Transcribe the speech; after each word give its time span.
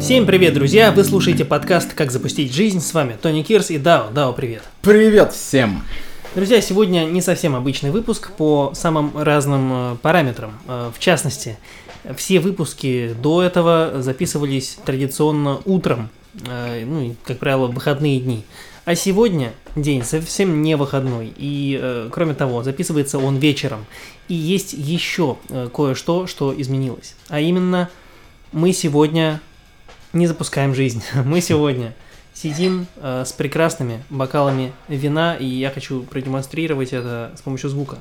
Всем 0.00 0.26
привет, 0.26 0.54
друзья! 0.54 0.92
Вы 0.92 1.04
слушаете 1.04 1.44
подкаст 1.44 1.94
«Как 1.94 2.10
запустить 2.10 2.54
жизнь». 2.54 2.80
С 2.80 2.94
вами 2.94 3.16
Тони 3.20 3.42
Кирс 3.42 3.70
и 3.70 3.78
Дао. 3.78 4.10
Дао, 4.10 4.32
привет! 4.32 4.62
Привет 4.82 5.32
всем! 5.32 5.84
Друзья, 6.34 6.60
сегодня 6.60 7.04
не 7.04 7.20
совсем 7.20 7.54
обычный 7.54 7.90
выпуск 7.90 8.32
по 8.32 8.72
самым 8.74 9.16
разным 9.16 9.72
э, 9.72 9.96
параметрам. 10.00 10.52
Э, 10.66 10.90
В 10.94 10.98
частности, 10.98 11.58
все 12.16 12.40
выпуски 12.40 13.14
до 13.22 13.42
этого 13.42 14.02
записывались 14.02 14.78
традиционно 14.84 15.60
утром, 15.64 16.08
э, 16.46 16.84
ну 16.86 17.00
и, 17.02 17.14
как 17.24 17.38
правило, 17.38 17.66
в 17.66 17.74
выходные 17.74 18.20
дни. 18.20 18.44
А 18.84 18.94
сегодня 18.94 19.52
день 19.76 20.02
совсем 20.02 20.62
не 20.62 20.76
выходной, 20.76 21.32
и, 21.36 21.78
э, 21.80 22.08
кроме 22.10 22.34
того, 22.34 22.62
записывается 22.62 23.18
он 23.18 23.36
вечером. 23.36 23.84
И 24.28 24.34
есть 24.34 24.72
еще 24.72 25.36
э, 25.48 25.68
кое-что, 25.72 26.26
что 26.26 26.54
изменилось. 26.56 27.14
А 27.28 27.40
именно, 27.40 27.90
мы 28.52 28.72
сегодня 28.72 29.40
не 30.12 30.26
запускаем 30.26 30.74
жизнь. 30.74 31.02
Мы 31.24 31.40
сегодня 31.40 31.94
сидим 32.34 32.86
э, 32.96 33.24
с 33.26 33.32
прекрасными 33.32 34.02
бокалами 34.08 34.72
вина, 34.88 35.36
и 35.36 35.44
я 35.44 35.70
хочу 35.70 36.02
продемонстрировать 36.02 36.92
это 36.92 37.32
с 37.36 37.42
помощью 37.42 37.70
звука. 37.70 37.96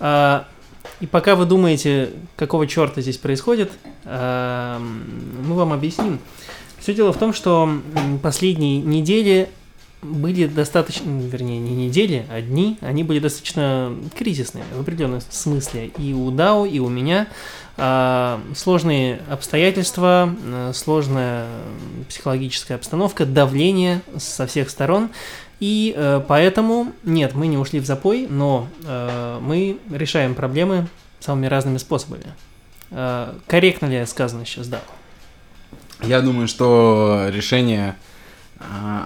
А, 0.00 0.46
и 1.00 1.06
пока 1.06 1.36
вы 1.36 1.46
думаете, 1.46 2.10
какого 2.36 2.66
черта 2.66 3.00
здесь 3.00 3.18
происходит, 3.18 3.70
а, 4.04 4.78
мы 4.78 5.54
вам 5.54 5.72
объясним. 5.72 6.20
Все 6.78 6.94
дело 6.94 7.12
в 7.12 7.18
том, 7.18 7.32
что 7.32 7.70
последние 8.22 8.78
недели 8.80 9.48
были 10.02 10.46
достаточно, 10.46 11.08
вернее, 11.08 11.58
не 11.58 11.86
недели, 11.86 12.26
а 12.30 12.40
дни, 12.40 12.76
они 12.80 13.04
были 13.04 13.20
достаточно 13.20 13.94
кризисные 14.16 14.64
в 14.74 14.80
определенном 14.80 15.20
смысле. 15.30 15.90
И 15.98 16.12
у 16.12 16.30
Дао, 16.30 16.66
и 16.66 16.78
у 16.80 16.88
меня 16.88 17.28
а, 17.76 18.40
сложные 18.54 19.20
обстоятельства, 19.30 20.34
а, 20.44 20.72
сложная 20.74 21.46
психологическая 22.08 22.76
обстановка, 22.76 23.24
давление 23.24 24.02
со 24.18 24.46
всех 24.46 24.70
сторон. 24.70 25.10
И 25.62 25.94
э, 25.96 26.20
поэтому, 26.26 26.92
нет, 27.04 27.36
мы 27.36 27.46
не 27.46 27.56
ушли 27.56 27.78
в 27.78 27.86
запой, 27.86 28.26
но 28.28 28.66
э, 28.84 29.38
мы 29.40 29.78
решаем 29.92 30.34
проблемы 30.34 30.88
самыми 31.20 31.46
разными 31.46 31.78
способами. 31.78 32.24
Э, 32.90 33.32
корректно 33.46 33.86
ли 33.86 34.04
сказано 34.06 34.44
сейчас, 34.44 34.66
да? 34.66 34.80
Я 36.00 36.20
думаю, 36.20 36.48
что 36.48 37.28
решение, 37.28 37.94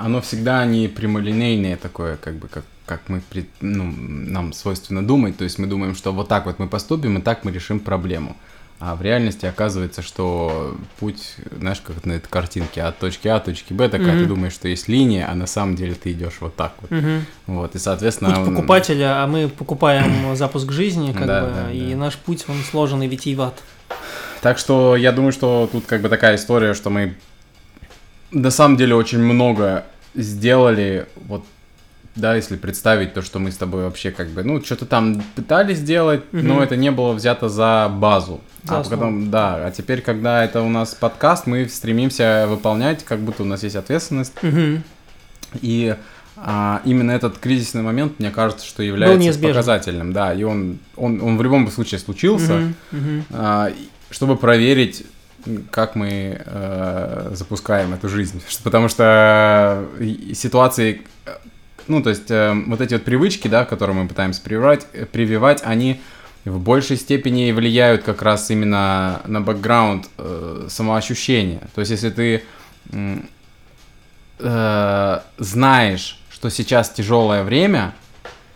оно 0.03 0.21
всегда 0.21 0.65
не 0.65 0.89
прямолинейное 0.89 1.77
такое, 1.77 2.17
как 2.17 2.35
бы, 2.35 2.49
как, 2.49 2.65
как 2.87 3.01
мы, 3.09 3.23
ну, 3.61 3.85
нам 3.97 4.53
свойственно 4.53 5.07
думать. 5.07 5.37
То 5.37 5.45
есть 5.45 5.59
мы 5.59 5.67
думаем, 5.67 5.95
что 5.95 6.13
вот 6.13 6.29
так 6.29 6.47
вот 6.47 6.59
мы 6.59 6.69
поступим, 6.69 7.19
и 7.19 7.23
так 7.23 7.45
мы 7.45 7.53
решим 7.53 7.81
проблему. 7.81 8.37
А 8.79 8.95
в 8.95 9.01
реальности 9.01 9.47
оказывается, 9.47 10.03
что 10.03 10.77
путь, 11.01 11.37
знаешь, 11.59 11.81
как 11.81 12.05
на 12.05 12.13
этой 12.13 12.29
картинке, 12.29 12.83
от 12.83 12.99
точки 12.99 13.27
А 13.27 13.39
до 13.39 13.47
точки 13.47 13.73
Б, 13.73 13.89
такая, 13.89 14.13
Мгм. 14.13 14.19
ты 14.19 14.27
думаешь, 14.27 14.53
что 14.53 14.69
есть 14.69 14.87
линия, 14.87 15.27
а 15.31 15.35
на 15.35 15.47
самом 15.47 15.77
деле 15.77 15.95
ты 15.95 16.13
идешь 16.13 16.35
вот 16.41 16.57
так 16.57 16.75
вот. 16.83 16.91
Мгм. 16.91 17.25
Вот, 17.47 17.75
и, 17.75 17.79
соответственно... 17.79 18.35
Путь 18.35 18.55
покупателя, 18.55 19.23
а 19.23 19.27
мы 19.27 19.49
покупаем 19.49 20.37
запуск 20.37 20.73
жизни, 20.73 21.13
как 21.13 21.27
Да, 21.27 21.41
бы, 21.45 21.51
да, 21.55 21.73
и 21.73 21.93
да. 21.93 21.97
наш 21.97 22.17
путь, 22.17 22.45
он 22.49 22.57
сложен 22.71 23.03
и 23.03 23.09
витиеват. 23.09 23.55
Так 24.43 24.59
что 24.59 24.95
я 24.95 25.11
думаю, 25.13 25.33
что 25.33 25.71
тут 25.73 25.87
как 25.87 26.03
бы 26.03 26.11
такая 26.11 26.37
история, 26.37 26.75
что 26.75 26.91
мы 26.91 27.15
на 28.37 28.51
самом 28.51 28.77
деле 28.77 28.95
очень 28.95 29.19
много 29.19 29.85
сделали, 30.15 31.07
вот, 31.27 31.45
да, 32.15 32.37
если 32.37 32.57
представить 32.57 33.15
то, 33.15 33.23
что 33.23 33.39
мы 33.39 33.51
с 33.51 33.57
тобой 33.57 33.85
вообще 33.85 34.11
как 34.11 34.29
бы, 34.29 34.43
ну, 34.43 34.63
что-то 34.63 34.87
там 34.87 35.23
пытались 35.35 35.79
сделать, 35.79 36.23
Мгм. 36.33 36.47
но 36.47 36.63
это 36.63 36.77
не 36.77 36.91
было 36.91 37.13
взято 37.13 37.49
за 37.49 37.91
базу. 37.91 38.41
За 38.65 38.81
а 38.81 38.85
потом, 38.85 39.31
да, 39.31 39.67
а 39.67 39.71
теперь, 39.71 40.01
когда 40.01 40.45
это 40.45 40.63
у 40.63 40.69
нас 40.69 40.95
подкаст, 40.95 41.47
мы 41.47 41.69
стремимся 41.69 42.47
выполнять, 42.49 43.05
как 43.05 43.21
будто 43.21 43.43
у 43.43 43.47
нас 43.47 43.63
есть 43.63 43.77
ответственность. 43.77 44.33
Мгм. 44.43 44.83
И 45.63 45.95
а, 46.37 46.83
именно 46.85 47.13
этот 47.13 47.39
кризисный 47.39 47.83
момент, 47.83 48.19
мне 48.19 48.31
кажется, 48.31 48.67
что 48.67 48.83
является 48.83 49.39
показательным, 49.41 50.13
да, 50.13 50.35
и 50.35 50.43
он, 50.43 50.79
он, 50.97 51.23
он 51.23 51.39
в 51.39 51.43
любом 51.43 51.71
случае 51.71 52.01
случился 52.01 52.55
Мгм. 52.55 52.75
Мгм. 52.93 53.25
а, 53.31 53.71
чтобы 54.11 54.37
проверить, 54.37 55.05
как 55.71 55.95
мы 55.97 56.41
э, 56.45 57.31
запускаем 57.33 57.95
эту 57.95 58.09
жизнь. 58.09 58.43
Потому 58.63 58.89
что 58.89 59.87
э, 59.99 60.33
ситуации, 60.35 61.03
э, 61.27 61.31
ну, 61.89 62.03
то 62.03 62.11
есть 62.11 62.31
э, 62.31 62.55
вот 62.67 62.81
эти 62.81 62.95
вот 62.95 63.05
привычки, 63.05 63.49
да, 63.49 63.65
которые 63.65 63.97
мы 63.97 64.09
пытаемся 64.09 64.41
прививать, 64.43 64.87
э, 64.93 65.07
прививать, 65.07 65.63
они 65.65 66.01
в 66.45 66.59
большей 66.61 66.97
степени 66.97 67.51
влияют 67.53 68.03
как 68.05 68.23
раз 68.23 68.51
именно 68.51 69.21
на 69.27 69.41
бэкграунд 69.41 70.09
э, 70.19 70.67
самоощущения. 70.69 71.63
То 71.75 71.81
есть 71.81 71.91
если 71.91 72.11
ты 72.11 72.43
э, 74.39 75.21
знаешь, 75.39 76.21
что 76.31 76.51
сейчас 76.51 76.91
тяжелое 76.91 77.43
время, 77.43 77.95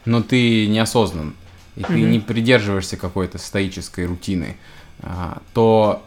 но 0.05 0.23
ты 0.23 0.67
неосознан, 0.67 1.35
и 1.77 1.83
ты 1.83 1.93
Мгм. 1.95 2.11
не 2.11 2.21
придерживаешься 2.21 2.97
какой-то 2.97 3.39
стоической 3.39 4.07
рутины, 4.07 4.57
а, 5.03 5.41
то 5.55 6.03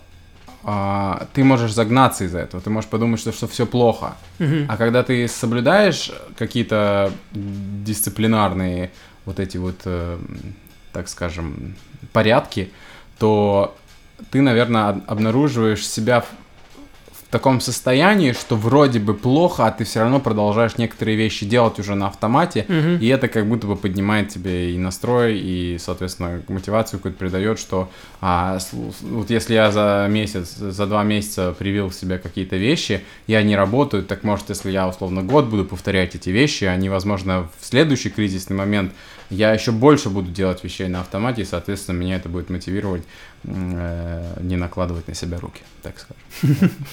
а, 0.63 1.28
ты 1.34 1.44
можешь 1.44 1.74
загнаться 1.74 2.24
из-за 2.24 2.40
этого, 2.40 2.62
ты 2.62 2.69
можешь 2.69 2.90
подумать, 2.90 3.19
что, 3.19 3.31
что 3.31 3.47
все 3.47 3.66
плохо. 3.66 4.16
Мгм. 4.40 4.66
А 4.69 4.78
когда 4.78 5.03
ты 5.03 5.28
соблюдаешь 5.28 6.12
какие-то 6.38 7.12
дисциплинарные 7.34 8.91
вот 9.25 9.40
эти 9.40 9.57
вот, 9.57 9.81
э, 9.85 10.18
так 10.91 11.09
скажем, 11.09 11.75
порядки, 12.13 12.72
то 13.19 13.75
ты, 14.31 14.41
наверное, 14.41 15.02
обнаруживаешь 15.07 15.85
себя 15.88 16.23
таком 17.34 17.60
состоянии, 17.62 18.32
что 18.32 18.56
вроде 18.56 19.00
бы 19.00 19.16
плохо, 19.16 19.66
а 19.66 19.72
ты 19.72 19.84
все 19.86 20.02
равно 20.02 20.20
продолжаешь 20.20 20.78
некоторые 20.78 21.18
вещи 21.18 21.46
делать 21.46 21.80
уже 21.80 21.96
на 21.96 22.08
автомате, 22.08 22.66
Мгм. 22.68 22.98
и 23.00 23.08
это 23.08 23.28
как 23.28 23.48
будто 23.48 23.66
бы 23.68 23.76
поднимает 23.76 24.30
тебе 24.30 24.74
и 24.74 24.78
настрой, 24.78 25.40
и, 25.40 25.78
соответственно, 25.80 26.42
мотивацию 26.48 27.00
какую-то 27.00 27.18
придает, 27.18 27.58
что 27.60 27.90
а, 28.22 28.60
вот 29.02 29.30
если 29.32 29.56
я 29.56 29.72
за 29.72 30.08
месяц, 30.10 30.56
за 30.56 30.86
два 30.86 31.04
месяца 31.04 31.54
привил 31.58 31.90
в 31.90 31.96
себе 31.96 32.20
какие-то 32.20 32.56
вещи, 32.56 33.02
и 33.28 33.34
они 33.34 33.56
работают, 33.56 34.08
так 34.08 34.24
может, 34.24 34.50
если 34.50 34.70
я 34.72 34.88
условно 34.88 35.24
год 35.24 35.46
буду 35.46 35.66
повторять 35.66 36.14
эти 36.16 36.30
вещи, 36.30 36.66
они, 36.66 36.88
возможно, 36.90 37.50
в 37.60 37.66
следующий 37.66 38.12
кризисный 38.12 38.56
момент 38.56 38.94
я 39.32 39.52
еще 39.54 39.72
больше 39.72 40.10
буду 40.10 40.30
делать 40.30 40.64
вещей 40.64 40.88
на 40.88 41.02
автомате, 41.02 41.42
и, 41.42 41.46
соответственно, 41.46 41.98
меня 41.98 42.18
это 42.18 42.30
будет 42.30 42.52
мотивировать 42.52 43.02
э, 43.46 44.38
не 44.42 44.56
накладывать 44.56 45.08
на 45.08 45.16
себя 45.16 45.40
руки, 45.40 45.62
так 45.82 45.96
скажем. 45.98 46.70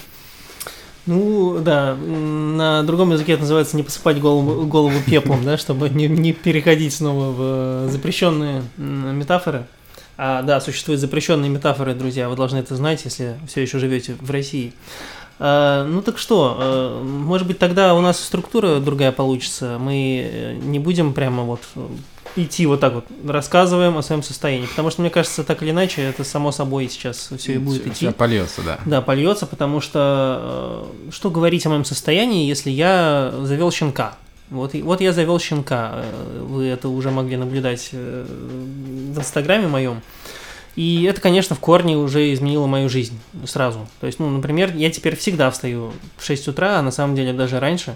Ну, 1.07 1.59
да, 1.59 1.95
на 1.95 2.83
другом 2.83 3.11
языке 3.11 3.33
это 3.33 3.41
называется 3.41 3.75
не 3.75 3.83
посыпать 3.83 4.19
голову, 4.19 4.67
голову 4.67 4.95
пеплом, 5.05 5.43
да, 5.43 5.57
чтобы 5.57 5.89
не, 5.89 6.07
не 6.07 6.31
переходить 6.31 6.93
снова 6.93 7.31
в 7.31 7.37
э, 7.39 7.89
запрещенные 7.89 8.61
метафоры. 8.77 9.65
А, 10.17 10.43
да, 10.43 10.61
существуют 10.61 11.01
запрещенные 11.01 11.49
метафоры, 11.49 11.95
друзья, 11.95 12.29
вы 12.29 12.35
должны 12.35 12.57
это 12.57 12.75
знать, 12.75 13.03
если 13.05 13.39
все 13.47 13.61
еще 13.61 13.79
живете 13.79 14.15
в 14.19 14.29
России. 14.29 14.73
А, 15.39 15.83
ну 15.87 16.03
так 16.03 16.19
что, 16.19 16.57
э, 16.59 17.03
может 17.03 17.47
быть 17.47 17.57
тогда 17.57 17.95
у 17.95 18.01
нас 18.01 18.23
структура 18.23 18.79
другая 18.79 19.11
получится, 19.11 19.77
мы 19.79 20.23
э, 20.23 20.53
не 20.53 20.77
будем 20.77 21.13
прямо 21.13 21.41
вот 21.41 21.61
идти 22.35 22.65
вот 22.65 22.79
так 22.79 22.93
вот, 22.93 23.05
рассказываем 23.27 23.97
о 23.97 24.01
своем 24.01 24.23
состоянии, 24.23 24.65
потому 24.65 24.89
что 24.89 25.01
мне 25.01 25.09
кажется, 25.09 25.43
так 25.43 25.61
или 25.63 25.71
иначе, 25.71 26.01
это 26.03 26.23
само 26.23 26.51
собой 26.51 26.87
сейчас 26.89 27.29
все 27.37 27.53
и 27.53 27.57
будет 27.57 27.85
идти. 27.87 28.05
Всё 28.07 28.11
польется, 28.11 28.61
да. 28.61 28.79
Да, 28.85 29.01
польется, 29.01 29.45
потому 29.45 29.81
что 29.81 30.85
э, 31.07 31.11
что 31.11 31.29
говорить 31.29 31.65
о 31.65 31.69
моем 31.69 31.85
состоянии, 31.85 32.47
если 32.47 32.69
я 32.69 33.33
завел 33.43 33.71
щенка? 33.71 34.15
Вот, 34.49 34.73
вот 34.73 35.01
я 35.01 35.13
завел 35.13 35.39
щенка. 35.39 35.91
э, 35.95 36.45
Вы 36.47 36.65
это 36.67 36.89
уже 36.89 37.11
могли 37.11 37.37
наблюдать 37.37 37.89
э, 37.93 38.25
в 39.13 39.17
инстаграме 39.17 39.67
моем. 39.67 40.01
И 40.77 41.03
это, 41.03 41.19
конечно, 41.19 41.53
в 41.55 41.59
корне 41.59 41.97
уже 41.97 42.33
изменило 42.33 42.65
мою 42.65 42.87
жизнь 42.87 43.19
сразу. 43.45 43.87
То 43.99 44.07
есть, 44.07 44.19
ну, 44.19 44.29
например, 44.29 44.73
я 44.75 44.89
теперь 44.89 45.17
всегда 45.17 45.51
встаю 45.51 45.91
в 46.17 46.25
6 46.25 46.47
утра, 46.47 46.79
а 46.79 46.81
на 46.81 46.91
самом 46.91 47.13
деле 47.15 47.33
даже 47.33 47.59
раньше 47.59 47.95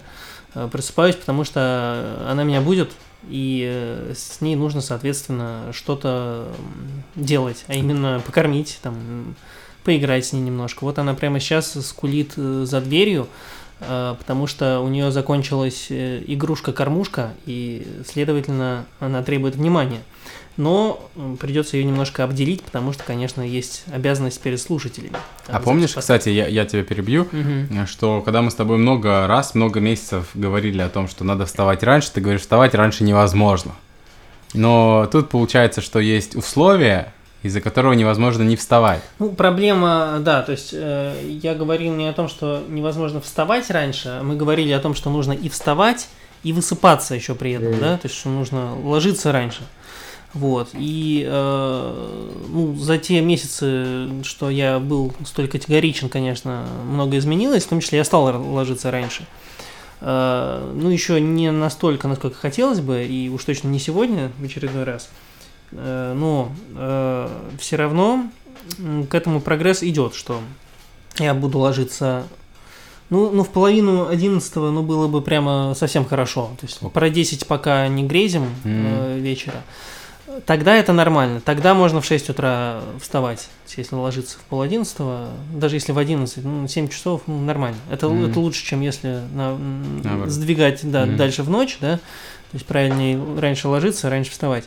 э, 0.53 0.67
просыпаюсь, 0.69 1.15
потому 1.15 1.45
что 1.45 2.25
она 2.29 2.43
меня 2.43 2.59
будет, 2.59 2.91
и 3.30 3.66
э, 3.68 4.13
с 4.16 4.42
ней 4.42 4.56
нужно, 4.56 4.81
соответственно, 4.81 5.72
что-то 5.72 6.48
делать, 7.16 7.66
а 7.68 7.74
именно 7.74 8.22
покормить, 8.25 8.80
там, 8.81 9.36
поиграть 9.83 10.25
с 10.25 10.33
ней 10.33 10.42
немножко. 10.42 10.83
Вот 10.83 11.00
она 11.00 11.13
прямо 11.13 11.39
сейчас 11.39 11.74
скулит 11.86 12.33
э, 12.38 12.66
за 12.66 12.81
дверью, 12.81 13.27
э, 13.80 14.16
потому 14.18 14.48
что 14.48 14.80
у 14.80 14.88
нее 14.88 15.12
закончилась 15.12 15.88
игрушка-кормушка, 15.89 17.33
и, 17.45 17.88
следовательно, 18.07 18.86
она 19.00 19.24
требует 19.24 19.56
внимания. 19.56 20.01
Но 20.57 21.09
придется 21.39 21.75
ее 21.75 21.83
немножко 21.83 22.23
обделить, 22.23 22.63
потому 22.63 22.93
что, 22.93 23.03
конечно, 23.03 23.41
есть 23.41 23.83
обязанность 23.91 24.39
перед 24.39 24.61
слушателями. 24.61 25.15
А 25.47 25.59
помнишь, 25.59 25.93
кстати, 25.93 26.29
я, 26.29 26.47
я 26.47 26.65
тебя 26.65 26.83
перебью, 26.83 27.27
Мгм. 27.31 27.85
что 27.87 28.21
когда 28.21 28.41
мы 28.41 28.51
с 28.51 28.55
тобой 28.55 28.77
много 28.77 29.27
раз, 29.27 29.53
много 29.53 29.81
месяцев 29.81 30.29
говорили 30.33 30.81
о 30.81 30.87
том, 30.89 31.09
что 31.09 31.25
надо 31.25 31.45
вставать 31.45 31.83
раньше, 31.83 32.11
ты 32.13 32.21
говоришь, 32.21 32.41
вставать 32.41 32.73
раньше 32.73 33.03
невозможно. 33.03 33.73
Но 34.53 35.07
тут 35.11 35.29
получается, 35.29 35.81
что 35.81 35.99
есть 35.99 36.35
условия, 36.35 37.11
из-за 37.43 37.59
которого 37.61 37.91
невозможно 37.93 38.41
не 38.43 38.55
вставать. 38.55 39.01
Ну, 39.19 39.29
проблема, 39.33 40.17
да, 40.21 40.41
то 40.41 40.53
есть 40.53 40.69
э, 40.73 41.13
я 41.41 41.53
говорил 41.53 41.93
не 41.93 42.07
о 42.07 42.13
том, 42.13 42.29
что 42.29 42.63
невозможно 42.69 43.19
вставать 43.19 43.69
раньше, 43.69 44.07
а 44.07 44.23
мы 44.23 44.35
говорили 44.37 44.71
о 44.71 44.79
том, 44.79 44.95
что 44.95 45.09
нужно 45.09 45.33
и 45.33 45.49
вставать, 45.49 46.07
и 46.43 46.53
высыпаться 46.53 47.13
еще 47.13 47.35
при 47.35 47.51
этом, 47.51 47.79
да, 47.79 47.97
то 47.97 48.07
есть 48.07 48.15
что 48.17 48.29
нужно 48.29 48.79
ложиться 48.79 49.31
раньше. 49.31 49.63
Вот, 50.35 50.69
и 50.73 51.25
э, 51.25 52.29
ну, 52.49 52.75
за 52.75 52.97
те 52.97 53.21
месяцы, 53.21 54.21
что 54.23 54.49
я 54.49 54.79
был 54.79 55.13
столь 55.25 55.47
категоричен, 55.47 56.09
конечно, 56.09 56.65
много 56.85 57.17
изменилось, 57.17 57.63
в 57.63 57.69
том 57.69 57.79
числе 57.79 57.99
я 57.99 58.03
стал 58.03 58.23
ложиться 58.53 58.91
раньше. 58.91 59.25
Э, 60.01 60.73
ну, 60.75 60.89
еще 60.89 61.21
не 61.21 61.51
настолько, 61.51 62.09
насколько 62.09 62.37
хотелось 62.37 62.81
бы, 62.81 63.05
и 63.05 63.29
уж 63.29 63.45
точно 63.45 63.69
не 63.69 63.79
сегодня, 63.79 64.29
в 64.37 64.43
очередной 64.43 64.83
раз. 64.83 65.09
Э, 65.71 66.13
но 66.13 66.51
э, 66.75 67.29
все 67.57 67.77
равно 67.77 68.25
к 69.09 69.15
этому 69.15 69.39
прогресс 69.39 69.83
идет, 69.83 70.15
что 70.15 70.41
я 71.17 71.33
буду 71.33 71.59
ложиться 71.59 72.25
ну, 73.09 73.29
ну, 73.29 73.43
в 73.43 73.49
половину 73.49 74.07
одиннадцатого, 74.07 74.71
ну, 74.71 74.81
было 74.81 75.07
бы 75.07 75.21
прямо 75.21 75.73
совсем 75.75 76.05
хорошо. 76.05 76.51
То 76.59 76.65
есть 76.65 76.79
про 76.79 77.09
10 77.09 77.45
пока 77.45 77.88
не 77.88 78.03
грезим 78.03 78.43
mm. 78.43 78.57
э, 78.63 79.19
вечера. 79.19 79.63
Тогда 80.45 80.75
это 80.75 80.93
нормально. 80.93 81.41
Тогда 81.41 81.73
можно 81.73 82.01
в 82.01 82.05
6 82.05 82.29
утра 82.29 82.81
вставать, 83.01 83.49
если 83.75 83.95
ложиться 83.95 84.37
в 84.37 84.41
пол 84.41 84.61
одиннадцатого. 84.61 85.29
Даже 85.53 85.75
если 85.75 85.91
в 85.91 85.97
11, 85.97 86.43
ну, 86.43 86.67
7 86.67 86.87
часов, 86.89 87.23
ну, 87.27 87.39
нормально. 87.41 87.77
Это, 87.91 88.07
mm 88.07 88.29
это 88.29 88.39
лучше, 88.39 88.65
чем 88.65 88.81
если 88.81 89.21
на, 89.33 89.57
сдвигать 90.27 90.79
да, 90.83 91.05
mm 91.05 91.15
дальше 91.15 91.43
в 91.43 91.49
ночь, 91.49 91.77
да. 91.79 91.97
То 91.97 92.57
есть 92.57 92.65
правильнее 92.65 93.19
раньше 93.39 93.67
ложиться, 93.67 94.09
раньше 94.09 94.31
вставать. 94.31 94.65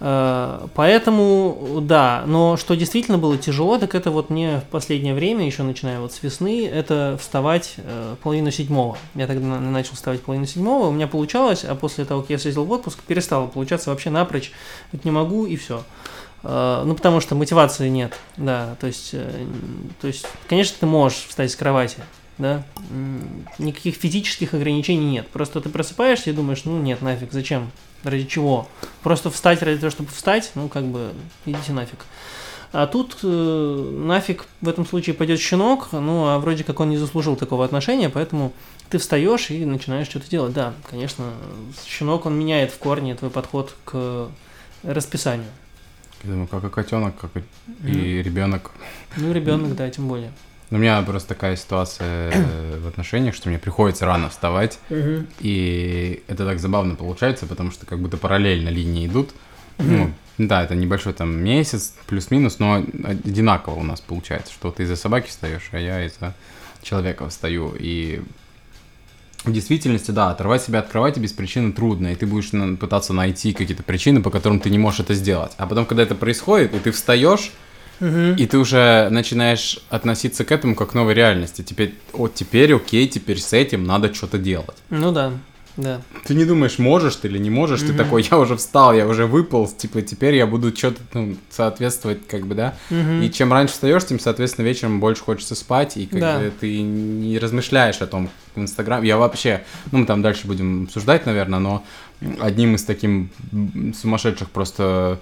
Э, 0.00 0.66
поэтому, 0.74 1.80
да, 1.82 2.24
но 2.26 2.56
что 2.56 2.74
действительно 2.74 3.18
было 3.18 3.36
тяжело, 3.36 3.78
так 3.78 3.94
это 3.94 4.10
вот 4.10 4.30
мне 4.30 4.60
в 4.60 4.64
последнее 4.64 5.14
время, 5.14 5.44
еще 5.44 5.62
начиная 5.62 6.00
вот 6.00 6.12
с 6.12 6.22
весны, 6.22 6.66
это 6.66 7.18
вставать 7.20 7.74
э, 7.76 8.16
половину 8.22 8.50
седьмого. 8.50 8.96
Я 9.14 9.26
тогда 9.26 9.60
начал 9.60 9.94
вставать 9.94 10.22
половину 10.22 10.46
седьмого, 10.46 10.88
у 10.88 10.92
меня 10.92 11.06
получалось, 11.06 11.64
а 11.64 11.74
после 11.74 12.06
того, 12.06 12.22
как 12.22 12.30
я 12.30 12.38
съездил 12.38 12.64
в 12.64 12.72
отпуск, 12.72 13.00
перестало 13.02 13.46
получаться 13.46 13.90
вообще 13.90 14.08
напрочь. 14.08 14.52
Вот 14.92 15.04
не 15.04 15.10
могу 15.10 15.44
и 15.44 15.56
все. 15.56 15.84
Э, 16.44 16.82
ну, 16.86 16.94
потому 16.94 17.20
что 17.20 17.34
мотивации 17.34 17.90
нет, 17.90 18.14
да, 18.38 18.76
то 18.80 18.86
есть, 18.86 19.14
то 20.00 20.06
есть, 20.06 20.26
конечно, 20.48 20.76
ты 20.80 20.86
можешь 20.86 21.26
встать 21.28 21.50
с 21.50 21.56
кровати, 21.56 21.98
да, 22.38 22.62
никаких 23.58 23.96
физических 23.96 24.54
ограничений 24.54 25.10
нет. 25.10 25.28
Просто 25.28 25.60
ты 25.60 25.68
просыпаешься 25.68 26.30
и 26.30 26.32
думаешь, 26.32 26.64
ну 26.64 26.78
нет, 26.80 27.02
нафиг, 27.02 27.32
зачем? 27.32 27.70
Ради 28.04 28.24
чего? 28.24 28.68
Просто 29.02 29.30
встать 29.30 29.62
ради 29.62 29.78
того, 29.78 29.90
чтобы 29.90 30.10
встать, 30.10 30.52
ну 30.54 30.68
как 30.68 30.84
бы 30.84 31.12
идите 31.46 31.72
нафиг. 31.72 32.06
А 32.72 32.86
тут 32.86 33.18
э, 33.22 33.96
нафиг 33.98 34.46
в 34.60 34.68
этом 34.68 34.86
случае 34.86 35.14
пойдет 35.14 35.40
щенок, 35.40 35.88
ну 35.92 36.26
а 36.26 36.38
вроде 36.38 36.62
как 36.62 36.78
он 36.80 36.90
не 36.90 36.96
заслужил 36.96 37.34
такого 37.36 37.64
отношения, 37.64 38.08
поэтому 38.08 38.52
ты 38.88 38.98
встаешь 38.98 39.50
и 39.50 39.64
начинаешь 39.64 40.08
что-то 40.08 40.30
делать. 40.30 40.52
Да, 40.52 40.74
конечно, 40.88 41.32
щенок 41.84 42.26
он 42.26 42.38
меняет 42.38 42.70
в 42.72 42.78
корне 42.78 43.14
твой 43.16 43.30
подход 43.30 43.74
к 43.84 44.28
расписанию. 44.84 45.48
Я 46.22 46.30
думаю, 46.30 46.48
как 46.48 46.64
и 46.64 46.68
котенок, 46.68 47.16
как 47.16 47.30
и, 47.36 47.40
mm. 47.40 47.90
и 47.90 48.22
ребенок. 48.22 48.70
Ну, 49.16 49.32
ребенок, 49.32 49.74
да, 49.74 49.88
тем 49.90 50.06
более. 50.06 50.32
У 50.70 50.76
меня 50.76 51.02
просто 51.02 51.30
такая 51.30 51.56
ситуация 51.56 52.30
э, 52.32 52.78
в 52.78 52.86
отношениях, 52.86 53.34
что 53.34 53.48
мне 53.48 53.58
приходится 53.58 54.06
рано 54.06 54.28
вставать, 54.30 54.78
и 55.40 56.22
это 56.28 56.46
так 56.46 56.60
забавно 56.60 56.94
получается, 56.94 57.46
потому 57.46 57.72
что 57.72 57.86
как 57.86 57.98
будто 57.98 58.16
параллельно 58.16 58.68
линии 58.68 59.06
идут. 59.06 59.30
Ну, 59.78 60.12
да, 60.38 60.62
это 60.62 60.74
небольшой 60.74 61.12
там 61.12 61.36
месяц, 61.36 61.94
плюс-минус, 62.06 62.58
но 62.58 62.84
одинаково 63.04 63.74
у 63.74 63.82
нас 63.82 64.00
получается, 64.00 64.52
что 64.52 64.70
ты 64.70 64.84
из-за 64.84 64.96
собаки 64.96 65.28
встаешь, 65.28 65.68
а 65.72 65.78
я 65.78 66.04
из-за 66.06 66.34
человека 66.82 67.28
встаю. 67.28 67.74
И 67.78 68.22
в 69.44 69.52
действительности, 69.52 70.10
да, 70.10 70.30
оторвать 70.30 70.62
себя 70.62 70.80
от 70.80 70.88
кровати 70.88 71.18
без 71.18 71.32
причины 71.32 71.72
трудно, 71.72 72.08
и 72.08 72.14
ты 72.14 72.26
будешь 72.26 72.50
пытаться 72.78 73.12
найти 73.12 73.52
какие-то 73.52 73.82
причины, 73.82 74.22
по 74.22 74.30
которым 74.30 74.60
ты 74.60 74.70
не 74.70 74.78
можешь 74.78 75.00
это 75.00 75.14
сделать. 75.14 75.52
А 75.56 75.66
потом, 75.66 75.84
когда 75.86 76.02
это 76.02 76.14
происходит, 76.14 76.74
и 76.74 76.78
ты 76.78 76.90
встаешь, 76.90 77.52
и 78.00 78.46
ты 78.46 78.58
уже 78.58 79.08
начинаешь 79.10 79.78
относиться 79.90 80.44
к 80.44 80.52
этому 80.52 80.74
как 80.74 80.90
к 80.90 80.94
новой 80.94 81.14
реальности. 81.14 81.62
Теперь, 81.62 81.94
вот 82.12 82.34
теперь 82.34 82.74
окей, 82.74 83.06
теперь 83.08 83.38
с 83.38 83.52
этим 83.52 83.84
надо 83.84 84.12
что-то 84.14 84.38
делать. 84.38 84.76
Ну 84.88 85.12
да, 85.12 85.32
да. 85.76 86.02
Ты 86.24 86.34
не 86.34 86.44
думаешь, 86.44 86.78
можешь 86.78 87.16
ты 87.16 87.28
или 87.28 87.38
не 87.38 87.50
можешь, 87.50 87.80
ты 87.80 87.92
такой, 87.92 88.26
я 88.30 88.38
уже 88.38 88.56
встал, 88.56 88.92
я 88.92 89.06
уже 89.06 89.26
выполз, 89.26 89.72
типа, 89.72 90.02
теперь 90.02 90.34
я 90.34 90.46
буду 90.46 90.76
что-то 90.76 91.00
ну, 91.14 91.36
соответствовать, 91.48 92.26
как 92.26 92.46
бы, 92.46 92.54
да. 92.54 92.74
И 92.90 93.30
чем 93.30 93.52
раньше 93.52 93.74
встаешь, 93.74 94.04
тем, 94.04 94.18
соответственно, 94.18 94.66
вечером 94.66 95.00
больше 95.00 95.22
хочется 95.22 95.54
спать, 95.54 95.96
и 95.96 96.06
как 96.06 96.20
да. 96.20 96.38
бы 96.38 96.52
ты 96.58 96.80
не 96.82 97.38
размышляешь 97.38 98.00
о 98.00 98.06
том 98.06 98.30
в 98.54 98.60
Инстаграм. 98.60 99.02
Я 99.02 99.16
вообще, 99.16 99.62
ну, 99.92 99.98
мы 99.98 100.06
там 100.06 100.22
дальше 100.22 100.46
будем 100.46 100.84
обсуждать, 100.84 101.26
наверное, 101.26 101.60
но 101.60 101.84
одним 102.40 102.74
из 102.74 102.84
таких 102.84 103.28
сумасшедших 104.00 104.50
просто 104.50 105.18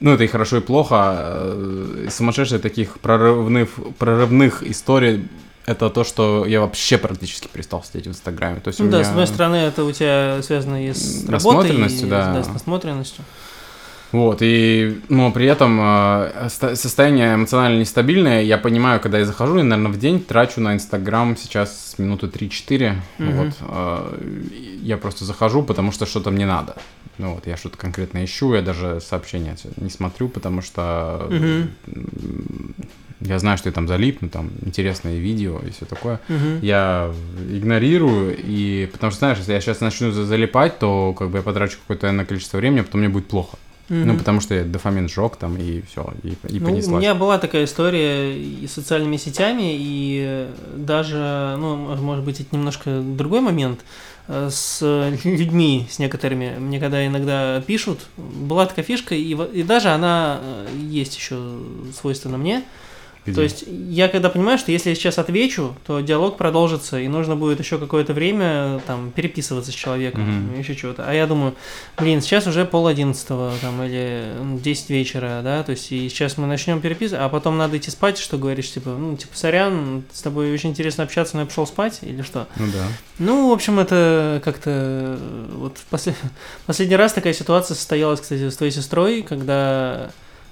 ну, 0.00 0.12
это 0.12 0.24
и 0.24 0.26
хорошо, 0.26 0.58
и 0.58 0.60
плохо. 0.60 1.16
Э, 1.18 2.08
сумасшедшие 2.10 2.58
таких 2.58 3.00
прорывных, 3.00 3.68
прорывных 3.98 4.62
историй 4.62 5.28
это 5.66 5.90
то, 5.90 6.02
что 6.02 6.46
я 6.46 6.60
вообще 6.60 6.96
практически 6.96 7.46
перестал 7.46 7.84
сидеть 7.84 8.06
в 8.06 8.10
Инстаграме. 8.10 8.60
То 8.60 8.68
есть 8.68 8.80
ну 8.80 8.88
да, 8.88 8.98
меня... 8.98 9.04
с 9.04 9.10
одной 9.10 9.26
стороны, 9.26 9.56
это 9.56 9.84
у 9.84 9.92
тебя 9.92 10.40
связано 10.42 10.82
и 10.82 10.94
с 10.94 11.28
работой, 11.28 11.76
и, 11.76 12.04
да. 12.06 12.32
да, 12.32 12.42
с 12.42 12.48
насмотренностью. 12.48 13.22
Вот, 14.10 14.38
и, 14.40 15.02
но 15.10 15.30
при 15.30 15.44
этом 15.44 15.78
э, 15.82 16.48
состояние 16.48 17.34
эмоционально 17.34 17.80
нестабильное. 17.80 18.42
Я 18.42 18.56
понимаю, 18.56 19.00
когда 19.00 19.18
я 19.18 19.26
захожу, 19.26 19.58
я, 19.58 19.64
наверное, 19.64 19.92
в 19.92 19.98
день 19.98 20.20
трачу 20.20 20.62
на 20.62 20.72
Инстаграм 20.72 21.36
сейчас 21.36 21.96
минуты 21.98 22.26
3-4. 22.28 22.68
Mm-hmm. 23.18 23.36
Вот, 23.36 23.54
э, 23.60 24.18
я 24.80 24.96
просто 24.96 25.26
захожу, 25.26 25.62
потому 25.62 25.92
что 25.92 26.06
что-то 26.06 26.30
мне 26.30 26.46
надо. 26.46 26.76
Ну 27.18 27.34
вот, 27.34 27.46
я 27.46 27.56
что-то 27.56 27.76
конкретно 27.76 28.24
ищу, 28.24 28.54
я 28.54 28.62
даже 28.62 29.00
сообщения 29.00 29.56
не 29.76 29.90
смотрю, 29.90 30.28
потому 30.28 30.62
что 30.62 31.26
mm-hmm. 31.28 31.68
я 33.20 33.38
знаю, 33.40 33.58
что 33.58 33.68
я 33.68 33.72
там 33.72 33.88
залипну, 33.88 34.28
там 34.28 34.50
интересное 34.64 35.18
видео 35.18 35.58
и 35.66 35.70
все 35.70 35.84
такое. 35.84 36.20
Mm-hmm. 36.28 36.58
Я 36.62 37.12
игнорирую, 37.50 38.36
и 38.38 38.88
потому 38.92 39.10
что, 39.10 39.18
знаешь, 39.18 39.38
если 39.38 39.52
я 39.52 39.60
сейчас 39.60 39.80
начну 39.80 40.12
залипать, 40.12 40.78
то 40.78 41.12
как 41.18 41.30
бы 41.30 41.38
я 41.38 41.42
потрачу 41.42 41.78
какое-то 41.78 42.24
количество 42.24 42.58
времени, 42.58 42.80
а 42.80 42.84
потом 42.84 43.00
мне 43.00 43.08
будет 43.08 43.26
плохо. 43.26 43.58
Mm-hmm. 43.88 44.04
Ну, 44.04 44.18
потому 44.18 44.40
что 44.40 44.54
я 44.54 44.64
дофамин 44.64 45.08
сжег 45.08 45.36
там, 45.36 45.56
и 45.56 45.80
все, 45.80 46.12
и, 46.22 46.28
и 46.48 46.60
ну, 46.60 46.66
понеслась. 46.66 46.96
У 46.96 46.98
меня 46.98 47.14
была 47.14 47.38
такая 47.38 47.64
история 47.64 48.38
и 48.38 48.66
с 48.66 48.72
социальными 48.72 49.16
сетями, 49.16 49.74
и 49.78 50.46
даже, 50.76 51.56
ну, 51.58 51.96
может 51.96 52.22
быть, 52.22 52.38
это 52.38 52.54
немножко 52.54 53.00
другой 53.00 53.40
момент, 53.40 53.80
с 54.28 54.80
людьми, 55.24 55.86
с 55.90 55.98
некоторыми, 55.98 56.56
мне 56.58 56.78
когда 56.78 57.06
иногда 57.06 57.62
пишут, 57.62 58.06
была 58.16 58.66
такая 58.66 58.84
фишка, 58.84 59.14
и, 59.14 59.34
и 59.34 59.62
даже 59.62 59.88
она 59.88 60.38
э, 60.42 60.66
есть 60.76 61.16
еще 61.16 61.60
свойственна 61.98 62.36
мне, 62.36 62.64
где? 63.24 63.34
То 63.34 63.42
есть 63.42 63.64
я 63.66 64.08
когда 64.08 64.30
понимаю, 64.30 64.58
что 64.58 64.72
если 64.72 64.90
я 64.90 64.94
сейчас 64.94 65.18
отвечу, 65.18 65.76
то 65.86 66.00
диалог 66.00 66.36
продолжится, 66.36 66.98
и 66.98 67.08
нужно 67.08 67.36
будет 67.36 67.60
еще 67.60 67.78
какое-то 67.78 68.12
время 68.12 68.80
там 68.86 69.10
переписываться 69.10 69.72
с 69.72 69.74
человеком, 69.74 70.52
mm-hmm. 70.54 70.58
еще 70.58 70.74
чего-то. 70.74 71.04
А 71.08 71.12
я 71.12 71.26
думаю, 71.26 71.54
блин, 71.96 72.20
сейчас 72.20 72.46
уже 72.46 72.64
пол 72.64 72.86
одиннадцатого 72.86 73.52
там 73.60 73.82
или 73.82 74.32
10 74.62 74.90
вечера, 74.90 75.40
да, 75.42 75.62
то 75.62 75.72
есть 75.72 75.92
и 75.92 76.08
сейчас 76.08 76.38
мы 76.38 76.46
начнем 76.46 76.80
переписывать, 76.80 77.22
а 77.22 77.28
потом 77.28 77.56
надо 77.56 77.76
идти 77.76 77.90
спать, 77.90 78.18
что 78.18 78.38
говоришь, 78.38 78.70
типа, 78.72 78.90
ну, 78.90 79.16
типа, 79.16 79.36
сорян, 79.36 80.04
с 80.12 80.22
тобой 80.22 80.52
очень 80.52 80.70
интересно 80.70 81.04
общаться, 81.04 81.36
но 81.36 81.42
я 81.42 81.46
пошел 81.46 81.66
спать 81.66 81.98
или 82.02 82.22
что? 82.22 82.46
Ну 82.56 82.66
да. 82.72 82.86
Ну, 83.18 83.50
в 83.50 83.52
общем, 83.52 83.78
это 83.78 84.40
как-то 84.44 85.18
вот 85.52 85.78
послед... 85.90 86.16
последний 86.66 86.96
раз 86.96 87.12
такая 87.12 87.32
ситуация 87.32 87.74
состоялась, 87.74 88.20
кстати, 88.20 88.48
с 88.48 88.56
твоей 88.56 88.72
сестрой, 88.72 89.22
когда 89.22 90.10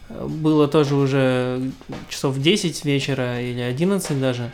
было 0.09 0.69
тоже 0.69 0.95
уже 0.95 1.71
часов 2.09 2.39
10 2.39 2.85
вечера 2.85 3.41
или 3.41 3.61
11 3.61 4.21
даже. 4.21 4.53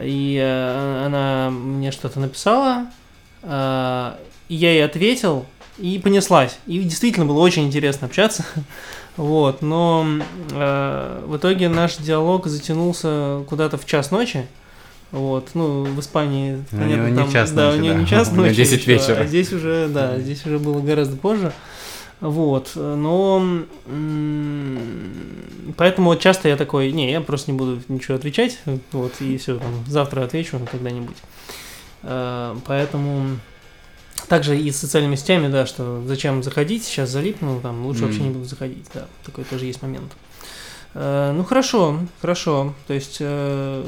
И 0.00 0.38
э, 0.40 1.06
она 1.06 1.50
мне 1.50 1.92
что-то 1.92 2.18
написала, 2.18 2.86
э, 3.42 4.12
я 4.48 4.72
ей 4.72 4.84
ответил, 4.84 5.46
и 5.78 5.98
понеслась. 5.98 6.58
И 6.66 6.78
действительно 6.80 7.26
было 7.26 7.40
очень 7.40 7.64
интересно 7.64 8.06
общаться. 8.06 8.44
вот, 9.16 9.62
но 9.62 10.06
э, 10.50 11.24
в 11.26 11.36
итоге 11.36 11.68
наш 11.68 11.96
диалог 11.96 12.46
затянулся 12.46 13.42
куда-то 13.48 13.78
в 13.78 13.86
час 13.86 14.10
ночи. 14.10 14.46
Вот, 15.10 15.50
ну, 15.52 15.84
в 15.84 16.00
Испании, 16.00 16.64
понятно, 16.70 16.86
у 16.86 17.06
него 17.08 17.16
там, 17.16 17.26
не 17.26 17.32
час 17.32 17.50
да, 17.50 17.66
ночи, 17.66 17.78
у 17.78 17.82
нее 17.82 17.92
да. 17.92 18.00
не 18.00 18.06
час 18.06 18.32
ночи. 18.32 18.50
У 18.52 18.54
10 18.54 18.86
вечера. 18.86 19.20
А 19.20 19.26
здесь 19.26 19.52
уже, 19.52 19.88
да, 19.88 20.18
здесь 20.18 20.46
уже 20.46 20.58
было 20.58 20.80
гораздо 20.80 21.16
позже. 21.16 21.52
Вот, 22.22 22.70
но 22.76 23.64
поэтому 25.76 26.10
вот 26.10 26.20
часто 26.20 26.48
я 26.48 26.56
такой, 26.56 26.92
не, 26.92 27.10
я 27.10 27.20
просто 27.20 27.50
не 27.50 27.58
буду 27.58 27.82
ничего 27.88 28.14
отвечать, 28.14 28.60
вот, 28.92 29.20
и 29.20 29.36
все, 29.38 29.58
там, 29.58 29.84
завтра 29.88 30.22
отвечу 30.22 30.60
когда-нибудь. 30.70 31.16
Э, 32.04 32.54
поэтому 32.64 33.38
также 34.28 34.56
и 34.56 34.70
с 34.70 34.78
социальными 34.78 35.16
сетями, 35.16 35.48
да, 35.48 35.66
что 35.66 36.00
зачем 36.06 36.44
заходить, 36.44 36.84
сейчас 36.84 37.10
залипну, 37.10 37.60
там 37.60 37.84
лучше 37.84 38.02
Мгм. 38.02 38.06
вообще 38.08 38.22
не 38.22 38.30
буду 38.30 38.44
заходить, 38.44 38.86
да, 38.94 39.06
такой 39.24 39.42
тоже 39.42 39.66
есть 39.66 39.82
момент. 39.82 40.12
Э, 40.94 41.32
ну 41.34 41.42
хорошо, 41.42 41.98
хорошо, 42.20 42.72
то 42.86 42.94
есть 42.94 43.16
э, 43.18 43.84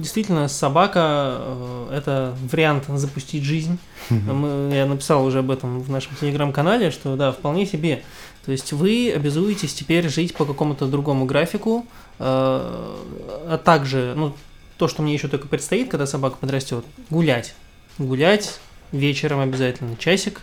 действительно 0.00 0.48
собака 0.48 1.36
э, 1.38 1.88
это 1.98 2.34
вариант 2.50 2.84
запустить 2.88 3.44
жизнь. 3.44 3.78
Мы- 4.10 4.70
я 4.74 4.86
написал 4.86 5.24
уже 5.24 5.40
об 5.40 5.50
этом 5.50 5.80
в 5.80 5.90
нашем 5.90 6.14
телеграм-канале, 6.20 6.90
что 6.90 7.16
да, 7.16 7.32
вполне 7.32 7.66
себе. 7.66 8.02
То 8.44 8.52
есть 8.52 8.72
вы 8.72 9.12
обязуетесь 9.14 9.74
теперь 9.74 10.08
жить 10.08 10.34
по 10.34 10.44
какому-то 10.44 10.86
другому 10.86 11.26
графику, 11.26 11.86
э, 12.18 12.24
а 12.24 13.60
также, 13.62 14.14
ну, 14.16 14.34
то, 14.78 14.88
что 14.88 15.02
мне 15.02 15.12
еще 15.14 15.28
только 15.28 15.46
предстоит, 15.46 15.90
когда 15.90 16.06
собака 16.06 16.36
подрастет, 16.40 16.84
гулять. 17.10 17.54
Гулять 17.98 18.60
вечером 18.92 19.40
обязательно, 19.40 19.96
часик, 19.96 20.40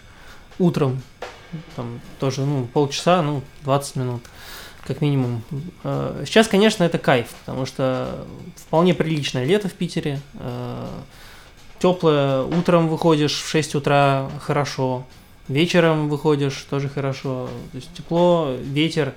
утром, 0.60 1.02
там 1.76 2.00
тоже, 2.20 2.42
ну, 2.46 2.66
полчаса, 2.72 3.22
ну, 3.22 3.42
20 3.64 3.96
минут, 3.96 4.22
как 4.88 5.01
минимум. 5.01 5.44
Э, 5.84 6.24
Сейчас, 6.25 6.48
конечно, 6.48 6.84
это 6.84 6.98
кайф, 6.98 7.27
потому 7.46 7.65
что 7.65 8.25
вполне 8.56 8.94
приличное 8.94 9.46
лето 9.46 9.70
в 9.70 9.74
Питере, 9.74 10.20
теплое, 11.79 12.41
утром 12.41 12.88
выходишь 12.88 13.39
в 13.39 13.48
6 13.48 13.75
утра, 13.75 14.29
хорошо, 14.39 15.06
вечером 15.48 16.10
выходишь, 16.10 16.65
тоже 16.70 16.89
хорошо, 16.89 17.50
то 17.72 17.75
есть 17.77 17.94
тепло, 17.94 18.56
ветер, 18.60 19.13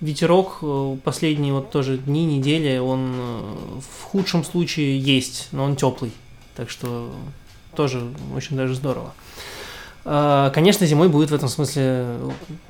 ветерок 0.00 0.58
э, 0.62 0.96
последние 1.02 1.52
вот 1.52 1.70
тоже 1.70 1.98
дни, 1.98 2.24
недели, 2.24 2.78
он 2.78 3.12
э, 3.16 3.80
в 3.80 4.04
худшем 4.04 4.44
случае 4.44 4.98
есть, 4.98 5.48
но 5.52 5.64
он 5.64 5.76
теплый, 5.76 6.12
так 6.56 6.70
что 6.70 7.12
тоже 7.74 8.02
очень 8.36 8.56
даже 8.56 8.74
здорово. 8.74 9.14
А, 10.06 10.50
Конечно, 10.50 10.86
зимой 10.86 11.08
будет 11.08 11.30
в 11.30 11.34
этом 11.34 11.48
смысле 11.48 12.06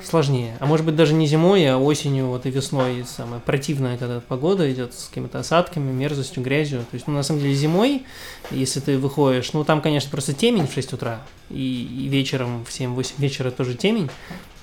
сложнее. 0.02 0.56
А 0.60 0.66
может 0.66 0.86
быть 0.86 0.94
даже 0.94 1.14
не 1.14 1.26
зимой, 1.26 1.66
а 1.68 1.78
осенью, 1.78 2.26
вот 2.26 2.46
и 2.46 2.50
весной 2.50 3.04
самая 3.06 3.40
противная, 3.40 3.98
когда 3.98 4.20
погода 4.20 4.70
идет 4.72 4.94
с 4.94 5.08
какими-то 5.08 5.40
осадками, 5.40 5.90
мерзостью, 5.90 6.42
грязью. 6.42 6.80
То 6.80 6.94
есть, 6.94 7.06
ну, 7.06 7.14
на 7.14 7.22
самом 7.22 7.40
деле, 7.40 7.54
зимой, 7.54 8.04
если 8.50 8.80
ты 8.80 8.98
выходишь, 8.98 9.52
ну, 9.52 9.64
там, 9.64 9.80
конечно, 9.80 10.10
просто 10.10 10.32
темень 10.32 10.68
в 10.68 10.72
6 10.72 10.92
утра, 10.92 11.22
и, 11.50 12.04
и 12.04 12.08
вечером 12.08 12.64
в 12.64 12.68
7-8 12.68 13.14
вечера 13.18 13.50
тоже 13.50 13.74
темень, 13.74 14.10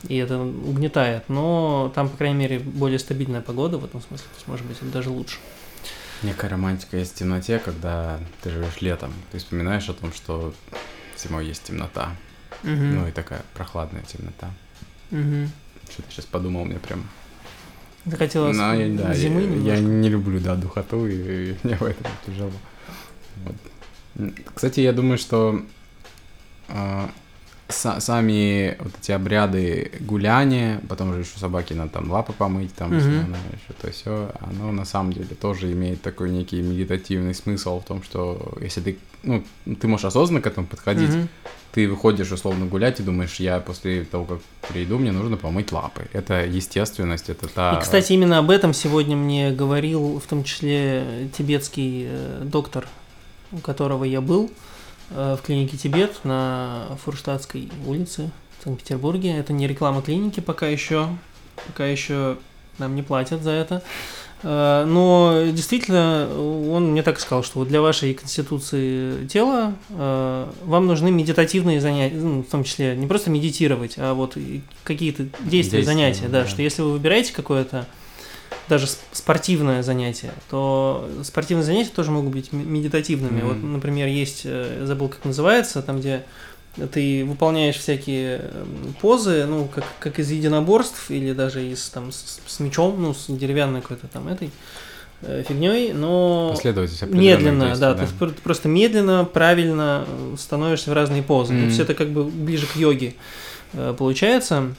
и 0.08 0.16
это 0.16 0.40
угнетает, 0.40 1.26
но 1.28 1.92
там, 1.94 2.10
по 2.10 2.18
крайней 2.18 2.38
мере, 2.38 2.60
более 2.60 3.00
стабильная 3.00 3.42
погода 3.42 3.78
в 3.78 3.86
этом 3.86 4.02
смысле, 4.02 4.28
то 4.28 4.36
есть, 4.36 4.48
может 4.48 4.66
быть, 4.66 4.78
это 4.78 4.88
даже 4.88 5.10
лучше. 5.10 5.38
Некая 6.24 6.50
романтика 6.50 6.98
есть 6.98 7.16
в 7.16 7.18
темноте, 7.18 7.60
когда 7.60 8.20
ты 8.44 8.52
живешь 8.52 8.80
летом. 8.80 9.12
Ты 9.32 9.40
вспоминаешь 9.40 9.90
о 9.90 9.94
том, 9.94 10.14
что 10.14 10.54
зимой 11.18 11.48
есть 11.48 11.64
темнота. 11.64 12.16
Мгм. 12.64 12.96
Ну 12.96 13.08
и 13.08 13.12
такая 13.12 13.42
прохладная 13.54 14.04
темнота. 14.04 14.50
Мгм. 15.12 15.52
Что-то 15.90 16.12
сейчас 16.12 16.26
подумал, 16.26 16.66
мне 16.66 16.80
прям... 16.80 17.08
Захотелось 18.06 18.58
Ну, 18.58 18.74
я, 18.74 18.98
да, 18.98 19.14
зимы 19.14 19.42
я, 19.64 19.76
я 19.76 19.80
не 19.80 20.10
люблю, 20.10 20.40
да, 20.40 20.56
духоту, 20.56 21.06
и, 21.08 21.52
и 21.52 21.56
мне 21.64 21.76
в 21.76 21.84
этом 21.84 22.12
тяжело. 22.26 22.52
Вот. 23.46 23.56
Кстати, 24.56 24.80
я 24.80 24.92
думаю, 24.94 25.18
что 25.18 25.62
са- 27.72 28.00
сами 28.00 28.76
вот 28.80 28.94
эти 29.02 29.12
обряды 29.12 29.92
гуляния, 30.02 30.82
потом 30.90 31.14
же 31.14 31.22
еще 31.22 31.38
собаке 31.38 31.76
надо 31.76 31.92
там 31.92 32.12
лапы 32.12 32.34
помыть, 32.34 32.74
там 32.76 32.96
Мгм. 32.96 33.36
еще 33.54 33.74
то 33.82 33.92
все, 33.92 34.32
оно 34.40 34.72
на 34.72 34.86
самом 34.86 35.14
деле 35.14 35.36
тоже 35.36 35.72
имеет 35.72 36.02
такой 36.02 36.30
некий 36.30 36.62
медитативный 36.62 37.34
смысл 37.34 37.80
в 37.80 37.86
том, 37.86 38.04
что 38.04 38.58
если 38.62 38.82
ты, 38.82 38.98
ну, 39.24 39.44
ты 39.80 39.88
можешь 39.88 40.06
осознанно 40.06 40.42
к 40.42 40.48
этому 40.48 40.68
подходить, 40.68 41.10
Мгм. 41.10 41.30
Ты 41.72 41.88
выходишь 41.88 42.32
условно 42.32 42.66
гулять 42.66 43.00
и 43.00 43.04
думаешь, 43.04 43.36
я 43.36 43.60
после 43.60 44.04
того, 44.04 44.26
как 44.26 44.40
приду, 44.70 44.98
мне 44.98 45.12
нужно 45.12 45.38
помыть 45.38 45.72
лапы. 45.72 46.08
Это 46.14 46.46
естественность, 46.46 47.30
это 47.30 47.48
та... 47.48 47.78
И, 47.78 47.82
кстати, 47.82 48.14
именно 48.14 48.40
об 48.40 48.50
этом 48.50 48.74
сегодня 48.74 49.16
мне 49.16 49.52
говорил 49.52 50.20
в 50.20 50.28
том 50.28 50.44
числе 50.44 51.30
тибетский 51.38 52.08
э, 52.08 52.42
доктор, 52.44 52.88
у 53.52 53.60
которого 53.60 54.04
я 54.04 54.20
был 54.22 54.52
э, 55.12 55.38
в 55.40 55.46
клинике 55.46 55.78
Тибет 55.78 56.26
на 56.26 56.98
Фурштадтской 57.04 57.72
улице 57.86 58.32
в 58.60 58.64
Санкт-Петербурге. 58.66 59.38
Это 59.38 59.54
не 59.54 59.68
реклама 59.68 60.02
клиники 60.02 60.42
пока 60.42 60.68
еще, 60.68 61.08
пока 61.68 61.86
еще 61.86 62.38
нам 62.80 62.96
не 62.96 63.02
платят 63.02 63.44
за 63.44 63.52
это. 63.52 63.82
Э, 64.44 64.86
Но 64.86 65.44
действительно, 65.52 66.28
он 66.38 66.92
мне 66.92 67.04
так 67.04 67.20
сказал, 67.20 67.44
что 67.44 67.60
вот 67.60 67.68
для 67.68 67.82
вашей 67.82 68.14
конституции 68.14 69.26
тела 69.28 69.76
э, 69.90 70.48
вам 70.64 70.88
нужны 70.88 71.12
медитативные 71.12 71.80
занятия, 71.82 72.16
ну, 72.16 72.42
в 72.42 72.48
том 72.48 72.64
числе 72.64 72.96
не 72.96 73.08
просто 73.08 73.30
медитировать, 73.30 73.96
а 73.98 74.14
вот 74.14 74.38
какие-то 74.84 75.24
действия, 75.24 75.52
Действия, 75.62 75.84
занятия, 75.84 76.28
да, 76.28 76.44
да. 76.44 76.48
что 76.48 76.62
если 76.62 76.82
вы 76.82 76.94
выбираете 76.94 77.34
какое-то 77.34 77.86
даже 78.68 78.88
спортивное 79.12 79.84
занятие, 79.84 80.32
то 80.50 81.10
спортивные 81.24 81.66
занятия 81.66 81.92
тоже 81.96 82.12
могут 82.12 82.32
быть 82.32 82.54
медитативными. 82.54 83.40
Мгм. 83.42 83.48
Вот, 83.48 83.64
например, 83.64 84.08
есть, 84.08 84.42
э, 84.46 84.84
забыл, 84.86 85.10
как 85.10 85.26
называется, 85.26 85.82
там, 85.82 86.00
где 86.00 86.24
ты 86.92 87.26
выполняешь 87.26 87.78
всякие 87.78 88.38
эм, 88.38 88.96
позы, 89.02 89.46
ну, 89.46 89.68
как, 89.68 89.84
как 90.00 90.20
из 90.20 90.32
единоборств 90.32 91.12
или 91.12 91.34
даже 91.34 91.66
из, 91.68 91.90
там, 91.90 92.12
с, 92.12 92.40
с 92.46 92.60
мечом, 92.60 93.02
ну, 93.02 93.14
с 93.14 93.26
деревянной 93.28 93.82
какой-то 93.82 94.08
там 94.08 94.28
этой 94.28 94.52
фигней, 95.48 95.94
но 95.94 96.52
медленно, 97.16 97.66
действий, 97.68 97.82
да, 97.82 98.02
есть 98.02 98.18
пр- 98.18 98.34
просто 98.44 98.68
медленно, 98.68 99.24
правильно 99.24 100.06
э, 100.08 100.36
становишься 100.40 100.90
в 100.90 100.94
разные 100.94 101.22
позы. 101.22 101.54
Мгм. 101.54 101.62
То 101.62 101.68
есть 101.68 101.80
это 101.80 101.94
как 101.94 102.10
бы 102.10 102.24
ближе 102.24 102.66
к 102.66 102.76
йоге 102.76 103.14
э, 103.74 103.94
получается. 103.96 104.74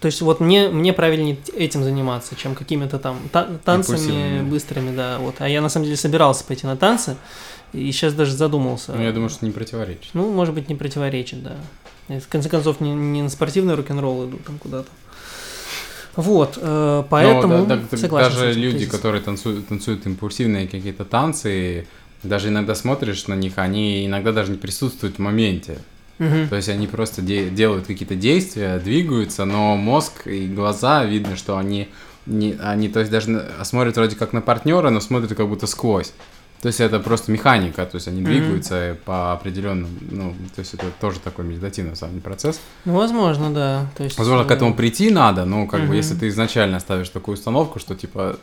То 0.00 0.06
есть 0.06 0.22
вот 0.22 0.40
мне, 0.40 0.68
мне 0.68 0.92
правильнее 0.94 1.36
этим 1.54 1.84
заниматься, 1.84 2.34
чем 2.34 2.54
какими-то 2.54 2.98
там 2.98 3.18
та- 3.30 3.48
танцами 3.64 4.42
быстрыми, 4.42 4.96
да, 4.96 5.18
вот. 5.18 5.36
А 5.40 5.48
я 5.48 5.60
на 5.60 5.68
самом 5.68 5.84
деле 5.84 5.96
собирался 5.98 6.42
пойти 6.44 6.66
на 6.66 6.76
танцы, 6.76 7.16
и 7.74 7.92
сейчас 7.92 8.14
даже 8.14 8.32
задумался. 8.32 8.92
Ну, 8.92 9.02
я 9.02 9.12
думаю, 9.12 9.28
что 9.28 9.44
не 9.44 9.52
противоречит. 9.52 10.10
Ну, 10.14 10.30
может 10.32 10.54
быть, 10.54 10.68
не 10.70 10.74
противоречит, 10.74 11.42
да. 11.42 11.56
Я, 12.08 12.18
в 12.20 12.28
конце 12.28 12.48
концов, 12.48 12.80
не, 12.80 12.92
не 12.94 13.22
на 13.22 13.28
спортивный 13.28 13.74
рок-н-ролл 13.74 14.28
иду 14.28 14.38
там 14.44 14.58
куда-то. 14.58 14.88
Вот, 16.16 16.58
э, 16.60 17.04
поэтому 17.08 17.58
Но 17.58 17.66
да- 17.66 17.76
да- 17.90 17.96
согласен 17.96 18.30
даже 18.34 18.52
люди, 18.54 18.78
тезисом. 18.78 18.96
которые 18.96 19.22
танцуют, 19.22 19.68
танцуют 19.68 20.06
импульсивные 20.06 20.66
какие-то 20.66 21.04
танцы, 21.04 21.86
даже 22.22 22.48
иногда 22.48 22.74
смотришь 22.74 23.26
на 23.28 23.34
них, 23.34 23.54
они 23.58 24.06
иногда 24.06 24.32
даже 24.32 24.50
не 24.50 24.58
присутствуют 24.58 25.16
в 25.16 25.18
моменте. 25.20 25.78
То 26.48 26.56
есть 26.56 26.68
они 26.68 26.86
просто 26.86 27.22
де- 27.22 27.48
делают 27.50 27.86
какие-то 27.86 28.14
действия, 28.14 28.78
двигаются, 28.78 29.44
но 29.46 29.76
мозг 29.76 30.26
и 30.26 30.46
глаза 30.46 31.04
видно, 31.04 31.36
что 31.36 31.56
они 31.56 31.88
не, 32.26 32.56
они, 32.62 32.88
то 32.88 33.00
есть 33.00 33.10
даже 33.10 33.50
смотрят 33.64 33.96
вроде 33.96 34.14
как 34.16 34.32
на 34.34 34.40
партнера, 34.42 34.90
но 34.90 35.00
смотрят 35.00 35.34
как 35.34 35.48
будто 35.48 35.66
сквозь. 35.66 36.12
То 36.60 36.66
есть 36.66 36.78
это 36.78 37.00
просто 37.00 37.32
механика, 37.32 37.86
то 37.86 37.94
есть 37.94 38.06
они 38.06 38.20
двигаются 38.20 38.98
по 39.06 39.32
определенным, 39.32 39.88
ну, 40.10 40.34
то 40.54 40.58
есть 40.60 40.74
это 40.74 40.84
тоже 41.00 41.18
такой 41.18 41.46
медитативный 41.46 41.96
деле 41.96 42.20
процесс. 42.20 42.60
Ну, 42.84 42.92
возможно, 42.94 43.50
да. 43.50 43.86
То 43.96 44.04
есть, 44.04 44.18
Возможно, 44.18 44.44
к 44.44 44.50
э, 44.50 44.54
этому 44.56 44.74
прийти 44.74 45.10
надо, 45.10 45.46
но 45.46 45.66
как 45.66 45.80
бы 45.80 45.86
Мгм. 45.86 45.96
если 45.96 46.14
ты 46.16 46.28
изначально 46.28 46.78
ставишь 46.78 47.08
такую 47.08 47.38
установку, 47.38 47.78
что 47.78 47.94
типа 47.94 48.36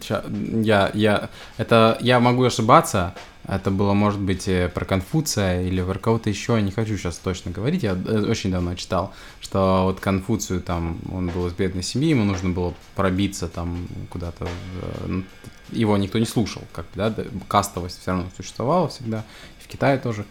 ща- 0.00 0.24
я, 0.62 0.90
я, 0.94 1.28
это 1.58 1.98
я 2.00 2.20
могу 2.20 2.44
ошибаться, 2.44 3.14
это 3.48 3.70
было, 3.70 3.94
может 3.94 4.20
быть, 4.20 4.46
э, 4.46 4.68
про 4.68 4.84
Конфуция 4.84 5.62
или 5.62 5.82
про 5.82 5.98
кого-то 5.98 6.28
еще, 6.28 6.54
я 6.54 6.60
не 6.60 6.70
хочу 6.70 6.98
сейчас 6.98 7.16
точно 7.16 7.50
говорить, 7.50 7.82
я 7.82 7.92
э, 7.92 8.30
очень 8.30 8.50
давно 8.50 8.74
читал, 8.74 9.14
что 9.40 9.84
вот 9.84 10.00
Конфуцию 10.00 10.60
там, 10.60 10.98
он 11.10 11.28
был 11.28 11.46
из 11.46 11.54
бедной 11.54 11.82
семьи, 11.82 12.10
ему 12.10 12.24
нужно 12.24 12.50
было 12.50 12.74
пробиться 12.94 13.48
там 13.48 13.88
куда-то, 14.10 14.46
э, 14.82 15.22
его 15.70 15.96
никто 15.96 16.18
не 16.18 16.26
слушал, 16.26 16.62
как 16.72 16.84
да, 16.94 17.14
кастовость 17.48 18.02
все 18.02 18.10
равно 18.10 18.26
существовала 18.36 18.88
всегда, 18.88 19.24
и 19.60 19.64
в 19.64 19.66
Китае 19.66 19.96
тоже. 19.96 20.26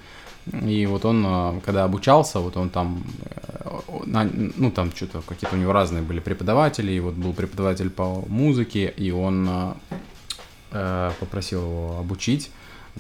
И 0.64 0.86
вот 0.86 1.04
он, 1.04 1.60
когда 1.66 1.84
обучался, 1.84 2.40
вот 2.40 2.56
он 2.56 2.70
там, 2.70 3.04
ну 4.06 4.72
там 4.72 4.96
что-то 4.96 5.22
какие-то 5.22 5.58
у 5.58 5.60
него 5.60 5.74
разные 5.74 6.04
были 6.04 6.22
преподаватели, 6.22 6.94
и 6.94 7.02
вот 7.02 7.16
был 7.16 7.34
преподаватель 7.34 7.90
по 7.90 8.24
музыке, 8.30 8.94
и 8.96 9.12
он 9.12 9.76
попросил 10.72 11.64
его 11.64 11.98
обучить. 12.00 12.50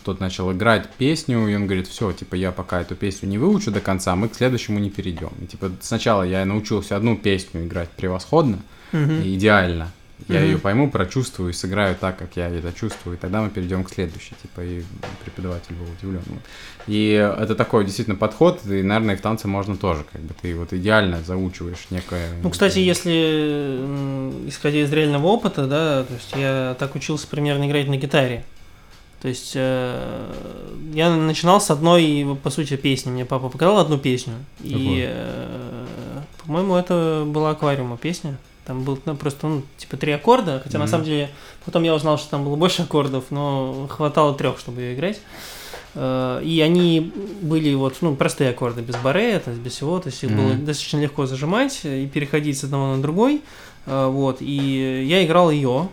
Тот 0.03 0.19
начал 0.19 0.51
играть 0.51 0.89
песню, 0.97 1.47
и 1.47 1.55
он 1.55 1.65
говорит, 1.65 1.87
все, 1.87 2.11
типа, 2.11 2.35
я 2.35 2.51
пока 2.51 2.81
эту 2.81 2.95
песню 2.95 3.27
не 3.29 3.37
выучу 3.37 3.71
до 3.71 3.79
конца, 3.81 4.15
мы 4.15 4.29
к 4.29 4.35
следующему 4.35 4.79
не 4.79 4.89
перейдем. 4.89 5.31
И 5.41 5.45
типа 5.45 5.71
сначала 5.81 6.23
я 6.23 6.45
научился 6.45 6.95
одну 6.95 7.15
песню 7.17 7.63
играть 7.65 7.89
превосходно, 7.89 8.59
Мгм. 8.91 9.21
и 9.21 9.35
идеально. 9.35 9.91
Я 10.27 10.39
Мгм. 10.39 10.45
ее 10.45 10.57
пойму, 10.57 10.89
прочувствую, 10.89 11.53
сыграю 11.53 11.95
так, 11.95 12.17
как 12.17 12.29
я 12.37 12.49
это 12.49 12.73
чувствую, 12.73 13.17
и 13.17 13.19
тогда 13.19 13.41
мы 13.43 13.49
перейдем 13.51 13.83
к 13.83 13.91
следующей. 13.93 14.33
Типа, 14.41 14.61
и 14.61 14.81
преподаватель 15.23 15.75
был 15.75 15.85
удивлен. 15.99 16.23
Вот. 16.25 16.39
И 16.87 17.09
это 17.11 17.53
такой 17.53 17.85
действительно 17.85 18.15
подход, 18.17 18.61
и, 18.65 18.81
наверное, 18.81 19.13
и 19.13 19.17
в 19.17 19.21
танце 19.21 19.47
можно 19.47 19.77
тоже, 19.77 20.05
как 20.11 20.21
бы 20.21 20.33
ты 20.41 20.55
вот 20.55 20.73
идеально 20.73 21.21
заучиваешь 21.21 21.85
некое... 21.91 22.29
Ну, 22.41 22.49
кстати, 22.49 22.79
если 22.79 24.47
исходя 24.47 24.79
из 24.81 24.91
реального 24.91 25.27
опыта, 25.27 25.67
да, 25.67 26.03
то 26.03 26.13
есть 26.13 26.33
я 26.35 26.75
так 26.79 26.95
учился 26.95 27.27
примерно 27.27 27.67
играть 27.67 27.87
на 27.87 27.97
гитаре. 27.97 28.43
То 29.21 29.27
есть 29.27 29.53
э, 29.55 30.33
я 30.93 31.09
начинал 31.09 31.59
с 31.59 31.71
одной, 31.71 32.37
по 32.43 32.49
сути, 32.49 32.75
песни. 32.75 33.09
Мне 33.09 33.25
папа 33.25 33.49
показал 33.49 33.79
одну 33.79 33.97
песню. 33.97 34.33
И, 34.61 35.05
э, 35.09 35.85
по-моему, 36.45 36.75
это 36.75 37.23
была 37.25 37.51
аквариума 37.51 37.97
песня. 37.97 38.37
Там 38.65 38.83
был 38.83 38.99
ну, 39.05 39.15
просто, 39.15 39.47
ну, 39.47 39.63
типа, 39.77 39.97
три 39.97 40.11
аккорда, 40.11 40.61
хотя 40.63 40.77
mm-hmm. 40.77 40.81
на 40.81 40.87
самом 40.87 41.05
деле 41.05 41.29
потом 41.65 41.83
я 41.83 41.95
узнал, 41.95 42.17
что 42.17 42.29
там 42.29 42.43
было 42.43 42.57
больше 42.57 42.83
аккордов, 42.83 43.25
но 43.31 43.87
хватало 43.89 44.35
трех, 44.35 44.59
чтобы 44.59 44.81
ее 44.81 44.93
играть. 44.93 45.19
Э, 45.95 46.41
и 46.43 46.61
они 46.61 47.11
были 47.41 47.73
вот, 47.73 47.95
ну, 48.01 48.15
простые 48.15 48.51
аккорды, 48.51 48.81
без 48.81 48.97
баре, 48.97 49.39
то 49.39 49.49
есть 49.49 49.63
без 49.63 49.71
всего, 49.71 49.99
то 49.99 50.09
есть 50.09 50.21
их 50.23 50.29
mm-hmm. 50.29 50.35
было 50.35 50.53
достаточно 50.53 50.99
легко 50.99 51.25
зажимать 51.25 51.79
и 51.85 52.07
переходить 52.07 52.59
с 52.59 52.65
одного 52.65 52.95
на 52.95 53.01
другой. 53.01 53.41
Э, 53.87 54.07
вот, 54.07 54.41
и 54.41 55.05
я 55.07 55.25
играл 55.25 55.49
ее 55.49 55.87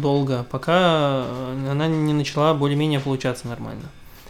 долго, 0.00 0.44
пока 0.50 1.24
она 1.70 1.86
не 1.88 2.12
начала 2.12 2.54
более-менее 2.54 3.00
получаться 3.00 3.48
нормально. 3.48 3.84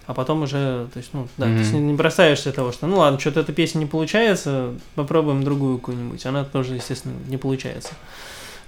А 0.07 0.15
потом 0.15 0.43
уже, 0.43 0.89
то 0.93 0.99
есть, 0.99 1.11
ну, 1.13 1.29
да, 1.37 1.47
mm-hmm. 1.47 1.55
то 1.55 1.59
есть 1.61 1.73
не 1.73 1.95
бросаешься 1.95 2.53
того, 2.53 2.73
что, 2.73 2.87
ну 2.87 2.99
ладно, 2.99 3.21
что-то 3.21 3.41
эта 3.41 3.53
песня 3.53 3.79
не 3.79 3.87
получается, 3.87 4.75
попробуем 4.97 5.45
другую 5.45 5.79
какую-нибудь. 5.79 6.27
Она 6.27 6.45
тоже, 6.45 6.75
естественно, 6.75 7.15
не 7.29 7.37
получается. 7.37 7.91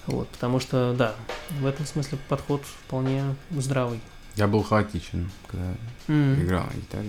Вот, 0.06 0.28
потому 0.28 0.61
что, 0.61 0.94
да, 0.97 1.14
в 1.61 1.66
этом 1.66 1.87
смысле 1.87 2.18
подход 2.28 2.62
вполне 2.64 3.23
здравый. 3.50 4.00
Я 4.37 4.47
был 4.47 4.62
хаотичен, 4.62 5.30
когда 5.49 5.66
mm-hmm. 6.09 6.42
играл 6.44 6.64
на 6.66 6.76
гитаре. 6.80 7.09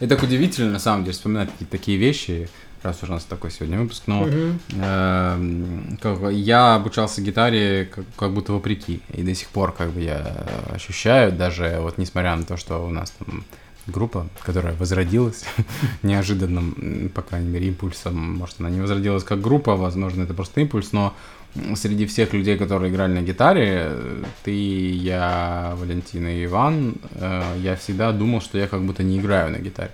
И 0.00 0.06
так 0.06 0.22
удивительно, 0.22 0.70
на 0.70 0.78
самом 0.78 1.04
деле, 1.04 1.14
вспоминать 1.14 1.50
какие-то 1.50 1.72
такие 1.72 1.98
вещи, 1.98 2.48
раз 2.82 3.02
уж 3.02 3.08
у 3.08 3.12
нас 3.12 3.24
такой 3.24 3.50
сегодня 3.50 3.80
выпуск, 3.80 4.04
но 4.06 4.26
mm-hmm. 4.26 4.58
э, 4.76 5.96
как, 6.00 6.32
я 6.32 6.76
обучался 6.76 7.20
гитаре 7.20 7.86
как, 7.92 8.04
как 8.16 8.32
будто 8.32 8.52
вопреки, 8.52 9.00
и 9.12 9.22
до 9.22 9.34
сих 9.34 9.48
пор 9.48 9.72
как 9.72 9.90
бы 9.90 10.00
я 10.00 10.46
ощущаю, 10.70 11.32
даже 11.32 11.78
вот 11.80 11.98
несмотря 11.98 12.36
на 12.36 12.44
то, 12.44 12.56
что 12.56 12.84
у 12.86 12.90
нас 12.90 13.12
там 13.18 13.44
группа, 13.88 14.28
которая 14.42 14.74
возродилась 14.74 15.44
неожиданным, 16.02 17.10
по 17.14 17.22
крайней 17.22 17.48
мере, 17.48 17.68
импульсом, 17.68 18.36
может, 18.36 18.60
она 18.60 18.70
не 18.70 18.80
возродилась 18.80 19.24
как 19.24 19.40
группа, 19.40 19.76
возможно, 19.76 20.22
это 20.22 20.34
просто 20.34 20.60
импульс, 20.60 20.92
но 20.92 21.14
среди 21.74 22.06
всех 22.06 22.32
людей, 22.32 22.56
которые 22.56 22.90
играли 22.90 23.12
на 23.12 23.22
гитаре, 23.22 23.90
ты, 24.44 24.52
я, 24.90 25.74
Валентина 25.76 26.28
и 26.28 26.44
Иван, 26.44 26.94
э, 27.14 27.42
я 27.62 27.76
всегда 27.76 28.12
думал, 28.12 28.40
что 28.40 28.58
я 28.58 28.66
как 28.66 28.82
будто 28.82 29.02
не 29.02 29.18
играю 29.18 29.50
на 29.50 29.58
гитаре. 29.58 29.90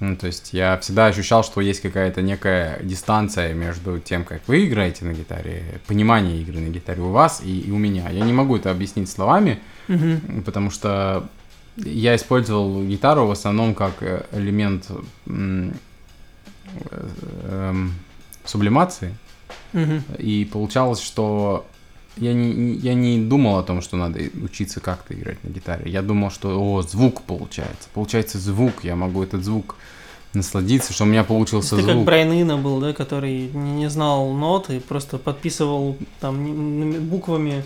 Ну, 0.00 0.16
то 0.16 0.26
есть 0.28 0.52
я 0.52 0.78
всегда 0.78 1.06
ощущал, 1.06 1.42
что 1.42 1.60
есть 1.60 1.80
какая-то 1.80 2.22
некая 2.22 2.78
дистанция 2.82 3.52
между 3.52 3.98
тем, 3.98 4.24
как 4.24 4.42
вы 4.46 4.66
играете 4.66 5.04
на 5.04 5.12
гитаре, 5.12 5.80
понимание 5.86 6.40
игры 6.40 6.60
на 6.60 6.68
гитаре 6.68 7.02
у 7.02 7.10
вас 7.10 7.40
и, 7.44 7.60
и 7.60 7.70
у 7.72 7.78
меня. 7.78 8.08
Я 8.10 8.24
не 8.24 8.32
могу 8.32 8.56
это 8.56 8.70
объяснить 8.70 9.10
словами, 9.10 9.58
mm-hmm. 9.88 10.42
потому 10.42 10.70
что 10.70 11.28
я 11.76 12.14
использовал 12.14 12.84
гитару 12.84 13.26
в 13.26 13.30
основном 13.32 13.74
как 13.74 13.94
э, 14.02 14.24
элемент 14.32 14.86
э- 15.26 15.70
сублимации. 18.44 19.14
И 20.18 20.48
получалось, 20.50 21.00
что 21.00 21.66
я 22.16 22.32
не, 22.32 22.74
я 22.74 22.94
не 22.94 23.18
думал 23.18 23.58
о 23.58 23.62
том, 23.62 23.80
что 23.80 23.96
надо 23.96 24.20
учиться 24.42 24.80
как-то 24.80 25.14
играть 25.14 25.42
на 25.44 25.48
гитаре. 25.48 25.90
Я 25.90 26.02
думал, 26.02 26.30
что, 26.30 26.58
о, 26.58 26.82
звук 26.82 27.22
получается. 27.22 27.88
Получается 27.94 28.38
звук, 28.38 28.84
я 28.84 28.96
могу 28.96 29.22
этот 29.22 29.44
звук 29.44 29.76
насладиться, 30.34 30.92
что 30.92 31.04
у 31.04 31.06
меня 31.06 31.24
получился 31.24 31.76
Ты 31.76 31.82
звук. 31.82 31.94
как 31.94 32.04
Брайан 32.04 32.32
Ина 32.32 32.56
был, 32.56 32.80
да, 32.80 32.92
который 32.92 33.48
не 33.52 33.88
знал 33.88 34.32
нот 34.32 34.70
и 34.70 34.78
просто 34.78 35.18
подписывал 35.18 35.96
там 36.20 37.08
буквами 37.08 37.64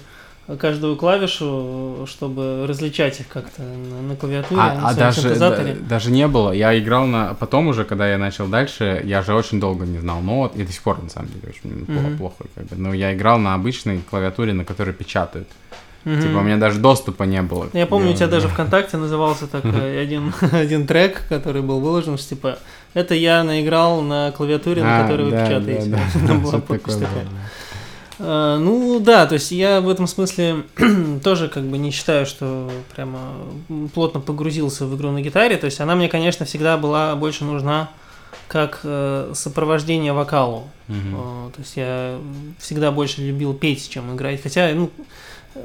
каждую 0.59 0.97
клавишу, 0.97 2.07
чтобы 2.09 2.67
различать 2.67 3.21
их 3.21 3.29
как-то 3.29 3.63
на, 3.63 4.03
на 4.03 4.17
клавиатуре, 4.17 4.61
а, 4.61 4.75
на 4.75 4.89
а 4.89 4.95
даже, 4.95 5.37
да, 5.37 5.57
даже 5.89 6.11
не 6.11 6.27
было. 6.27 6.53
Я 6.53 6.77
играл 6.79 7.07
на... 7.07 7.35
Потом 7.35 7.69
уже, 7.69 7.85
когда 7.85 8.09
я 8.09 8.19
начал 8.19 8.49
дальше, 8.49 9.01
я 9.05 9.23
же 9.23 9.35
очень 9.35 9.61
долго 9.61 9.87
не 9.87 9.99
знал 9.99 10.21
нот, 10.21 10.57
и 10.57 10.65
до 10.65 10.73
сих 10.73 10.83
пор, 10.83 11.03
на 11.03 11.09
самом 11.09 11.29
деле, 11.29 11.43
очень 11.49 11.85
mm-hmm. 11.85 12.19
плохо. 12.19 12.45
Как 12.55 12.65
бы. 12.67 12.77
Но 12.77 12.93
я 12.93 13.15
играл 13.15 13.39
на 13.39 13.55
обычной 13.55 14.01
клавиатуре, 14.11 14.53
на 14.53 14.65
которой 14.65 14.93
печатают. 14.93 15.49
Mm-hmm. 16.05 16.23
Типа, 16.23 16.39
у 16.39 16.43
меня 16.43 16.57
даже 16.57 16.81
доступа 16.81 17.23
не 17.23 17.41
было. 17.43 17.69
Я 17.73 17.87
помню, 17.87 18.09
я... 18.09 18.15
у 18.15 18.17
тебя 18.17 18.27
даже 18.27 18.49
ВКонтакте 18.49 18.97
назывался 18.97 19.47
так 19.47 19.65
один, 19.65 20.35
один 20.53 20.87
трек, 20.89 21.23
который 21.29 21.63
был 21.63 21.79
выложен, 21.79 22.19
что 22.19 22.31
типа, 22.31 22.59
это 22.95 23.15
я 23.15 23.45
наиграл 23.45 24.03
на 24.03 24.33
клавиатуре, 24.33 24.83
на 24.83 24.99
а, 24.99 25.03
которой 25.05 25.27
вы 25.27 25.31
печатаете. 25.31 25.91
Да, 25.91 26.01
да. 26.15 26.27
Там 26.27 26.41
была 26.43 26.59
подпись 26.59 26.95
такая. 26.95 27.23
Э, 27.23 27.42
ну 28.23 29.01
да, 29.01 29.27
то 29.27 29.35
есть 29.35 29.51
я 29.51 29.81
в 29.81 29.89
этом 29.89 30.07
смысле 30.07 30.65
тоже 31.25 31.49
как 31.49 31.65
бы 31.65 31.79
не 31.79 31.91
считаю, 31.91 32.25
что 32.27 32.71
прямо 32.95 33.19
плотно 33.95 34.21
погрузился 34.21 34.87
в 34.87 34.97
игру 34.97 35.11
на 35.11 35.23
гитаре. 35.23 35.57
То 35.57 35.67
есть 35.67 35.81
она 35.81 35.95
мне, 35.95 36.09
конечно, 36.09 36.47
всегда 36.47 36.77
была 36.77 37.17
больше 37.17 37.45
нужна 37.45 37.91
как 38.49 38.81
э, 38.85 39.33
сопровождение 39.35 40.13
вокалу. 40.13 40.69
Э, 40.89 41.51
то 41.55 41.61
есть 41.61 41.77
я 41.77 42.19
всегда 42.59 42.91
больше 42.91 43.23
любил 43.23 43.55
петь, 43.55 43.89
чем 43.89 44.15
играть. 44.15 44.43
Хотя, 44.43 44.71
ну, 44.75 44.91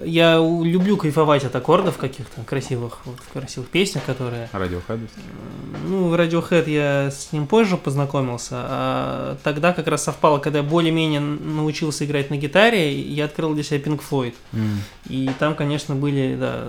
я 0.03 0.37
люблю 0.37 0.97
кайфовать 0.97 1.45
от 1.45 1.55
аккордов 1.55 1.97
каких-то 1.97 2.41
красивых, 2.43 2.99
вот, 3.05 3.17
красивых 3.33 3.69
песнях, 3.69 4.03
которые... 4.05 4.49
Radiohead? 4.51 4.99
Ну, 5.85 6.13
Radiohead 6.13 6.69
я 6.69 7.11
с 7.11 7.31
ним 7.31 7.47
позже 7.47 7.77
познакомился, 7.77 8.55
а 8.57 9.37
тогда 9.43 9.73
как 9.73 9.87
раз 9.87 10.03
совпало, 10.03 10.39
когда 10.39 10.59
я 10.59 10.63
более-менее 10.63 11.21
научился 11.21 12.05
играть 12.05 12.29
на 12.29 12.37
гитаре, 12.37 12.99
я 12.99 13.25
открыл 13.25 13.53
для 13.53 13.63
себя 13.63 13.79
Pink 13.79 14.01
Floyd. 14.09 14.35
Mm. 14.51 14.77
И 15.09 15.29
там, 15.39 15.55
конечно, 15.55 15.95
были, 15.95 16.35
да, 16.39 16.67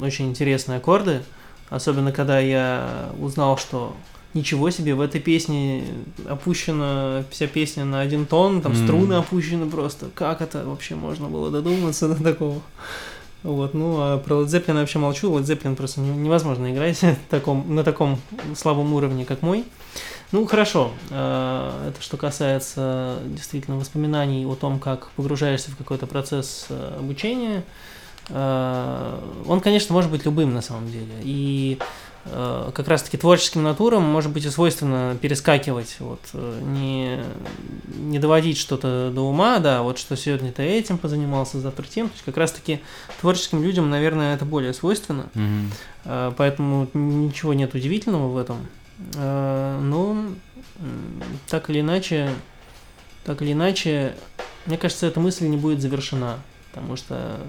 очень 0.00 0.28
интересные 0.28 0.78
аккорды, 0.78 1.22
особенно 1.70 2.12
когда 2.12 2.38
я 2.38 3.10
узнал, 3.18 3.56
что 3.56 3.96
ничего 4.34 4.70
себе, 4.70 4.94
в 4.94 5.00
этой 5.00 5.20
песне 5.20 5.84
опущена 6.26 7.24
вся 7.30 7.46
песня 7.46 7.84
на 7.84 8.00
один 8.00 8.26
тон, 8.26 8.62
там 8.62 8.72
mm. 8.72 8.84
струны 8.84 9.14
опущены 9.14 9.68
просто. 9.68 10.10
Как 10.14 10.42
это 10.42 10.64
вообще 10.64 10.94
можно 10.94 11.28
было 11.28 11.50
додуматься 11.50 12.08
до 12.08 12.22
такого? 12.22 12.60
Вот, 13.42 13.74
ну, 13.74 13.96
а 13.98 14.18
про 14.18 14.36
Led 14.36 14.46
Zeppelin 14.46 14.74
я 14.74 14.80
вообще 14.80 14.98
молчу. 14.98 15.36
Led 15.36 15.42
Zeppelin 15.42 15.74
просто 15.74 16.00
невозможно 16.00 16.72
играть 16.72 17.02
на 17.02 17.16
таком, 17.28 17.74
на 17.74 17.82
таком 17.82 18.20
слабом 18.54 18.92
уровне, 18.92 19.24
как 19.24 19.42
мой. 19.42 19.64
Ну, 20.30 20.46
хорошо. 20.46 20.92
А, 21.10 21.88
это 21.88 22.00
что 22.00 22.16
касается 22.16 23.18
действительно 23.26 23.76
воспоминаний 23.76 24.46
о 24.46 24.54
том, 24.54 24.78
как 24.78 25.10
погружаешься 25.10 25.70
в 25.70 25.76
какой-то 25.76 26.06
процесс 26.06 26.66
э, 26.68 26.96
обучения. 27.00 27.64
А, 28.30 29.20
он, 29.46 29.60
конечно, 29.60 29.92
может 29.92 30.10
быть 30.10 30.24
любым 30.24 30.54
на 30.54 30.62
самом 30.62 30.90
деле. 30.90 31.12
И 31.22 31.78
как 32.24 32.86
раз-таки 32.86 33.16
творческим 33.16 33.64
натурам 33.64 34.02
может 34.04 34.30
быть 34.30 34.44
и 34.44 34.50
свойственно 34.50 35.16
перескакивать, 35.20 35.96
вот, 35.98 36.20
э, 36.34 36.60
не, 36.62 37.20
не 37.98 38.18
доводить 38.20 38.58
что-то 38.58 39.10
до 39.12 39.22
ума, 39.22 39.58
да, 39.58 39.82
вот 39.82 39.98
что 39.98 40.16
сегодня 40.16 40.52
ты 40.52 40.62
этим 40.62 40.98
позанимался, 40.98 41.60
завтра 41.60 41.84
тем, 41.84 42.08
то 42.08 42.12
есть 42.14 42.24
как 42.24 42.36
раз-таки 42.36 42.80
творческим 43.20 43.62
людям, 43.62 43.90
наверное, 43.90 44.36
это 44.36 44.44
более 44.44 44.72
свойственно, 44.72 45.26
mm-hmm. 45.34 46.34
поэтому 46.36 46.88
ничего 46.94 47.54
нет 47.54 47.74
удивительного 47.74 48.28
в 48.28 48.36
этом, 48.36 48.68
но 49.16 50.24
так 51.48 51.70
или 51.70 51.80
иначе, 51.80 52.30
так 53.24 53.42
или 53.42 53.52
иначе, 53.52 54.14
мне 54.66 54.78
кажется, 54.78 55.06
эта 55.06 55.18
мысль 55.18 55.46
не 55.46 55.56
будет 55.56 55.80
завершена, 55.80 56.38
потому 56.70 56.96
что 56.96 57.40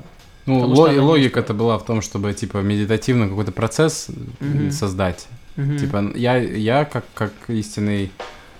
ну, 0.46 0.60
лог, 0.68 0.92
логика 0.98 1.40
это 1.40 1.54
была 1.54 1.78
в 1.78 1.86
том, 1.86 2.02
чтобы, 2.02 2.34
типа, 2.34 2.58
медитативно 2.58 3.30
какой-то 3.30 3.52
процесс 3.52 4.10
mm-hmm. 4.10 4.72
создать. 4.72 5.28
Mm-hmm. 5.56 5.78
Типа, 5.80 6.12
я, 6.16 6.38
я 6.38 6.86
как, 6.86 7.06
как 7.14 7.32
истинный... 7.48 8.12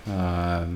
Э, 0.06 0.68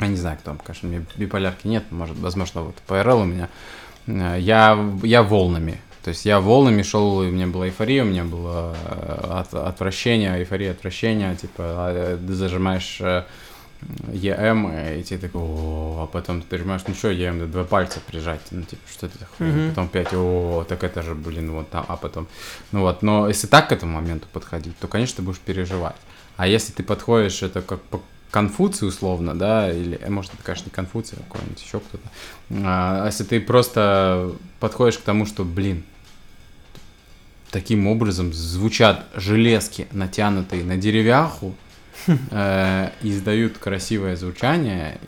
я 0.00 0.06
не 0.06 0.16
знаю, 0.16 0.38
кто, 0.38 0.56
конечно, 0.64 0.88
мне 0.88 1.04
биполярки 1.16 1.66
нет, 1.66 1.84
может, 1.90 2.16
возможно, 2.18 2.62
вот 2.62 2.76
ПРЛ 2.86 3.20
у 3.20 3.24
меня. 3.24 3.48
Э, 4.06 4.36
я, 4.38 4.78
я 5.02 5.22
волнами. 5.22 5.80
То 6.02 6.10
есть 6.10 6.24
я 6.24 6.40
волнами 6.40 6.80
шел, 6.82 7.18
у 7.18 7.24
меня 7.24 7.46
была 7.46 7.66
эйфория, 7.66 8.04
у 8.04 8.06
меня 8.06 8.24
было 8.24 8.74
э, 8.84 9.40
от, 9.40 9.52
отвращение, 9.52 10.38
эйфория, 10.38 10.70
отвращение, 10.70 11.36
типа, 11.36 11.62
а, 11.66 12.16
ты 12.16 12.34
зажимаешь 12.34 13.02
ЕМ, 14.12 14.72
и 14.98 15.02
тебе 15.02 15.18
такой, 15.18 15.40
о, 15.42 16.02
а 16.02 16.06
потом 16.06 16.42
ты 16.42 16.48
понимаешь, 16.48 16.82
ну 16.86 16.94
что, 16.94 17.10
ЕМ, 17.10 17.38
да 17.38 17.46
два 17.46 17.64
пальца 17.64 18.00
прижать, 18.06 18.40
ну 18.50 18.62
типа, 18.62 18.82
что 18.90 19.06
это 19.06 19.18
такое, 19.18 19.48
mm-hmm. 19.48 19.68
потом 19.70 19.88
пять, 19.88 20.12
о, 20.12 20.64
так 20.68 20.82
это 20.82 21.02
же, 21.02 21.14
блин, 21.14 21.52
вот 21.52 21.70
там, 21.70 21.84
а 21.88 21.96
потом, 21.96 22.26
ну 22.72 22.80
вот, 22.80 23.02
но 23.02 23.28
если 23.28 23.46
так 23.46 23.68
к 23.68 23.72
этому 23.72 24.00
моменту 24.00 24.26
подходить, 24.32 24.76
то, 24.78 24.88
конечно, 24.88 25.16
ты 25.16 25.22
будешь 25.22 25.38
переживать. 25.38 25.96
А 26.36 26.46
если 26.46 26.72
ты 26.72 26.82
подходишь, 26.82 27.42
это 27.42 27.62
как 27.62 27.80
по 27.82 28.02
Конфуции 28.30 28.84
условно, 28.84 29.34
да, 29.34 29.72
или, 29.72 29.98
э, 29.98 30.10
может, 30.10 30.34
это, 30.34 30.42
конечно, 30.42 30.66
не 30.66 30.70
Конфуция, 30.70 31.18
а 31.20 31.22
какой-нибудь 31.32 31.62
еще 31.62 31.80
кто-то. 31.80 32.08
А 32.50 33.06
если 33.06 33.24
ты 33.24 33.40
просто 33.40 34.32
подходишь 34.60 34.98
к 34.98 35.02
тому, 35.02 35.24
что, 35.24 35.44
блин, 35.44 35.82
таким 37.50 37.86
образом 37.86 38.34
звучат 38.34 39.06
железки, 39.14 39.88
натянутые 39.92 40.62
на 40.62 40.76
деревяху, 40.76 41.54
э, 42.06 42.90
издают 43.02 43.58
красивое 43.58 44.16
звучание, 44.16 44.98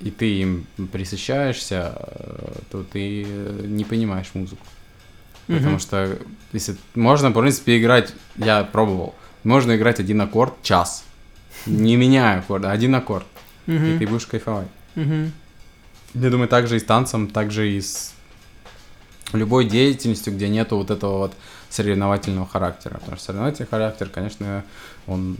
и 0.00 0.10
ты 0.10 0.40
им 0.40 0.66
присыщаешься, 0.92 1.94
э, 1.96 2.58
то 2.70 2.82
ты 2.84 3.24
не 3.24 3.84
понимаешь 3.84 4.30
музыку. 4.34 4.64
Потому 5.46 5.78
что 5.78 6.18
если 6.52 6.76
можно, 6.94 7.30
в 7.30 7.32
принципе, 7.32 7.78
играть, 7.78 8.12
я 8.36 8.64
пробовал, 8.64 9.14
можно 9.44 9.76
играть 9.76 10.00
один 10.00 10.20
аккорд 10.20 10.60
час. 10.62 11.04
Не 11.66 11.96
меняя 11.96 12.40
аккорда, 12.40 12.72
один 12.72 12.94
аккорд. 12.94 13.26
И 13.66 13.96
ты 13.98 14.06
будешь 14.06 14.26
кайфовать. 14.26 14.68
Я 16.14 16.30
думаю, 16.30 16.48
так 16.48 16.66
же 16.66 16.76
и 16.76 16.80
с 16.80 16.84
танцем, 16.84 17.28
так 17.28 17.50
же 17.50 17.70
и 17.70 17.80
с 17.80 18.14
любой 19.32 19.66
деятельностью, 19.66 20.32
где 20.34 20.48
нету 20.48 20.76
вот 20.78 20.90
этого 20.90 21.18
вот 21.18 21.34
соревновательного 21.68 22.46
характера. 22.46 22.94
Потому 22.94 23.16
что 23.16 23.26
соревновательный 23.26 23.68
характер, 23.68 24.08
конечно, 24.08 24.64
он 25.06 25.36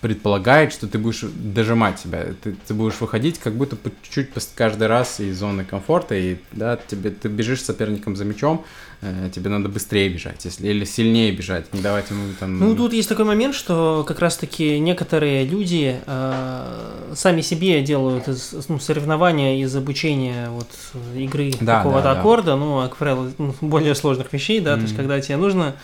предполагает, 0.00 0.72
что 0.72 0.86
ты 0.86 0.96
будешь 0.98 1.22
дожимать 1.22 1.98
себя, 1.98 2.26
ты, 2.42 2.54
ты 2.66 2.74
будешь 2.74 3.00
выходить 3.00 3.38
как 3.38 3.54
будто 3.54 3.74
по 3.74 3.90
чуть-чуть 4.02 4.28
каждый 4.54 4.86
раз 4.86 5.18
из 5.18 5.38
зоны 5.38 5.64
комфорта, 5.64 6.14
и 6.14 6.36
да, 6.52 6.76
тебе, 6.76 7.10
ты 7.10 7.28
бежишь 7.28 7.62
с 7.62 7.64
соперником 7.64 8.14
за 8.14 8.24
мячом, 8.24 8.64
э, 9.00 9.28
тебе 9.34 9.50
надо 9.50 9.68
быстрее 9.68 10.08
бежать, 10.08 10.44
если, 10.44 10.68
или 10.68 10.84
сильнее 10.84 11.32
бежать, 11.32 11.72
не 11.74 11.80
давать 11.80 12.10
ему 12.10 12.22
там... 12.38 12.60
Ну, 12.60 12.76
тут 12.76 12.92
есть 12.92 13.08
такой 13.08 13.24
момент, 13.24 13.56
что 13.56 14.04
как 14.06 14.20
раз-таки 14.20 14.78
некоторые 14.78 15.44
люди 15.44 15.98
э, 16.06 17.12
сами 17.16 17.40
себе 17.40 17.82
делают 17.82 18.28
из, 18.28 18.54
ну, 18.68 18.78
соревнования 18.78 19.60
из 19.60 19.74
обучения 19.74 20.48
вот 20.50 20.68
игры 21.16 21.52
Да, 21.60 21.78
какого-то 21.78 22.04
да, 22.04 22.14
да. 22.14 22.20
аккорда, 22.20 22.56
ну, 22.56 22.78
а, 22.78 22.88
как 22.88 22.98
правило, 22.98 23.32
ну, 23.38 23.52
более 23.60 23.96
сложных 23.96 24.32
вещей, 24.32 24.60
да, 24.60 24.76
то 24.76 24.82
есть 24.82 24.94
когда 24.94 25.20
тебе 25.20 25.38
нужно 25.38 25.74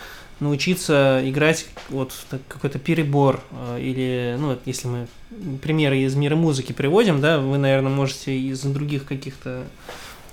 научиться 0.45 1.21
играть 1.25 1.67
вот 1.89 2.13
какой-то 2.49 2.79
перебор 2.79 3.43
э, 3.51 3.81
или, 3.81 4.37
ну, 4.39 4.57
если 4.65 4.87
мы 4.89 5.07
примеры 5.63 5.99
из 5.99 6.15
мира 6.15 6.37
музыки 6.37 6.73
приводим, 6.73 7.21
да, 7.21 7.39
вы, 7.41 7.59
наверное, 7.59 7.91
можете 7.91 8.39
из 8.39 8.61
других 8.63 9.05
каких-то 9.05 9.65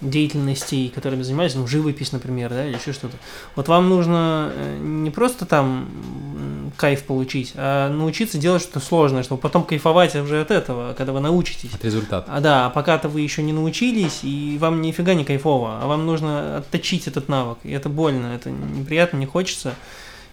деятельностей, 0.02 0.90
которыми 0.90 1.22
занимались, 1.22 1.56
ну, 1.56 1.68
живопись, 1.68 2.12
например, 2.12 2.50
да, 2.50 2.68
или 2.68 2.76
еще 2.76 2.92
что-то. 2.92 3.16
Вот 3.56 3.68
вам 3.68 3.88
нужно 3.90 4.52
э, 4.54 4.78
не 4.80 5.12
просто 5.12 5.46
там 5.46 6.72
кайф 6.76 7.04
получить, 7.04 7.54
а 7.56 7.90
научиться 7.90 8.38
делать 8.38 8.62
что-то 8.62 8.80
сложное, 8.80 9.24
чтобы 9.24 9.42
потом 9.42 9.64
кайфовать 9.64 10.16
уже 10.16 10.42
от 10.42 10.52
этого, 10.52 10.94
когда 10.94 11.14
вы 11.14 11.20
научитесь. 11.20 11.74
От 11.74 11.86
результата. 11.86 12.32
А 12.32 12.40
да, 12.40 12.66
а 12.66 12.70
пока-то 12.70 13.10
вы 13.10 13.22
еще 13.22 13.44
не 13.44 13.54
научились, 13.54 14.20
и 14.24 14.58
вам 14.60 14.82
нифига 14.82 15.14
не 15.14 15.24
кайфово, 15.24 15.80
а 15.82 15.88
вам 15.88 16.06
нужно 16.06 16.58
отточить 16.58 17.08
этот 17.08 17.30
навык. 17.30 17.60
И 17.64 17.72
это 17.72 17.90
больно, 17.90 18.28
это 18.28 18.50
неприятно, 18.50 19.18
не 19.18 19.26
хочется. 19.26 19.76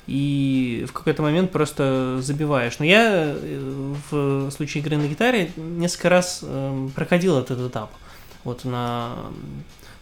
И 0.08 0.86
в 0.88 0.92
какой-то 0.92 1.22
момент 1.22 1.52
просто 1.52 2.18
забиваешь. 2.22 2.78
Но 2.78 2.84
я 2.86 3.34
э, 3.36 3.94
в 4.10 4.50
случае 4.50 4.82
игры 4.82 4.96
на 4.96 5.06
гитаре 5.06 5.52
несколько 5.56 6.08
раз 6.08 6.40
э, 6.42 6.88
проходил 6.94 7.36
этот 7.38 7.60
этап. 7.70 7.90
Вот 8.42 8.64
на... 8.64 9.10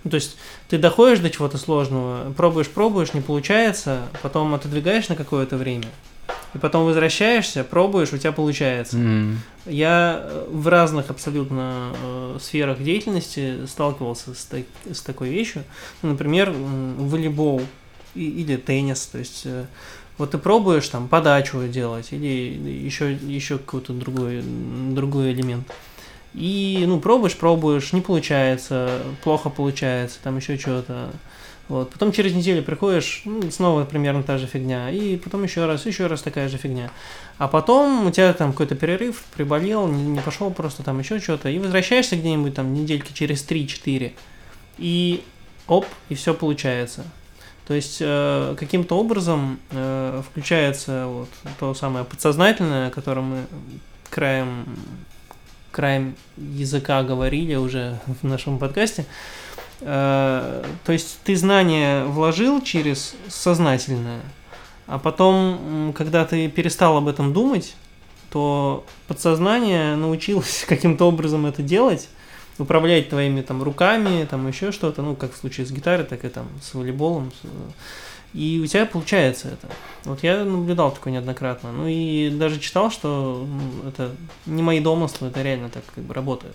Ну, 0.04 0.10
то 0.10 0.14
есть 0.14 0.36
ты 0.68 0.78
доходишь 0.78 1.18
до 1.18 1.28
чего-то 1.28 1.58
сложного, 1.58 2.32
пробуешь, 2.34 2.68
пробуешь, 2.68 3.14
не 3.14 3.20
получается, 3.20 4.02
потом 4.22 4.54
отодвигаешь 4.54 5.08
на 5.08 5.16
какое-то 5.16 5.56
время, 5.56 5.86
и 6.54 6.58
потом 6.58 6.84
возвращаешься, 6.86 7.64
пробуешь, 7.64 8.12
у 8.12 8.18
тебя 8.18 8.30
получается. 8.30 8.96
М. 8.98 9.40
Я 9.64 10.20
э, 10.22 10.46
в 10.48 10.68
разных 10.68 11.10
абсолютно 11.10 11.92
э, 12.00 12.38
сферах 12.40 12.80
деятельности 12.80 13.66
сталкивался 13.66 14.34
с, 14.34 14.44
так- 14.44 14.66
с 14.88 15.00
такой 15.02 15.30
вещью. 15.30 15.64
Например, 16.02 16.52
волейбол 16.52 17.62
и- 18.14 18.30
или 18.42 18.54
теннис. 18.56 19.06
То 19.06 19.18
есть 19.18 19.42
э, 19.44 19.64
вот 20.18 20.30
ты 20.30 20.38
пробуешь 20.38 20.88
там 20.88 21.08
подачу 21.08 21.66
делать 21.68 22.08
или 22.12 22.26
еще, 22.86 23.12
еще 23.12 23.58
какой-то 23.58 23.92
другой, 23.92 24.42
другой 24.42 25.32
элемент. 25.32 25.70
И, 26.34 26.84
ну, 26.86 27.00
пробуешь, 27.00 27.36
пробуешь, 27.36 27.92
не 27.92 28.02
получается, 28.02 29.02
плохо 29.24 29.48
получается, 29.48 30.18
там 30.22 30.36
еще 30.36 30.58
что-то. 30.58 31.10
Вот. 31.68 31.90
Потом 31.90 32.12
через 32.12 32.32
неделю 32.34 32.62
приходишь, 32.62 33.22
ну, 33.24 33.50
снова 33.50 33.84
примерно 33.84 34.22
та 34.22 34.38
же 34.38 34.46
фигня. 34.46 34.90
И 34.90 35.16
потом 35.16 35.42
еще 35.42 35.66
раз, 35.66 35.86
еще 35.86 36.06
раз 36.06 36.22
такая 36.22 36.48
же 36.48 36.58
фигня. 36.58 36.90
А 37.38 37.48
потом 37.48 38.06
у 38.06 38.10
тебя 38.10 38.32
там 38.34 38.52
какой-то 38.52 38.76
перерыв, 38.76 39.24
приболел, 39.34 39.88
не, 39.88 40.02
не 40.02 40.20
пошел 40.20 40.50
просто 40.50 40.82
там 40.82 40.98
еще 40.98 41.18
что-то. 41.18 41.48
И 41.48 41.58
возвращаешься 41.58 42.16
где-нибудь 42.16 42.54
там 42.54 42.72
недельки 42.72 43.12
через 43.12 43.44
3-4. 43.44 44.12
И 44.78 45.24
оп, 45.66 45.86
и 46.08 46.14
все 46.14 46.34
получается. 46.34 47.04
То 47.66 47.74
есть 47.74 47.98
э, 48.00 48.54
каким-то 48.58 48.96
образом 48.96 49.58
э, 49.72 50.22
включается 50.30 51.06
вот 51.08 51.28
то 51.58 51.74
самое 51.74 52.04
подсознательное, 52.04 52.88
о 52.88 52.90
котором 52.90 53.24
мы 53.24 53.46
краем, 54.08 54.66
краем 55.72 56.14
языка 56.36 57.02
говорили 57.02 57.56
уже 57.56 57.98
в 58.22 58.24
нашем 58.24 58.60
подкасте. 58.60 59.04
Э, 59.80 60.64
то 60.84 60.92
есть 60.92 61.18
ты 61.24 61.34
знания 61.34 62.04
вложил 62.04 62.62
через 62.62 63.16
сознательное, 63.26 64.20
а 64.86 65.00
потом, 65.00 65.92
когда 65.96 66.24
ты 66.24 66.48
перестал 66.48 66.96
об 66.96 67.08
этом 67.08 67.32
думать, 67.32 67.74
то 68.30 68.84
подсознание 69.08 69.96
научилось 69.96 70.64
каким-то 70.68 71.08
образом 71.08 71.46
это 71.46 71.62
делать, 71.62 72.08
управлять 72.58 73.08
твоими 73.08 73.42
там 73.42 73.62
руками, 73.62 74.24
там 74.24 74.46
еще 74.48 74.72
что-то, 74.72 75.02
ну, 75.02 75.14
как 75.16 75.32
в 75.32 75.36
случае 75.36 75.66
с 75.66 75.70
гитарой, 75.72 76.04
так 76.06 76.24
и 76.24 76.28
там 76.28 76.46
с 76.62 76.74
волейболом. 76.74 77.30
с- 77.32 77.46
И 78.34 78.60
у 78.62 78.66
тебя 78.66 78.84
получается 78.86 79.48
это. 79.48 79.68
Вот 80.04 80.22
я 80.22 80.44
наблюдал 80.44 80.90
такое 80.92 81.12
неоднократно. 81.12 81.72
Ну 81.72 81.86
и 81.86 82.28
даже 82.30 82.58
читал, 82.60 82.90
что 82.90 83.46
ну, 83.48 83.88
это 83.88 84.10
не 84.46 84.62
мои 84.62 84.80
домыслы, 84.80 85.28
это 85.28 85.42
реально 85.42 85.68
так 85.70 85.84
как 85.94 86.04
бы 86.04 86.12
работает. 86.12 86.54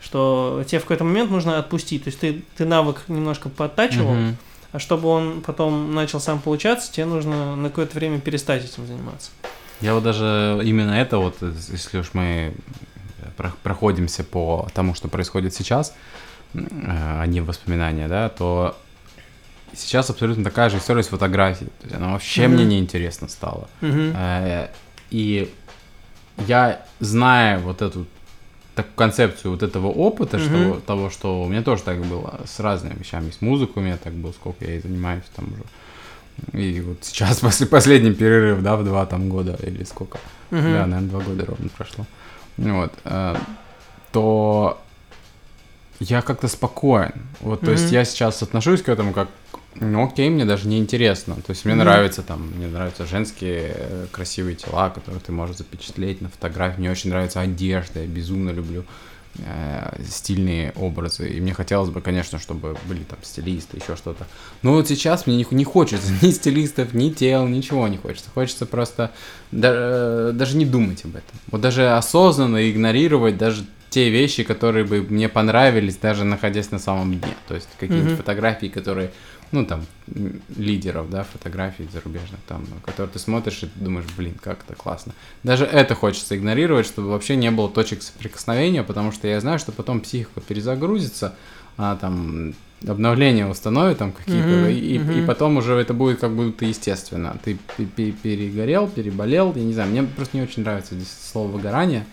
Что 0.00 0.62
тебе 0.66 0.78
в 0.78 0.82
какой-то 0.82 1.04
момент 1.04 1.30
нужно 1.30 1.58
отпустить. 1.58 2.04
То 2.04 2.08
есть 2.08 2.20
ты, 2.20 2.42
ты 2.56 2.64
навык 2.66 3.04
немножко 3.08 3.48
подтачивал, 3.48 4.14
Мгм. 4.14 4.36
а 4.72 4.78
чтобы 4.78 5.08
он 5.08 5.40
потом 5.40 5.94
начал 5.94 6.20
сам 6.20 6.38
получаться, 6.38 6.92
тебе 6.92 7.06
нужно 7.06 7.56
на 7.56 7.68
какое-то 7.70 7.94
время 7.94 8.20
перестать 8.20 8.64
этим 8.64 8.86
заниматься. 8.86 9.30
Я 9.80 9.94
вот 9.94 10.02
даже 10.04 10.60
именно 10.64 10.92
это 10.92 11.18
вот, 11.18 11.36
э, 11.40 11.52
если 11.70 11.98
уж 11.98 12.10
мы 12.12 12.54
проходимся 13.62 14.24
по 14.24 14.68
тому, 14.74 14.94
что 14.94 15.08
происходит 15.08 15.54
сейчас, 15.54 15.94
э, 16.54 16.58
а 16.86 17.24
не 17.26 17.40
воспоминания, 17.40 18.08
да, 18.08 18.28
то 18.28 18.76
сейчас 19.74 20.10
абсолютно 20.10 20.44
такая 20.44 20.70
же 20.70 20.78
история 20.78 21.02
с 21.02 21.08
фотографией. 21.08 21.70
То 21.80 21.84
есть 21.86 21.96
она 21.96 22.12
вообще 22.12 22.46
Мгм. 22.48 22.54
мне 22.54 22.64
неинтересно 22.64 23.28
стала. 23.28 23.68
Э, 23.82 24.68
И 25.10 25.52
я, 26.46 26.82
зная 27.00 27.58
вот 27.60 27.80
эту 27.80 28.06
так, 28.74 28.86
концепцию 28.94 29.52
вот 29.52 29.62
этого 29.62 29.86
опыта, 29.86 30.38
что, 30.38 30.50
Мгм. 30.50 30.80
того, 30.82 31.10
что 31.10 31.42
у 31.42 31.48
меня 31.48 31.62
тоже 31.62 31.82
так 31.82 31.98
было 32.04 32.40
с 32.44 32.60
разными 32.60 32.98
вещами, 32.98 33.30
с 33.30 33.40
музыкой 33.40 33.82
у 33.82 33.86
меня 33.86 33.96
так 33.96 34.12
было, 34.12 34.32
сколько 34.32 34.64
я 34.64 34.74
и 34.76 34.80
занимаюсь 34.80 35.22
там 35.34 35.46
уже. 35.52 36.60
И 36.60 36.80
вот 36.80 36.98
сейчас, 37.02 37.38
после 37.40 37.66
последний 37.66 38.12
перерыв, 38.12 38.62
да, 38.62 38.76
в 38.76 38.84
два 38.84 39.06
там 39.06 39.28
года 39.28 39.56
или 39.62 39.84
сколько, 39.84 40.18
Мгм. 40.50 40.72
да, 40.72 40.86
наверное, 40.86 41.08
два 41.08 41.20
года 41.20 41.46
ровно 41.46 41.68
прошло. 41.70 42.04
Вот. 42.56 42.92
э, 43.04 43.36
То 44.12 44.80
я 46.00 46.22
как-то 46.22 46.48
спокоен. 46.48 47.12
Вот, 47.40 47.60
то 47.60 47.70
есть 47.70 47.90
я 47.92 48.04
сейчас 48.04 48.42
отношусь 48.42 48.82
к 48.82 48.88
этому 48.88 49.12
как, 49.12 49.28
ну 49.74 50.04
окей, 50.04 50.28
мне 50.30 50.44
даже 50.44 50.68
не 50.68 50.78
интересно. 50.78 51.34
То 51.36 51.50
есть 51.50 51.64
мне 51.64 51.74
нравится 51.74 52.22
там, 52.22 52.50
мне 52.56 52.66
нравятся 52.66 53.06
женские 53.06 53.72
э, 53.74 54.06
красивые 54.10 54.56
тела, 54.56 54.90
которые 54.90 55.20
ты 55.20 55.32
можешь 55.32 55.56
запечатлеть 55.56 56.20
на 56.20 56.28
фотографии. 56.28 56.80
Мне 56.80 56.90
очень 56.90 57.10
нравится 57.10 57.40
одежда, 57.40 58.00
я 58.00 58.06
безумно 58.06 58.50
люблю 58.50 58.84
э, 59.38 60.02
стильные 60.08 60.72
образы. 60.76 61.28
И 61.28 61.40
мне 61.40 61.52
хотелось 61.54 61.90
бы, 61.90 62.00
конечно, 62.00 62.38
чтобы 62.38 62.76
были 62.88 63.02
там 63.04 63.18
стилисты, 63.22 63.76
еще 63.78 63.96
что-то. 63.96 64.26
Но 64.62 64.72
вот 64.72 64.88
сейчас 64.88 65.26
мне 65.26 65.36
не, 65.36 65.46
не 65.50 65.64
хочется 65.64 66.10
ни 66.22 66.30
стилистов, 66.30 66.94
ни 66.94 67.10
тел, 67.10 67.46
ничего 67.46 67.88
не 67.88 67.96
хочется. 67.98 68.30
Хочется 68.34 68.66
просто 68.66 69.12
да- 69.52 69.72
э, 69.72 70.30
даже 70.34 70.56
не 70.56 70.64
думать 70.66 71.04
об 71.04 71.10
этом. 71.16 71.38
Вот 71.50 71.60
даже 71.60 71.90
осознанно 71.90 72.70
игнорировать 72.70 73.36
даже 73.38 73.64
те 73.88 74.10
вещи, 74.10 74.42
которые 74.42 74.84
бы 74.84 75.00
мне 75.02 75.28
понравились, 75.28 75.96
даже 75.96 76.24
находясь 76.24 76.70
на 76.70 76.78
самом 76.78 77.14
дне. 77.18 77.32
То 77.48 77.54
есть 77.54 77.68
какие-нибудь 77.78 78.10
Мгм. 78.12 78.16
фотографии, 78.18 78.66
которые, 78.66 79.10
ну 79.52 79.64
там, 79.64 79.84
лидеров, 80.56 81.10
да, 81.10 81.24
фотографий 81.24 81.88
зарубежных, 81.92 82.40
там, 82.48 82.64
которые 82.84 83.10
ты 83.12 83.18
смотришь 83.18 83.62
и 83.62 83.66
ты 83.66 83.78
думаешь, 83.80 84.06
блин, 84.16 84.34
как 84.42 84.60
это 84.66 84.74
классно. 84.74 85.12
Даже 85.42 85.64
это 85.64 85.94
хочется 85.94 86.36
игнорировать, 86.36 86.86
чтобы 86.86 87.08
вообще 87.10 87.36
не 87.36 87.50
было 87.50 87.68
точек 87.68 88.02
соприкосновения, 88.02 88.82
потому 88.82 89.12
что 89.12 89.28
я 89.28 89.40
знаю, 89.40 89.58
что 89.58 89.72
потом 89.72 90.00
психика 90.00 90.40
перезагрузится, 90.40 91.34
а 91.76 91.96
там 91.96 92.54
обновления 92.86 93.46
установит 93.46 93.98
там 93.98 94.12
какие-то, 94.12 94.48
Мгм, 94.48 94.66
и, 94.66 94.72
и- 94.74 95.18
и 95.22 95.26
потом 95.26 95.56
уже 95.56 95.74
это 95.74 95.94
будет 95.94 96.20
как 96.20 96.34
будто 96.36 96.64
естественно. 96.66 97.36
Ты 97.44 97.58
пе- 97.76 97.84
пе- 97.86 98.12
перегорел, 98.12 98.86
переболел, 98.88 99.52
я 99.56 99.62
не 99.64 99.72
знаю, 99.72 99.90
мне 99.90 100.02
просто 100.02 100.36
не 100.36 100.42
очень 100.42 100.62
нравится 100.62 100.94
здесь 100.94 101.08
слово 101.32 101.48
выгорание, 101.48 102.04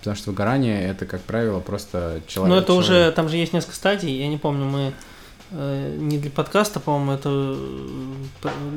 потому 0.00 0.16
что 0.16 0.30
выгорание 0.30 0.86
это, 0.88 1.06
как 1.06 1.22
правило, 1.22 1.60
просто 1.60 2.20
человек. 2.26 2.54
Ну, 2.54 2.58
это 2.60 2.66
человек. 2.72 2.84
уже, 2.84 3.12
там 3.12 3.28
же 3.28 3.36
есть 3.38 3.52
несколько 3.54 3.74
стадий, 3.74 4.18
я 4.18 4.28
не 4.28 4.36
помню, 4.36 4.66
мы 4.66 4.92
не 5.52 6.18
для 6.18 6.30
подкаста, 6.30 6.80
по-моему, 6.80 7.12
это 7.12 7.56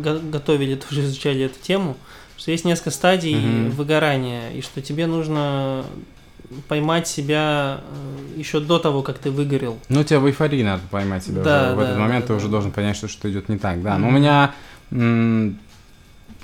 э, 0.03 0.19
готовили, 0.31 0.75
тоже 0.89 1.01
изучали 1.01 1.45
эту 1.45 1.59
тему, 1.61 1.95
что 2.38 2.51
есть 2.51 2.65
несколько 2.65 2.91
стадий 2.91 3.35
Мгм. 3.35 3.71
выгорания, 3.71 4.51
и 4.51 4.61
что 4.61 4.81
тебе 4.81 5.07
нужно 5.07 5.85
поймать 6.67 7.07
себя 7.07 7.81
э, 8.35 8.39
еще 8.39 8.59
до 8.59 8.77
того, 8.77 9.01
как 9.01 9.17
ты 9.17 9.31
выгорел. 9.31 9.77
Ну, 9.89 10.03
тебе 10.03 10.19
в 10.19 10.27
эйфории 10.27 10.61
надо 10.63 10.83
поймать 10.91 11.23
себя 11.25 11.41
Да, 11.41 11.63
уже. 11.67 11.75
В 11.75 11.77
да, 11.77 11.83
этот 11.83 11.95
да, 11.95 12.01
момент 12.01 12.25
да, 12.25 12.27
ты 12.27 12.33
уже 12.33 12.45
да. 12.45 12.51
должен 12.51 12.71
понять, 12.71 12.95
что 12.97 13.07
что-то 13.07 13.31
идет 13.31 13.49
не 13.49 13.57
так, 13.57 13.81
да. 13.81 13.97
Но 13.97 14.09
у 14.09 14.11
меня 14.11 14.53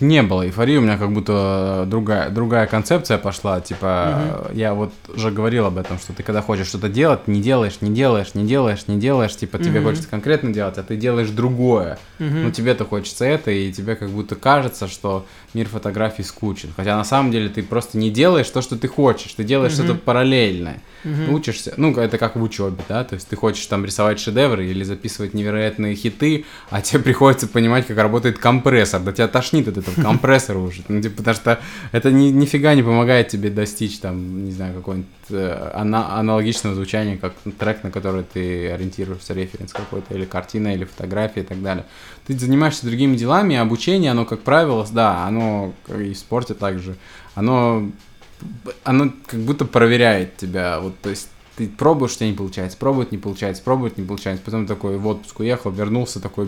не 0.01 0.23
было 0.23 0.45
эйфории, 0.45 0.77
у 0.77 0.81
меня 0.81 0.97
как 0.97 1.11
будто 1.11 1.85
другая, 1.87 2.29
другая 2.29 2.67
концепция 2.67 3.17
пошла. 3.17 3.61
Типа, 3.61 4.49
я 4.53 4.73
вот 4.73 4.91
уже 5.13 5.31
говорил 5.31 5.65
об 5.65 5.77
этом, 5.77 5.97
что 5.99 6.13
ты 6.13 6.23
когда 6.23 6.41
хочешь 6.41 6.67
что-то 6.67 6.89
делать, 6.89 7.27
не 7.27 7.41
делаешь, 7.41 7.77
не 7.81 7.89
делаешь, 7.91 8.33
не 8.33 8.45
делаешь, 8.45 8.87
не 8.87 8.97
делаешь. 8.97 9.35
Типа, 9.35 9.57
тебе 9.59 9.79
Мгм. 9.79 9.89
хочется 9.89 10.09
конкретно 10.09 10.53
делать, 10.53 10.77
а 10.77 10.83
ты 10.83 10.95
делаешь 10.95 11.29
другое. 11.29 11.97
Мгм. 12.19 12.43
Ну, 12.43 12.51
тебе-то 12.51 12.85
хочется 12.85 13.25
это, 13.25 13.51
и 13.51 13.71
тебе 13.71 13.95
как 13.95 14.09
будто 14.09 14.35
кажется, 14.35 14.87
что 14.87 15.25
мир 15.53 15.67
фотографий 15.67 16.23
скучен. 16.23 16.69
Хотя 16.75 16.95
на 16.97 17.03
самом 17.03 17.31
деле 17.31 17.49
ты 17.49 17.63
просто 17.63 17.97
не 17.97 18.09
делаешь 18.09 18.49
то, 18.49 18.61
что 18.61 18.75
ты 18.77 18.87
хочешь, 18.87 19.33
ты 19.33 19.43
делаешь 19.43 19.73
Мгм. 19.77 19.83
что-то 19.85 19.99
параллельное. 19.99 20.81
Мгм. 21.03 21.33
Учишься, 21.33 21.73
ну, 21.77 21.95
это 21.95 22.17
как 22.17 22.35
в 22.35 22.43
учебе, 22.43 22.77
да, 22.87 23.03
то 23.03 23.15
есть 23.15 23.27
ты 23.27 23.35
хочешь 23.35 23.65
там 23.65 23.85
рисовать 23.85 24.19
шедевры 24.19 24.67
или 24.67 24.83
записывать 24.83 25.33
невероятные 25.33 25.95
хиты, 25.95 26.45
а 26.69 26.81
тебе 26.81 27.01
приходится 27.01 27.47
понимать, 27.47 27.87
как 27.87 27.97
работает 27.97 28.37
компрессор, 28.37 29.01
да 29.01 29.11
тебя 29.11 29.27
тошнит 29.27 29.67
от 29.67 29.77
этого 29.77 29.95
компрессора 30.01 30.59
уже, 30.59 30.83
ну, 30.87 31.01
типа, 31.01 31.17
потому 31.17 31.35
что 31.35 31.59
это 31.91 32.11
ни, 32.11 32.29
нифига 32.29 32.75
не 32.75 32.83
помогает 32.83 33.29
тебе 33.29 33.49
достичь 33.49 33.99
там, 33.99 34.45
не 34.45 34.51
знаю, 34.51 34.75
какого-нибудь 34.75 35.09
э, 35.29 35.71
ана- 35.73 36.19
аналогичного 36.19 36.75
звучания, 36.75 37.17
как 37.17 37.33
трек, 37.57 37.83
на 37.83 37.91
который 37.91 38.23
ты 38.23 38.71
ориентируешься, 38.71 39.33
референс 39.33 39.73
какой-то, 39.73 40.13
или 40.13 40.25
картина, 40.25 40.73
или 40.73 40.83
фотография 40.83 41.41
и 41.41 41.45
так 41.45 41.61
далее. 41.61 41.85
Ты 42.27 42.37
занимаешься 42.37 42.85
другими 42.85 43.15
делами, 43.15 43.55
обучение, 43.55 44.11
оно, 44.11 44.25
как 44.25 44.41
правило, 44.41 44.87
да, 44.91 45.25
оно 45.25 45.73
как 45.87 45.99
и 45.99 46.13
в 46.13 46.17
спорте 46.17 46.53
также, 46.53 46.95
оно 47.35 47.89
оно 48.83 49.11
как 49.27 49.39
будто 49.41 49.65
проверяет 49.65 50.37
тебя, 50.37 50.79
вот, 50.79 50.99
то 51.01 51.09
есть 51.09 51.29
ты 51.57 51.67
пробуешь, 51.67 52.13
у 52.13 52.15
тебя 52.15 52.29
не 52.29 52.33
получается, 52.35 52.77
пробует, 52.77 53.11
не 53.11 53.17
получается, 53.17 53.61
пробует, 53.61 53.97
не 53.97 54.05
получается, 54.05 54.43
потом 54.43 54.65
такой 54.65 54.97
в 54.97 55.05
отпуск 55.07 55.39
уехал, 55.41 55.71
вернулся, 55.71 56.19
такой 56.21 56.47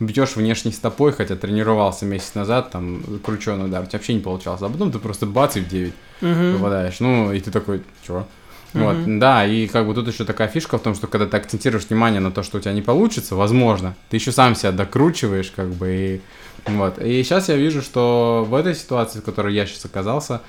бьешь 0.00 0.36
внешней 0.36 0.72
стопой, 0.72 1.12
хотя 1.12 1.36
тренировался 1.36 2.06
месяц 2.06 2.34
назад, 2.34 2.70
там, 2.70 3.02
крученый 3.24 3.66
удар, 3.66 3.82
у 3.82 3.86
тебя 3.86 3.98
вообще 3.98 4.14
не 4.14 4.20
получалось, 4.20 4.62
а 4.62 4.68
потом 4.68 4.92
ты 4.92 4.98
просто 4.98 5.26
бац 5.26 5.56
и 5.56 5.60
в 5.60 5.68
9 5.68 5.94
Мгм. 6.20 6.56
попадаешь, 6.56 7.00
ну, 7.00 7.32
и 7.32 7.40
ты 7.40 7.50
такой, 7.50 7.82
чё? 8.06 8.26
Вот, 8.72 8.96
Мгм. 8.96 9.20
да, 9.20 9.44
и 9.46 9.68
как 9.68 9.86
бы 9.86 9.94
тут 9.94 10.08
еще 10.08 10.24
такая 10.24 10.48
фишка 10.48 10.78
в 10.78 10.82
том, 10.82 10.94
что 10.94 11.06
когда 11.06 11.26
ты 11.26 11.36
акцентируешь 11.36 11.86
внимание 11.88 12.20
на 12.20 12.30
то, 12.32 12.42
что 12.42 12.58
у 12.58 12.60
тебя 12.60 12.72
не 12.72 12.82
получится, 12.82 13.36
возможно, 13.36 13.94
ты 14.08 14.16
еще 14.16 14.32
сам 14.32 14.54
себя 14.56 14.72
докручиваешь, 14.72 15.52
как 15.54 15.68
бы, 15.68 16.22
и 16.66 16.70
вот. 16.70 16.98
И 16.98 17.22
сейчас 17.22 17.48
я 17.48 17.56
вижу, 17.56 17.82
что 17.82 18.44
в 18.48 18.54
этой 18.54 18.74
ситуации, 18.74 19.20
в 19.20 19.22
которой 19.24 19.54
я 19.54 19.66
сейчас 19.66 19.84
оказался, 19.84 20.40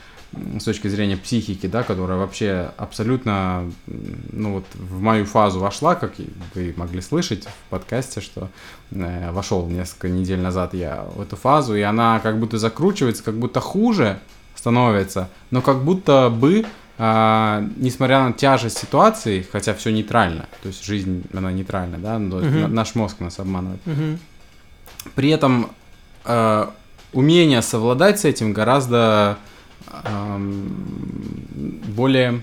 с 0.60 0.64
точки 0.64 0.88
зрения 0.88 1.16
психики, 1.18 1.68
да, 1.68 1.84
которая 1.84 2.18
вообще 2.18 2.72
абсолютно, 2.78 3.72
ну 4.32 4.54
вот, 4.56 4.66
в 4.74 5.00
мою 5.02 5.26
фазу 5.26 5.60
вошла, 5.60 5.96
как 5.96 6.14
вы 6.54 6.74
могли 6.76 7.02
слышать 7.02 7.46
в 7.46 7.70
подкасте, 7.70 8.20
что 8.22 8.50
э, 8.92 9.32
вошел 9.32 9.66
несколько 9.68 10.10
недель 10.10 10.40
назад 10.42 10.74
я 10.74 11.06
в 11.16 11.22
эту 11.22 11.36
фазу, 11.38 11.76
и 11.76 11.82
она 11.82 12.20
как 12.20 12.40
будто 12.40 12.58
закручивается, 12.58 13.24
как 13.24 13.36
будто 13.36 13.60
хуже 13.62 14.20
становится, 14.56 15.30
но 15.52 15.62
как 15.62 15.84
будто 15.84 16.30
бы 16.30 16.66
а, 16.98 17.62
несмотря 17.76 18.24
на 18.24 18.32
тяжесть 18.32 18.78
ситуации, 18.78 19.46
хотя 19.52 19.74
все 19.74 19.92
нейтрально, 19.92 20.48
то 20.62 20.70
есть 20.70 20.86
жизнь, 20.86 21.24
она 21.34 21.52
нейтральна, 21.52 21.98
да, 21.98 22.18
Мгм. 22.18 22.62
на- 22.62 22.68
наш 22.70 22.96
мозг 22.96 23.20
нас 23.20 23.38
обманывает. 23.40 23.82
Мгм. 23.86 24.18
При 25.14 25.30
этом 25.30 25.72
э, 26.24 26.68
умение 27.14 27.62
совладать 27.62 28.20
с 28.22 28.26
этим 28.26 28.54
гораздо 28.54 29.38
более 31.96 32.42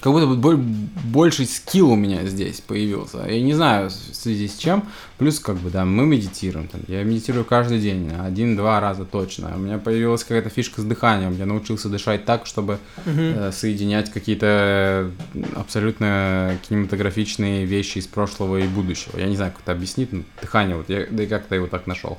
как 0.00 0.10
будто 0.12 0.26
бы 0.26 0.36
боль- 0.36 0.56
больший 1.04 1.46
скилл 1.46 1.90
у 1.92 1.96
меня 1.96 2.24
здесь 2.26 2.60
появился. 2.60 3.18
Я 3.28 3.40
не 3.42 3.52
знаю 3.54 3.88
в 3.90 3.92
связи 3.92 4.48
с 4.48 4.56
чем. 4.56 4.84
Плюс, 5.18 5.38
как 5.38 5.56
бы, 5.58 5.70
да, 5.70 5.84
мы 5.84 6.06
медитируем. 6.06 6.66
Там, 6.66 6.80
я 6.88 7.04
медитирую 7.04 7.44
каждый 7.44 7.78
день, 7.78 8.10
один-два 8.18 8.80
раза 8.80 9.04
точно. 9.04 9.52
У 9.54 9.58
меня 9.58 9.78
появилась 9.78 10.22
какая-то 10.24 10.48
фишка 10.48 10.80
с 10.80 10.84
дыханием. 10.84 11.36
Я 11.36 11.46
научился 11.46 11.88
дышать 11.88 12.24
так, 12.24 12.46
чтобы 12.46 12.78
Мгм. 13.04 13.20
э, 13.20 13.52
соединять 13.52 14.10
какие-то 14.10 15.10
абсолютно 15.54 16.56
кинематографичные 16.68 17.64
вещи 17.66 17.98
из 17.98 18.06
прошлого 18.06 18.56
и 18.56 18.66
будущего. 18.66 19.18
Я 19.20 19.26
не 19.26 19.36
знаю, 19.36 19.52
как 19.52 19.60
это 19.62 19.72
объяснить, 19.72 20.12
но 20.12 20.22
дыхание, 20.40 20.74
вот 20.76 20.88
я 20.88 21.06
да 21.10 21.22
и 21.22 21.26
как-то 21.26 21.54
его 21.54 21.66
так 21.68 21.86
нашел. 21.86 22.18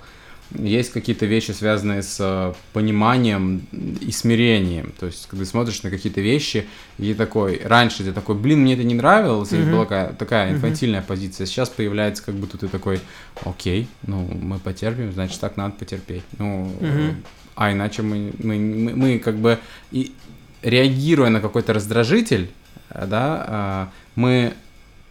Есть 0.55 0.91
какие-то 0.91 1.25
вещи, 1.25 1.51
связанные 1.51 2.03
с 2.03 2.17
э, 2.19 2.53
пониманием 2.73 3.65
и 4.01 4.11
смирением. 4.11 4.93
То 4.99 5.07
есть, 5.07 5.27
когда 5.27 5.45
смотришь 5.45 5.81
на 5.83 5.89
какие-то 5.89 6.21
вещи, 6.21 6.65
и 6.99 7.13
такой, 7.13 7.59
раньше 7.63 8.03
ты 8.03 8.11
такой, 8.13 8.35
блин, 8.35 8.59
мне 8.61 8.73
это 8.75 8.83
не 8.83 8.93
нравилось, 8.93 9.51
и 9.51 9.57
Мгм. 9.57 9.71
была 9.71 9.85
такая, 9.85 10.51
инфантильная 10.53 11.01
позиция. 11.01 11.47
Сейчас 11.47 11.69
появляется, 11.69 12.23
как 12.23 12.35
будто 12.35 12.57
ты 12.57 12.67
такой, 12.67 12.99
окей, 13.43 13.87
ну, 14.05 14.27
мы 14.41 14.59
потерпим, 14.59 15.11
значит, 15.11 15.39
так 15.39 15.57
надо 15.57 15.75
потерпеть. 15.77 16.23
Ну, 16.37 16.71
Мгм. 16.79 17.23
а 17.55 17.71
иначе 17.71 18.01
мы, 18.03 18.33
мы, 18.37 18.57
мы, 18.59 18.95
мы 18.95 19.19
как 19.19 19.37
бы 19.37 19.57
и 19.91 20.13
реагируя 20.61 21.29
на 21.29 21.41
какой-то 21.41 21.73
раздражитель, 21.73 22.49
э, 22.89 23.05
да, 23.07 23.45
а, 23.47 23.89
мы, 24.15 24.53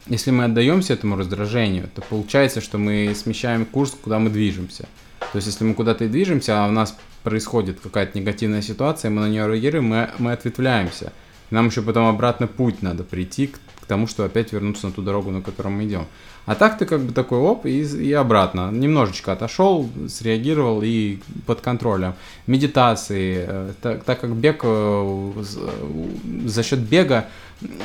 если 0.06 0.30
мы 0.30 0.44
отдаемся 0.44 0.94
этому 0.94 1.16
раздражению, 1.16 1.88
то 1.94 2.00
получается, 2.02 2.60
что 2.60 2.78
мы 2.78 3.14
смещаем 3.14 3.64
курс, 3.66 3.96
куда 4.00 4.18
мы 4.18 4.30
движемся. 4.30 4.88
То 5.32 5.36
есть, 5.36 5.46
если 5.48 5.64
мы 5.64 5.74
куда-то 5.74 6.04
и 6.04 6.08
движемся, 6.08 6.64
а 6.64 6.68
у 6.68 6.70
нас 6.70 6.96
происходит 7.22 7.80
какая-то 7.80 8.18
негативная 8.18 8.62
ситуация, 8.62 9.10
мы 9.10 9.22
на 9.22 9.28
нее 9.28 9.46
реагируем, 9.48 9.84
мы, 9.86 10.10
мы 10.18 10.32
ответвляемся. 10.32 11.12
Нам 11.50 11.66
еще 11.68 11.82
потом 11.82 12.06
обратно 12.06 12.46
путь 12.46 12.82
надо 12.82 13.02
прийти 13.04 13.46
к, 13.48 13.58
к 13.80 13.86
тому, 13.86 14.06
что 14.06 14.24
опять 14.24 14.52
вернуться 14.52 14.86
на 14.86 14.92
ту 14.92 15.02
дорогу, 15.02 15.30
на 15.30 15.40
которую 15.42 15.74
мы 15.76 15.84
идем. 15.84 16.06
А 16.44 16.54
так 16.54 16.76
ты 16.76 16.86
как 16.86 17.00
бы 17.00 17.12
такой 17.12 17.38
оп 17.38 17.66
и, 17.66 17.82
и 17.82 18.12
обратно. 18.12 18.70
Немножечко 18.72 19.32
отошел, 19.32 19.88
среагировал 20.08 20.80
и 20.82 21.18
под 21.46 21.60
контролем. 21.60 22.14
Медитации. 22.46 23.44
э, 23.46 23.72
Так, 23.80 24.04
так 24.04 24.20
как 24.20 24.34
бег, 24.34 24.60
э, 24.64 25.32
э, 25.36 26.48
за 26.48 26.62
счет 26.62 26.80
бега 26.80 27.26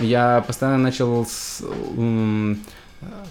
я 0.01 0.43
постоянно 0.47 0.79
начал 0.79 1.25
с- 1.25 1.61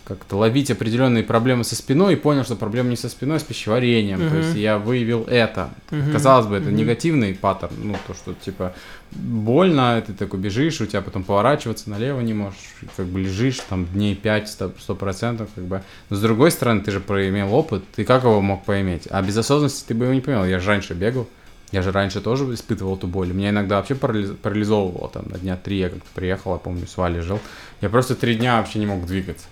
как-то 0.05 0.37
ловить 0.37 0.71
определенные 0.71 1.25
проблемы 1.25 1.65
со 1.65 1.75
спиной 1.75 2.13
и 2.13 2.17
понял, 2.17 2.45
что 2.45 2.55
проблема 2.55 2.91
не 2.91 2.97
со 2.97 3.09
спиной, 3.09 3.39
а 3.39 3.41
с 3.41 3.43
пищеварением. 3.43 4.19
То 4.21 4.25
Мгм. 4.27 4.37
есть 4.39 4.55
я 4.55 4.79
выявил 4.79 5.25
это. 5.25 5.71
Мгм. 5.91 6.13
Казалось 6.13 6.47
бы, 6.47 6.57
это 6.57 6.69
Мгм. 6.69 6.77
негативный 6.77 7.35
паттерн, 7.35 7.75
ну, 7.83 7.97
то, 8.07 8.15
что, 8.15 8.33
типа, 8.35 8.73
больно, 9.11 10.03
ты 10.07 10.13
такой 10.13 10.39
бежишь, 10.39 10.81
у 10.81 10.87
тебя 10.87 11.01
потом 11.01 11.25
поворачиваться 11.25 11.91
налево 11.91 12.21
не 12.21 12.35
можешь, 12.35 12.59
как 12.97 13.07
бы 13.07 13.21
лежишь 13.21 13.59
там 13.69 13.87
дней 13.87 14.15
5, 14.15 14.49
100%, 14.49 14.95
процентов, 14.99 15.49
как 15.55 15.65
бы. 15.65 15.83
Но 16.11 16.17
с 16.17 16.21
другой 16.21 16.51
стороны, 16.51 16.83
ты 16.83 16.91
же 16.93 17.01
проимел 17.01 17.53
опыт, 17.55 17.83
ты 17.95 18.05
как 18.05 18.23
его 18.23 18.41
мог 18.41 18.65
поиметь? 18.65 19.09
А 19.11 19.21
без 19.23 19.37
осознанности 19.37 19.85
ты 19.89 19.95
бы 19.95 20.05
его 20.05 20.15
не 20.15 20.21
понял. 20.21 20.45
Я 20.45 20.61
же 20.61 20.69
раньше 20.69 20.95
бегал, 20.95 21.27
я 21.73 21.83
же 21.83 21.91
раньше 21.91 22.21
тоже 22.21 22.45
испытывал 22.55 22.97
эту 22.97 23.09
боль. 23.09 23.33
Меня 23.33 23.51
иногда 23.51 23.77
вообще 23.79 23.95
парализ- 23.95 24.37
парализовывало, 24.37 25.09
там, 25.09 25.25
на 25.29 25.39
дня 25.39 25.57
три 25.57 25.79
я 25.79 25.89
как-то 25.89 26.07
приехал, 26.15 26.53
я 26.53 26.59
помню, 26.59 26.87
с 26.87 26.97
Валей 26.97 27.21
жил. 27.23 27.41
Я 27.81 27.89
просто 27.89 28.15
три 28.15 28.37
дня 28.37 28.59
вообще 28.59 28.79
не 28.79 28.87
мог 28.87 29.05
двигаться. 29.07 29.47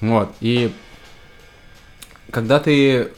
Вот, 0.00 0.34
и 0.40 0.72
когда 2.30 2.58
ты 2.60 3.08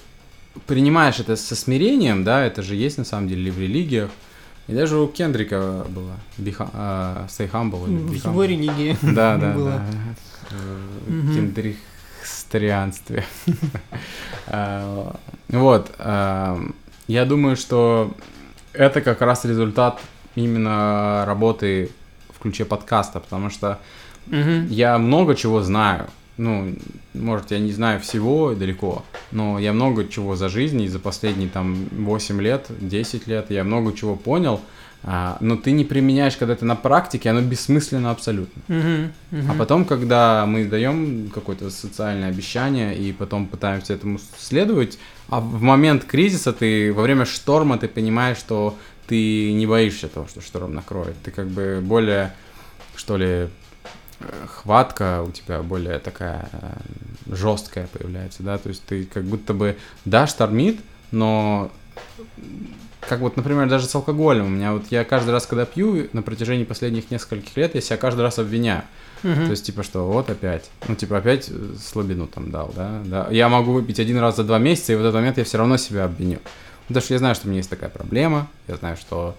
принимаешь 0.67 1.19
это 1.21 1.37
со 1.37 1.55
смирением, 1.57 2.25
да, 2.25 2.45
это 2.45 2.63
же 2.63 2.75
есть 2.77 2.99
на 2.99 3.05
самом 3.05 3.29
деле 3.29 3.49
и 3.49 3.51
в 3.51 3.59
религиях, 3.59 4.11
и 4.69 4.75
даже 4.75 4.99
у 4.99 5.07
Кендрика 5.09 5.85
было 5.89 6.17
be, 6.39 6.55
hu- 6.57 6.69
а, 6.73 7.27
Stay 7.29 7.51
Humble 7.51 7.89
или 7.89 7.97
В 7.99 8.11
Be 8.13 8.17
его 8.31 8.45
Humble. 8.45 8.47
религии 8.49 8.97
Да, 9.03 9.37
да, 9.37 9.53
было. 9.53 9.71
да. 10.51 10.57
В 11.07 11.35
кендрихстрианстве. 11.35 13.25
А, 14.49 15.17
Вот. 15.49 15.93
а, 15.99 16.59
Я 17.07 17.25
думаю, 17.25 17.57
что 17.57 18.13
это 18.73 19.01
как 19.01 19.21
раз 19.23 19.45
результат 19.45 20.01
именно 20.35 21.25
работы 21.27 21.91
в 22.35 22.39
ключе 22.41 22.65
подкаста, 22.65 23.21
потому 23.21 23.51
что 23.51 23.79
я 24.31 24.99
много 24.99 25.35
чего 25.35 25.63
знаю. 25.63 26.07
Ну, 26.43 26.75
может, 27.15 27.53
я 27.53 27.61
не 27.61 27.71
знаю 27.71 28.01
всего 28.01 28.55
далеко, 28.55 29.05
но 29.31 29.61
я 29.61 29.73
много 29.73 30.09
чего 30.09 30.35
за 30.35 30.49
жизнь 30.49 30.83
и 30.83 30.89
за 30.89 30.99
последние 30.99 31.49
там 31.49 31.87
8 31.93 32.43
лет, 32.43 32.67
10 32.81 33.29
лет, 33.29 33.51
я 33.51 33.63
много 33.63 33.93
чего 33.93 34.17
понял, 34.17 34.61
а, 35.05 35.37
но 35.39 35.57
ты 35.57 35.71
не 35.71 35.85
применяешь, 35.85 36.37
когда 36.37 36.57
ты 36.57 36.65
на 36.65 36.75
практике, 36.75 37.31
оно 37.31 37.43
бессмысленно 37.43 38.11
абсолютно. 38.11 38.61
Мгм. 38.67 39.13
Мгм. 39.31 39.51
А 39.51 39.55
потом, 39.55 39.85
когда 39.85 40.45
мы 40.47 40.65
даем 40.65 41.31
какое-то 41.33 41.71
социальное 41.71 42.29
обещание 42.29 42.99
и 42.99 43.13
потом 43.13 43.47
пытаемся 43.47 43.95
этому 43.95 44.19
следовать, 44.37 44.99
а 45.29 45.39
в 45.39 45.63
момент 45.63 46.05
кризиса 46.05 46.53
ты, 46.53 46.93
во 46.93 47.03
время 47.03 47.25
шторма, 47.25 47.79
ты 47.79 47.87
понимаешь, 47.87 48.39
что 48.39 48.77
ты 49.07 49.53
не 49.53 49.67
боишься 49.67 50.09
того, 50.09 50.27
что 50.27 50.41
шторм 50.41 50.75
накроет. 50.75 51.15
Ты 51.23 51.31
как 51.31 51.47
бы 51.47 51.81
более, 51.83 52.35
что 52.97 53.17
ли, 53.17 53.49
хватка 54.47 55.23
у 55.23 55.31
тебя 55.31 55.63
более 55.63 55.99
такая 55.99 56.49
жесткая 57.27 57.87
появляется, 57.87 58.43
да, 58.43 58.59
то 58.59 58.69
есть 58.69 58.85
ты 58.85 59.05
как 59.05 59.25
будто 59.25 59.55
бы, 59.55 59.77
да, 60.05 60.27
штормит, 60.27 60.81
но 61.11 61.71
как 63.09 63.21
вот, 63.21 63.37
например, 63.37 63.69
даже 63.69 63.87
с 63.87 63.95
алкоголем. 63.95 64.47
У 64.47 64.49
меня 64.49 64.73
вот 64.73 64.85
я 64.91 65.05
каждый 65.05 65.31
раз, 65.31 65.47
когда 65.47 65.65
пью, 65.65 66.09
на 66.13 66.23
протяжении 66.23 66.65
последних 66.65 67.11
нескольких 67.11 67.57
лет, 67.57 67.75
я 67.75 67.81
себя 67.81 67.97
каждый 67.97 68.21
раз 68.21 68.39
обвиняю. 68.39 68.83
Мгм. 69.23 69.45
То 69.45 69.51
есть, 69.51 69.67
типа, 69.67 69.83
что 69.83 70.07
вот 70.07 70.31
опять. 70.31 70.71
Ну, 70.89 70.95
типа, 70.95 71.19
опять 71.19 71.49
э, 71.49 71.75
слабину 71.81 72.27
там 72.27 72.51
дал, 72.51 72.73
да? 72.75 73.03
да. 73.05 73.29
Я 73.31 73.49
могу 73.49 73.73
выпить 73.73 74.01
один 74.01 74.19
раз 74.19 74.37
за 74.37 74.45
два 74.45 74.59
месяца, 74.59 74.93
и 74.93 74.97
в 74.97 75.01
этот 75.01 75.15
момент 75.15 75.39
я 75.39 75.45
все 75.45 75.59
равно 75.59 75.77
себя 75.77 76.05
обвиню. 76.05 76.39
Потому 76.89 77.05
что 77.05 77.15
я 77.15 77.19
знаю, 77.19 77.35
что 77.35 77.47
у 77.47 77.51
меня 77.51 77.59
есть 77.59 77.71
такая 77.71 77.91
проблема, 77.91 78.49
я 78.69 78.77
знаю, 78.77 78.97
что 78.97 79.37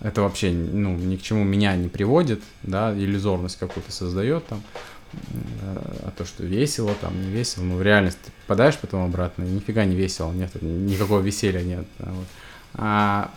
это 0.00 0.22
вообще, 0.22 0.50
ну, 0.50 0.96
ни 0.96 1.16
к 1.16 1.22
чему 1.22 1.44
меня 1.44 1.74
не 1.76 1.88
приводит, 1.88 2.42
да, 2.62 2.92
иллюзорность 2.94 3.58
какую-то 3.58 3.90
создает 3.90 4.46
там, 4.46 4.62
м, 5.12 5.18
а 6.02 6.12
то, 6.16 6.24
что 6.24 6.44
весело, 6.44 6.92
там, 7.00 7.20
не 7.20 7.30
весело, 7.30 7.64
ну, 7.64 7.76
в 7.76 7.82
реальность 7.82 8.18
ты 8.24 8.30
попадаешь 8.42 8.76
потом 8.76 9.04
обратно, 9.04 9.44
и 9.44 9.48
нифига 9.48 9.84
не 9.84 9.96
весело, 9.96 10.32
нет, 10.32 10.50
никакого 10.62 11.20
веселья 11.20 11.62
нет. 11.62 11.86
вот. 11.98 12.26
А, 12.74 13.30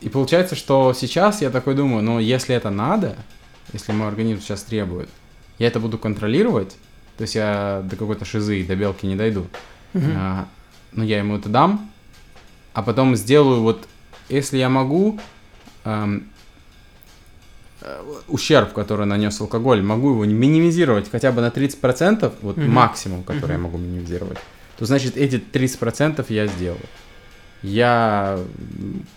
и 0.00 0.08
получается, 0.08 0.54
что 0.54 0.92
сейчас 0.94 1.42
я 1.42 1.50
такой 1.50 1.74
думаю, 1.74 2.02
ну, 2.02 2.18
если 2.18 2.54
это 2.54 2.70
надо, 2.70 3.16
если 3.72 3.92
мой 3.92 4.08
организм 4.08 4.40
сейчас 4.40 4.62
требует, 4.62 5.08
я 5.58 5.66
это 5.68 5.80
буду 5.80 5.98
контролировать, 5.98 6.76
то 7.16 7.22
есть 7.22 7.34
я 7.34 7.82
до 7.84 7.96
какой-то 7.96 8.24
шизы, 8.24 8.64
до 8.64 8.76
белки 8.76 9.06
не 9.06 9.16
дойду, 9.16 9.46
Мгм. 9.94 10.12
а, 10.16 10.48
но 10.92 11.04
я 11.04 11.18
ему 11.18 11.36
это 11.36 11.48
дам, 11.48 11.90
а 12.72 12.82
потом 12.82 13.16
сделаю 13.16 13.62
вот, 13.62 13.86
если 14.28 14.58
я 14.58 14.68
могу, 14.68 15.18
эм, 15.84 16.28
э, 17.82 18.02
ущерб, 18.28 18.72
который 18.72 19.06
нанес 19.06 19.40
алкоголь, 19.40 19.82
могу 19.82 20.10
его 20.10 20.24
минимизировать 20.24 21.10
хотя 21.10 21.32
бы 21.32 21.40
на 21.40 21.50
30%, 21.50 22.34
вот 22.42 22.56
Мгм. 22.56 22.70
максимум, 22.70 23.22
который 23.22 23.52
я 23.52 23.58
Мгм. 23.58 23.62
могу 23.64 23.78
минимизировать, 23.78 24.38
то 24.78 24.84
значит 24.86 25.16
эти 25.16 25.38
30% 25.38 26.30
я 26.30 26.46
сделаю. 26.46 26.80
Я 27.62 28.38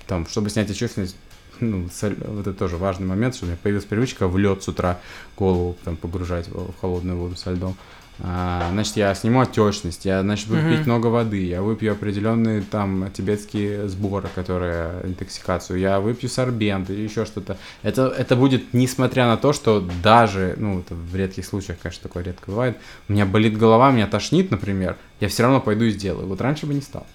там, 0.08 0.28
чтобы 0.28 0.50
снять 0.50 0.70
отечественность, 0.70 1.16
ну, 1.60 1.90
соль- 1.92 2.16
вот 2.26 2.48
это 2.48 2.54
тоже 2.54 2.78
важный 2.78 3.06
момент, 3.06 3.36
что 3.36 3.46
у 3.46 3.48
меня 3.48 3.58
появилась 3.62 3.86
привычка 3.86 4.28
в 4.28 4.38
лед 4.38 4.64
с 4.64 4.68
утра 4.70 5.00
голову 5.38 5.78
там 5.84 5.98
погружать 5.98 6.48
в, 6.48 6.74
холодную 6.80 7.18
воду 7.18 7.36
со 7.36 7.52
льдом. 7.52 7.76
А, 8.22 8.68
значит, 8.74 8.98
я 8.98 9.16
сниму 9.16 9.40
отечность, 9.40 10.04
я, 10.04 10.22
значит, 10.24 10.48
буду 10.50 10.60
Мгм. 10.60 10.70
пить 10.70 10.86
много 10.86 11.08
воды, 11.08 11.46
я 11.46 11.62
выпью 11.62 11.94
определенные 11.94 12.62
там 12.62 13.10
тибетские 13.14 13.88
сборы, 13.88 14.28
которые 14.36 15.06
интоксикацию, 15.06 15.80
я 15.80 16.02
выпью 16.02 16.30
сорбент 16.30 16.90
или 16.90 17.02
еще 17.02 17.24
что-то. 17.26 17.58
Это, 17.82 18.08
это 18.08 18.36
будет 18.36 18.74
несмотря 18.74 19.26
на 19.28 19.38
то, 19.38 19.54
что 19.54 19.82
даже, 20.04 20.56
ну, 20.58 20.80
это 20.80 20.96
в 20.96 21.16
редких 21.16 21.46
случаях, 21.46 21.80
конечно, 21.82 22.04
такое 22.04 22.24
редко 22.24 22.52
бывает, 22.52 22.78
у 23.08 23.14
меня 23.14 23.26
болит 23.26 23.58
голова, 23.58 23.90
меня 23.92 24.08
тошнит, 24.08 24.52
например, 24.52 24.98
я 25.22 25.30
все 25.30 25.44
равно 25.44 25.62
пойду 25.62 25.86
и 25.86 25.92
сделаю. 25.92 26.28
Вот 26.28 26.42
раньше 26.42 26.66
бы 26.66 26.74
не 26.74 26.82
стал. 26.82 27.08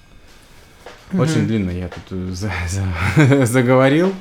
Очень 1.13 1.41
Мгм. 1.41 1.47
длинно 1.49 1.71
я 1.71 1.89
тут 1.89 2.05
э, 2.13 2.31
за- 2.33 2.51
за- 2.69 3.47
заговорил. 3.47 4.15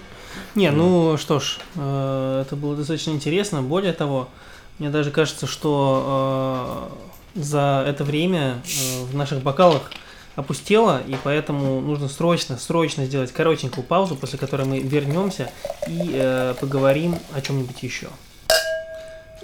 Не, 0.55 0.69
ну 0.71 1.15
что 1.17 1.39
ж, 1.39 1.59
э, 1.75 2.43
это 2.45 2.55
было 2.57 2.75
достаточно 2.75 3.11
интересно. 3.11 3.61
Более 3.61 3.93
того, 3.93 4.27
мне 4.79 4.89
даже 4.89 5.11
кажется, 5.11 5.47
что 5.47 6.89
э, 7.35 7.41
за 7.41 7.83
это 7.87 8.03
время 8.03 8.61
э, 8.65 9.03
в 9.05 9.15
наших 9.15 9.41
бокалах 9.41 9.91
опустело, 10.35 11.01
и 11.07 11.15
поэтому 11.23 11.79
нужно 11.81 12.07
срочно, 12.09 12.57
срочно 12.57 13.05
сделать 13.05 13.31
коротенькую 13.31 13.85
паузу, 13.85 14.15
после 14.15 14.39
которой 14.39 14.65
мы 14.65 14.79
вернемся 14.79 15.51
и 15.87 16.11
э, 16.13 16.55
поговорим 16.59 17.17
о 17.33 17.41
чем-нибудь 17.41 17.81
еще. 17.83 18.07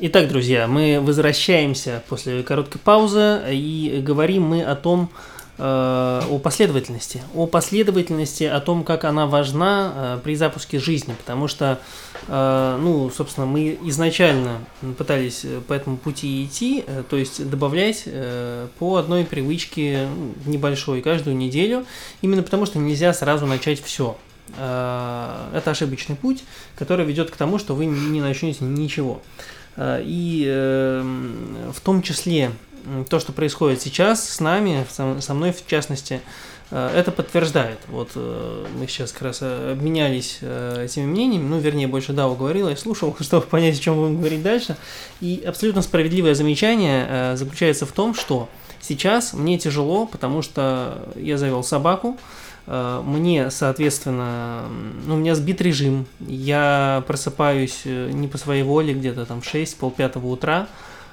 Итак, 0.01 0.29
друзья, 0.29 0.65
мы 0.67 1.01
возвращаемся 1.01 2.01
после 2.07 2.41
короткой 2.41 2.79
паузы 2.79 3.41
и 3.49 4.01
говорим 4.01 4.43
мы 4.43 4.63
о 4.63 4.75
том, 4.75 5.09
э, 5.57 6.21
о 6.29 6.39
последовательности, 6.39 7.21
о 7.35 7.47
последовательности, 7.47 8.45
о 8.45 8.61
том, 8.61 8.83
как 8.83 9.03
она 9.03 9.27
важна 9.27 9.93
э, 9.93 10.19
при 10.23 10.35
запуске 10.35 10.79
жизни, 10.79 11.13
потому 11.13 11.49
что, 11.49 11.79
ну, 12.27 13.09
собственно, 13.15 13.45
мы 13.45 13.77
изначально 13.83 14.59
пытались 14.97 15.45
э, 15.45 15.61
по 15.67 15.73
этому 15.73 15.97
пути 15.97 16.43
идти, 16.43 16.83
э, 16.85 17.03
то 17.09 17.17
есть 17.17 17.49
добавлять 17.49 18.03
э, 18.05 18.67
по 18.77 18.97
одной 18.97 19.25
привычке 19.25 20.07
ну, 20.13 20.33
небольшой 20.45 21.01
каждую 21.01 21.35
неделю, 21.35 21.85
именно 22.21 22.43
потому 22.43 22.65
что 22.65 22.79
нельзя 22.79 23.13
сразу 23.13 23.45
начать 23.45 23.81
все. 23.81 24.17
Это 24.51 25.63
ошибочный 25.65 26.15
путь, 26.15 26.43
который 26.75 27.05
ведет 27.05 27.29
к 27.29 27.35
тому, 27.35 27.59
что 27.59 27.75
вы 27.75 27.85
не 27.85 28.19
начнете 28.19 28.65
ничего. 28.65 29.21
Э, 29.75 30.01
И 30.03 30.45
э, 30.47 31.01
в 31.73 31.79
том 31.81 32.01
числе 32.01 32.51
то, 33.09 33.19
что 33.19 33.33
происходит 33.33 33.81
сейчас 33.81 34.27
с 34.27 34.39
нами, 34.39 34.85
со 34.89 35.33
мной 35.33 35.51
в 35.51 35.67
частности, 35.67 36.21
это 36.75 37.11
подтверждает. 37.11 37.79
Вот 37.87 38.11
э, 38.15 38.65
мы 38.77 38.87
сейчас 38.87 39.11
как 39.11 39.23
раз 39.23 39.39
э, 39.41 39.71
обменялись 39.71 40.39
э, 40.41 40.85
этими 40.85 41.05
мнениями, 41.05 41.47
ну, 41.47 41.59
вернее, 41.59 41.87
больше 41.87 42.13
Дау 42.13 42.35
говорил, 42.35 42.69
я 42.69 42.77
слушал, 42.77 43.15
чтобы 43.21 43.45
понять, 43.45 43.77
о 43.77 43.81
чем 43.81 43.95
будем 43.95 44.17
говорить 44.17 44.43
дальше. 44.43 44.77
И 45.21 45.43
абсолютно 45.45 45.81
справедливое 45.81 46.35
замечание 46.35 47.05
э, 47.09 47.35
заключается 47.35 47.85
в 47.85 47.91
том, 47.91 48.13
что 48.13 48.49
сейчас 48.81 49.33
мне 49.33 49.57
тяжело, 49.57 50.05
потому 50.05 50.41
что 50.41 51.09
я 51.15 51.37
завел 51.37 51.63
собаку, 51.63 52.17
Э, 52.71 53.01
мне, 53.03 53.49
соответственно, 53.49 54.65
ну, 55.05 55.15
у 55.15 55.17
меня 55.17 55.33
сбит 55.33 55.59
режим. 55.59 56.05
Я 56.19 57.03
просыпаюсь 57.07 57.81
э, 57.85 58.11
не 58.11 58.27
по 58.27 58.37
своей 58.37 58.61
воле, 58.61 58.93
где-то 58.93 59.25
там 59.25 59.41
в 59.41 59.45
6, 59.45 59.77
полпятого 59.77 60.27
утра. 60.27 60.67
А, 60.67 60.67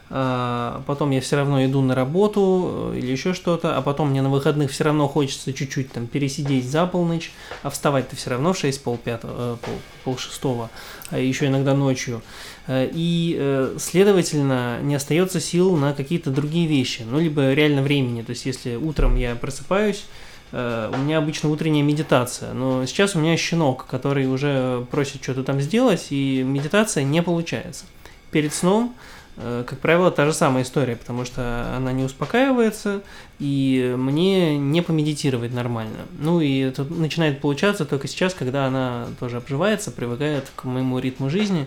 Потом 0.08 1.10
я 1.10 1.20
все 1.20 1.34
равно 1.34 1.64
иду 1.64 1.82
на 1.82 1.96
работу 1.96 2.92
э, 2.94 2.98
или 2.98 3.10
еще 3.10 3.34
что-то, 3.34 3.76
а 3.76 3.82
потом 3.82 4.10
мне 4.10 4.22
на 4.22 4.30
выходных 4.30 4.70
все 4.70 4.84
равно 4.84 5.08
хочется 5.08 5.52
чуть-чуть 5.52 5.90
там 5.90 6.06
пересидеть 6.06 6.70
за 6.70 6.86
полночь, 6.86 7.32
а 7.64 7.70
вставать-то 7.70 8.14
все 8.14 8.30
равно 8.30 8.52
в 8.52 8.58
6, 8.58 8.84
полпятого, 8.84 9.32
э, 9.36 9.56
пол, 9.60 9.74
полшестого, 10.04 10.70
а 11.10 11.18
еще 11.18 11.46
иногда 11.46 11.74
ночью. 11.74 12.22
Э, 12.68 12.88
И, 12.92 13.74
следовательно, 13.78 14.78
не 14.80 14.94
остается 14.94 15.40
сил 15.40 15.76
на 15.76 15.92
какие-то 15.92 16.30
другие 16.30 16.68
вещи, 16.68 17.04
ну, 17.04 17.18
либо 17.18 17.52
реально 17.52 17.82
времени. 17.82 18.22
То 18.22 18.30
есть, 18.30 18.46
если 18.46 18.76
утром 18.76 19.16
я 19.16 19.34
просыпаюсь, 19.34 20.04
у 20.52 20.56
меня 20.56 21.18
обычно 21.18 21.50
утренняя 21.50 21.82
медитация, 21.82 22.52
но 22.52 22.86
сейчас 22.86 23.16
у 23.16 23.18
меня 23.18 23.36
щенок, 23.36 23.86
который 23.86 24.26
уже 24.26 24.86
просит 24.92 25.22
что-то 25.22 25.42
там 25.42 25.60
сделать, 25.60 26.06
и 26.10 26.44
медитация 26.44 27.02
не 27.02 27.20
получается. 27.20 27.84
Перед 28.30 28.54
сном, 28.54 28.94
как 29.36 29.78
правило, 29.80 30.10
та 30.10 30.24
же 30.24 30.32
самая 30.32 30.62
история, 30.62 30.96
потому 30.96 31.26
что 31.26 31.74
она 31.76 31.92
не 31.92 32.04
успокаивается, 32.04 33.02
и 33.38 33.94
мне 33.98 34.56
не 34.56 34.80
помедитировать 34.80 35.52
нормально. 35.52 35.98
Ну 36.18 36.40
и 36.40 36.60
это 36.60 36.84
начинает 36.84 37.42
получаться 37.42 37.84
только 37.84 38.08
сейчас, 38.08 38.32
когда 38.32 38.66
она 38.66 39.08
тоже 39.20 39.36
обживается, 39.36 39.90
привыкает 39.90 40.50
к 40.56 40.64
моему 40.64 40.98
ритму 40.98 41.28
жизни, 41.28 41.66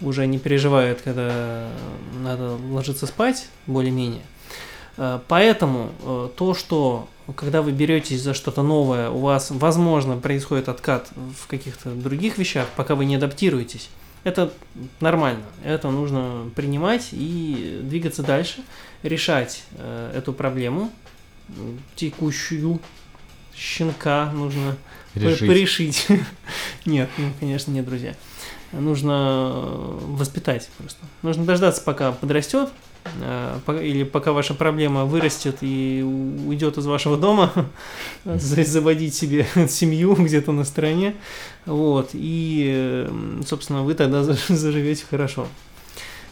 уже 0.00 0.26
не 0.26 0.38
переживает, 0.38 1.02
когда 1.02 1.68
надо 2.20 2.56
ложиться 2.70 3.06
спать, 3.06 3.46
более-менее. 3.66 4.22
Э, 4.96 5.20
Поэтому 5.28 5.90
э, 6.02 6.28
то, 6.36 6.54
что 6.54 7.08
когда 7.36 7.62
вы 7.62 7.72
беретесь 7.72 8.22
за 8.22 8.34
что-то 8.34 8.62
новое, 8.62 9.10
у 9.10 9.18
вас, 9.18 9.50
возможно, 9.50 10.16
происходит 10.16 10.68
откат 10.68 11.08
в 11.16 11.46
каких-то 11.46 11.90
других 11.90 12.38
вещах, 12.38 12.66
пока 12.76 12.94
вы 12.94 13.06
не 13.06 13.16
адаптируетесь, 13.16 13.88
это 14.24 14.52
нормально. 15.00 15.42
Это 15.62 15.90
нужно 15.90 16.50
принимать 16.56 17.08
и 17.12 17.80
двигаться 17.82 18.22
дальше, 18.22 18.62
решать 19.02 19.62
э, 19.72 20.12
эту 20.16 20.32
проблему 20.32 20.90
текущую. 21.94 22.80
Щенка 23.54 24.32
нужно 24.32 24.76
Решить. 25.14 25.46
порешить. 25.46 26.06
Нет, 26.86 27.08
ну, 27.18 27.30
конечно, 27.38 27.70
нет, 27.70 27.84
друзья. 27.84 28.16
Нужно 28.72 29.52
э, 29.54 29.98
воспитать 30.08 30.68
просто. 30.76 30.98
Нужно 31.22 31.44
дождаться, 31.44 31.80
пока 31.80 32.10
подрастет, 32.10 32.70
по- 32.70 32.83
или 33.82 34.02
пока 34.04 34.32
ваша 34.32 34.54
проблема 34.54 35.04
вырастет 35.04 35.58
и 35.60 36.02
уйдет 36.46 36.78
из 36.78 36.86
вашего 36.86 37.16
дома, 37.16 37.52
за- 38.24 38.64
заводить 38.64 39.14
себе 39.14 39.46
семью 39.68 40.14
где-то 40.14 40.52
на 40.52 40.64
стороне, 40.64 41.14
вот, 41.66 42.10
и, 42.12 43.06
э, 43.08 43.40
собственно, 43.46 43.82
вы 43.82 43.94
тогда 43.94 44.22
заж- 44.22 44.48
заживете 44.54 45.04
хорошо. 45.08 45.46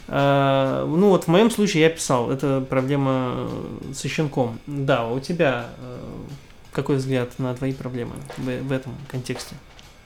А, 0.07 0.85
Ну 0.85 1.09
вот 1.09 1.25
в 1.25 1.27
моем 1.27 1.49
случае 1.49 1.83
я 1.83 1.89
писал, 1.89 2.29
это 2.31 2.65
проблема 2.69 3.35
э, 3.37 3.93
со 3.93 4.07
щенком. 4.09 4.59
Да, 4.67 5.07
у 5.07 5.19
тебя 5.19 5.67
э, 5.79 5.97
какой 6.71 6.97
взгляд 6.97 7.37
на 7.39 7.53
твои 7.55 7.71
проблемы 7.73 8.13
в, 8.37 8.71
этом 8.71 8.93
контексте? 9.07 9.55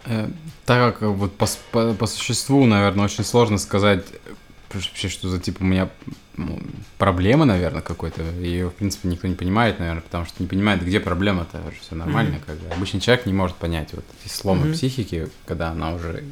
Э, 0.05 0.29
Так 0.65 0.99
как 0.99 1.09
вот 1.09 1.33
по, 1.35 1.47
по, 1.71 1.93
по 1.93 2.05
существу, 2.05 2.65
наверное, 2.65 3.05
очень 3.05 3.23
сложно 3.23 3.57
сказать 3.57 4.05
э, 4.25 4.33
вообще, 4.73 5.07
что 5.09 5.29
за 5.29 5.39
типа 5.39 5.61
у 5.61 5.65
меня 5.65 5.89
ну, 6.35 6.59
проблема, 6.97 7.45
наверное, 7.45 7.81
какой-то. 7.81 8.21
Ее, 8.39 8.69
в 8.69 8.73
принципе, 8.73 9.07
никто 9.09 9.27
не 9.27 9.35
понимает, 9.35 9.79
наверное, 9.79 10.01
потому 10.01 10.25
что 10.25 10.35
не 10.43 10.47
понимает, 10.47 10.83
где 10.83 10.99
проблема-то. 10.99 11.61
Все 11.81 11.95
нормально, 11.95 12.37
Мгм. 12.37 12.41
как 12.45 12.57
бы. 12.57 12.73
Обычный 12.75 12.99
человек 12.99 13.25
не 13.25 13.33
может 13.33 13.55
понять 13.57 13.93
вот 13.93 14.05
эти 14.23 14.31
сломы 14.31 14.65
Мгм. 14.65 14.73
психики, 14.73 15.29
когда 15.45 15.69
она 15.71 15.93
уже 15.93 16.23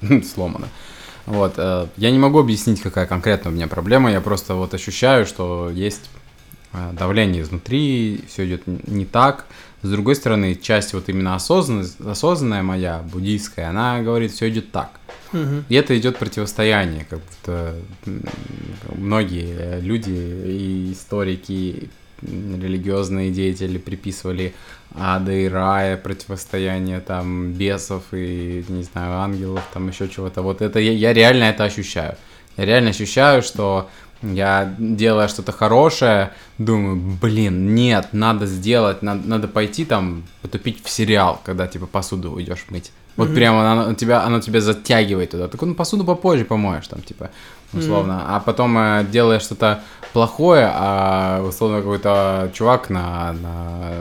сломана. 0.34 0.68
Вот. 1.26 1.54
э, 1.56 1.86
Я 1.96 2.10
не 2.10 2.18
могу 2.18 2.38
объяснить, 2.38 2.80
какая 2.82 3.06
конкретно 3.06 3.50
у 3.50 3.54
меня 3.54 3.66
проблема. 3.66 4.10
Я 4.12 4.20
просто 4.20 4.54
вот 4.54 4.74
ощущаю, 4.74 5.24
что 5.26 5.70
есть 5.70 6.10
давление 6.92 7.42
изнутри, 7.42 8.24
все 8.28 8.46
идет 8.46 8.62
не 8.66 9.04
так. 9.04 9.46
С 9.82 9.90
другой 9.90 10.14
стороны, 10.16 10.54
часть 10.54 10.94
вот 10.94 11.08
именно 11.08 11.34
осознанная, 11.34 11.86
осознанная 12.06 12.62
моя, 12.62 13.02
буддийская, 13.02 13.68
она 13.68 14.00
говорит, 14.00 14.32
все 14.32 14.48
идет 14.48 14.72
так. 14.72 14.90
Мгм. 15.32 15.64
И 15.68 15.74
это 15.74 15.98
идет 15.98 16.16
противостояние, 16.16 17.06
как 17.10 17.20
будто 17.20 17.74
многие 18.96 19.80
люди 19.80 20.10
и 20.10 20.92
историки, 20.92 21.90
м, 22.22 22.62
религиозные 22.62 23.30
деятели 23.30 23.78
приписывали 23.78 24.54
ада 24.96 25.32
и 25.32 25.48
рая, 25.48 25.96
противостояние 25.96 27.00
там 27.00 27.52
бесов 27.52 28.04
и, 28.12 28.64
не 28.68 28.84
знаю, 28.84 29.18
ангелов, 29.18 29.62
там 29.74 29.88
еще 29.88 30.08
чего-то. 30.08 30.42
Вот 30.42 30.62
это 30.62 30.78
я, 30.78 30.92
я 30.92 31.12
реально 31.12 31.44
это 31.44 31.64
ощущаю. 31.64 32.16
Я 32.56 32.64
реально 32.64 32.90
ощущаю, 32.90 33.42
что 33.42 33.90
я, 34.32 34.74
делая 34.78 35.28
что-то 35.28 35.52
хорошее, 35.52 36.32
думаю, 36.58 36.96
блин, 37.20 37.74
нет, 37.74 38.08
надо 38.12 38.46
сделать, 38.46 39.02
надо, 39.02 39.28
надо 39.28 39.48
пойти 39.48 39.84
там 39.84 40.24
потупить 40.42 40.82
в 40.84 40.90
сериал, 40.90 41.40
когда 41.44 41.66
типа 41.66 41.86
посуду 41.86 42.40
идешь 42.40 42.64
мыть. 42.70 42.90
Вот 43.16 43.26
Мгм. 43.28 43.34
прямо 43.36 43.72
оно 43.72 43.94
тебя, 43.94 44.24
оно 44.24 44.40
тебя 44.40 44.60
затягивает 44.60 45.30
туда. 45.30 45.46
Так 45.48 45.62
ну 45.62 45.74
посуду 45.74 46.04
попозже 46.04 46.44
помоешь, 46.44 46.88
там, 46.88 47.00
типа, 47.00 47.30
условно. 47.72 48.24
А 48.36 48.40
потом 48.40 48.76
э, 48.76 49.04
делаешь 49.08 49.42
что-то 49.42 49.82
плохое, 50.12 50.68
а 50.72 51.40
условно 51.42 51.78
какой-то 51.78 52.50
чувак 52.54 52.90
на, 52.90 53.32
на 53.32 53.92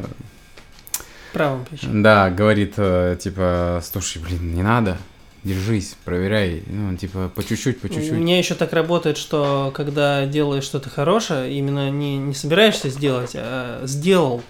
Правым 1.32 1.66
плече. 1.66 1.88
да, 1.92 2.30
говорит, 2.30 2.74
э, 2.78 3.18
типа, 3.20 3.84
слушай, 3.84 4.22
блин, 4.22 4.54
не 4.56 4.62
надо, 4.64 4.98
держись, 5.44 5.96
проверяй, 6.06 6.64
ну, 6.68 6.96
типа, 6.96 7.32
по 7.34 7.44
чуть-чуть, 7.44 7.82
по 7.82 7.88
У 7.88 7.90
чуть-чуть. 7.90 8.12
меня 8.12 8.38
еще 8.38 8.56
так 8.56 8.72
работает, 8.74 9.18
что 9.18 9.72
когда 9.76 10.26
делаешь 10.26 10.64
что-то 10.64 10.90
хорошее, 10.90 11.54
именно 11.54 11.90
не, 11.90 12.18
не 12.18 12.34
собираешься 12.34 12.90
сделать, 12.90 13.32
а 13.36 13.82
сделал, 13.86 14.42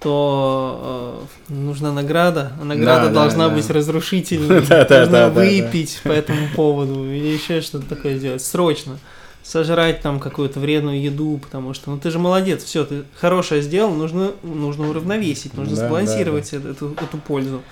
то 0.00 1.26
э, 1.48 1.52
нужна 1.54 1.90
награда. 1.92 2.52
А 2.60 2.64
награда 2.64 3.06
Да, 3.08 3.12
должна 3.14 3.48
да. 3.48 3.54
быть 3.54 3.68
разрушительной. 3.70 4.60
Да, 4.68 4.84
да, 4.84 5.06
да, 5.06 5.28
выпить 5.30 6.00
по 6.04 6.10
этому 6.12 6.48
поводу 6.54 7.04
или 7.10 7.28
еще 7.28 7.60
что-то 7.62 7.86
такое 7.88 8.18
сделать. 8.18 8.42
Срочно. 8.42 8.98
Сожрать 9.42 10.02
там 10.02 10.18
какую-то 10.20 10.58
вредную 10.60 11.00
еду, 11.00 11.38
потому 11.42 11.72
что, 11.72 11.90
ну 11.90 11.98
ты 11.98 12.10
же 12.10 12.18
молодец, 12.18 12.64
все, 12.64 12.84
ты 12.84 13.04
хорошее 13.14 13.62
сделал, 13.62 13.94
нужно, 13.94 14.32
нужно 14.42 14.90
уравновесить, 14.90 15.54
нужно 15.54 15.76
сбалансировать 15.76 16.52
Эту, 16.52 16.92
эту 17.00 17.16
пользу. 17.26 17.62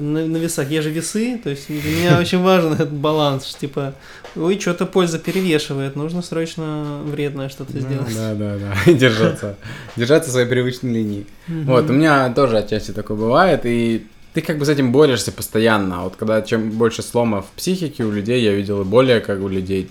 На, 0.00 0.26
на 0.26 0.36
весах. 0.36 0.70
Я 0.70 0.82
же 0.82 0.90
весы, 0.90 1.38
то 1.42 1.50
есть 1.50 1.68
для 1.68 1.90
меня 1.90 2.18
очень 2.20 2.40
важен 2.40 2.72
этот 2.72 2.92
баланс, 2.92 3.46
что, 3.46 3.60
типа, 3.60 3.94
ой, 4.36 4.58
что-то 4.58 4.86
польза 4.86 5.18
перевешивает, 5.18 5.96
нужно 5.96 6.22
срочно 6.22 7.00
вредное 7.04 7.48
что-то 7.48 7.78
сделать. 7.78 8.14
Да, 8.14 8.34
да, 8.34 8.56
да. 8.56 8.92
Держаться. 8.92 9.56
Держаться 9.96 10.30
своей 10.30 10.46
привычной 10.46 10.92
линии. 10.92 11.26
Вот, 11.48 11.90
у 11.90 11.92
меня 11.92 12.32
тоже 12.32 12.58
отчасти 12.58 12.92
такое 12.92 13.16
бывает, 13.16 13.62
и 13.64 14.06
ты 14.34 14.42
как 14.42 14.58
бы 14.58 14.64
с 14.64 14.68
этим 14.68 14.92
борешься 14.92 15.32
постоянно. 15.32 16.04
Вот 16.04 16.16
когда 16.16 16.42
чем 16.42 16.70
больше 16.70 17.02
сломов 17.02 17.46
в 17.46 17.56
психике 17.56 18.04
у 18.04 18.12
людей, 18.12 18.42
я 18.42 18.52
видел 18.52 18.82
и 18.82 18.84
более 18.84 19.20
как 19.20 19.40
у 19.40 19.48
людей 19.48 19.90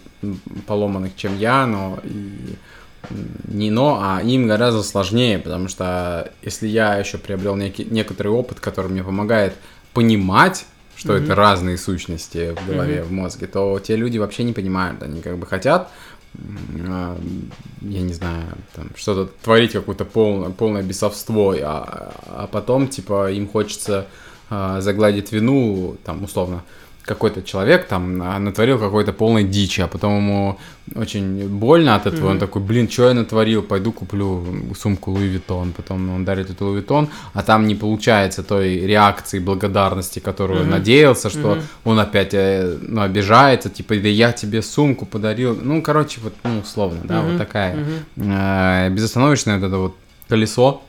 поломанных, 0.68 1.16
чем 1.16 1.38
я, 1.38 1.66
но 1.66 2.00
и 2.04 2.56
не 3.48 3.70
но, 3.70 4.00
а 4.02 4.22
им 4.22 4.48
гораздо 4.48 4.84
сложнее, 4.84 5.40
потому 5.40 5.68
что 5.68 6.32
если 6.42 6.68
я 6.68 6.96
еще 6.96 7.18
приобрел 7.18 7.56
некий, 7.56 7.86
некоторый 7.86 8.30
опыт, 8.30 8.60
который 8.60 8.92
мне 8.92 9.04
помогает 9.04 9.54
понимать, 9.98 10.68
что 10.96 11.14
Мгм. 11.14 11.24
это 11.24 11.34
разные 11.34 11.76
сущности 11.76 12.52
в 12.52 12.68
голове, 12.68 13.00
Мгм. 13.00 13.08
в 13.08 13.12
мозге, 13.14 13.48
то 13.48 13.80
те 13.80 13.96
люди 13.96 14.20
вообще 14.20 14.44
не 14.44 14.54
понимают, 14.54 15.02
они 15.02 15.22
как 15.22 15.40
бы 15.40 15.48
хотят 15.48 15.90
а, 16.88 17.18
я 17.82 18.02
не 18.02 18.14
знаю, 18.14 18.46
там, 18.76 18.92
что-то 18.96 19.32
творить, 19.44 19.72
какое-то 19.72 20.06
полное, 20.06 20.52
полное 20.52 20.84
бесовство, 20.84 21.56
а, 21.60 22.14
а 22.28 22.48
потом, 22.52 22.90
типа, 22.90 23.32
им 23.32 23.48
хочется 23.48 24.06
а, 24.52 24.82
загладить 24.82 25.32
вину, 25.32 25.98
там, 26.06 26.24
условно, 26.24 26.62
какой-то 27.08 27.42
человек 27.42 27.88
там 27.88 28.22
а, 28.22 28.38
натворил 28.38 28.78
какой-то 28.78 29.14
полной 29.14 29.46
дичи, 29.46 29.80
а 29.82 29.88
потом 29.88 30.18
ему 30.18 30.60
очень 30.96 31.48
больно 31.48 31.96
от 31.96 32.06
этого, 32.06 32.26
он 32.28 32.32
Мгм. 32.32 32.40
такой, 32.40 32.62
блин, 32.62 32.90
что 32.90 33.08
я 33.08 33.14
натворил, 33.14 33.62
пойду 33.64 33.92
куплю 33.94 34.46
сумку 34.78 35.12
Louis 35.12 35.28
Vuitton, 35.28 35.72
потом 35.72 36.10
он 36.14 36.26
дарит 36.26 36.50
эту 36.50 36.66
Louis 36.66 36.78
Vuitton, 36.82 37.08
а 37.34 37.44
там 37.44 37.66
не 37.66 37.76
получается 37.76 38.44
той 38.44 38.80
реакции, 38.80 39.40
благодарности, 39.40 40.20
которую 40.20 40.60
он 40.60 40.66
Мгм. 40.68 40.72
надеялся, 40.78 41.30
что 41.30 41.56
Мгм. 41.56 41.62
он 41.86 42.00
опять 42.00 42.34
э, 42.34 42.78
ну, 42.82 43.02
обижается, 43.02 43.70
типа, 43.70 43.96
да 43.96 44.10
я 44.10 44.32
тебе 44.34 44.62
сумку 44.62 45.06
подарил, 45.06 45.58
ну, 45.62 45.82
короче, 45.82 46.20
вот, 46.22 46.34
ну, 46.44 46.60
условно, 46.60 47.02
да, 47.06 47.22
вот 47.22 47.30
Мгм, 47.30 47.38
такая 47.38 47.76
мгм. 48.16 48.32
э, 48.32 48.90
безостановочное 48.90 49.60
вот 49.60 49.68
это 49.68 49.78
вот 49.78 49.96
колесо 50.28 50.82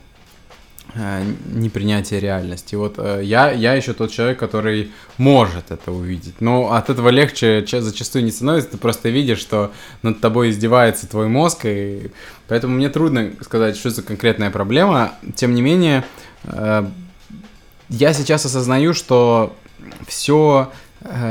э, 0.94 1.24
непринятия 1.52 2.18
реальности. 2.18 2.74
Вот 2.74 2.94
э, 2.98 3.20
я, 3.24 3.50
я 3.50 3.74
еще 3.74 3.92
тот 3.92 4.10
человек, 4.10 4.38
который 4.38 4.90
может 5.16 5.70
это 5.70 5.92
увидеть. 5.92 6.40
Но 6.40 6.72
от 6.72 6.90
этого 6.90 7.08
легче 7.08 7.64
ча- 7.66 7.80
зачастую 7.80 8.24
не 8.24 8.30
становится. 8.30 8.70
Ты 8.70 8.76
просто 8.78 9.08
видишь, 9.08 9.38
что 9.38 9.72
над 10.02 10.20
тобой 10.20 10.50
издевается 10.50 11.08
твой 11.08 11.28
мозг, 11.28 11.60
и 11.64 12.10
поэтому 12.46 12.76
мне 12.76 12.88
трудно 12.88 13.32
сказать, 13.42 13.76
что 13.76 13.90
за 13.90 14.02
конкретная 14.02 14.50
проблема. 14.50 15.14
Тем 15.34 15.54
не 15.54 15.62
менее, 15.62 16.04
э, 16.44 16.86
я 17.88 18.12
сейчас 18.12 18.44
осознаю, 18.44 18.94
что 18.94 19.56
все 20.06 20.70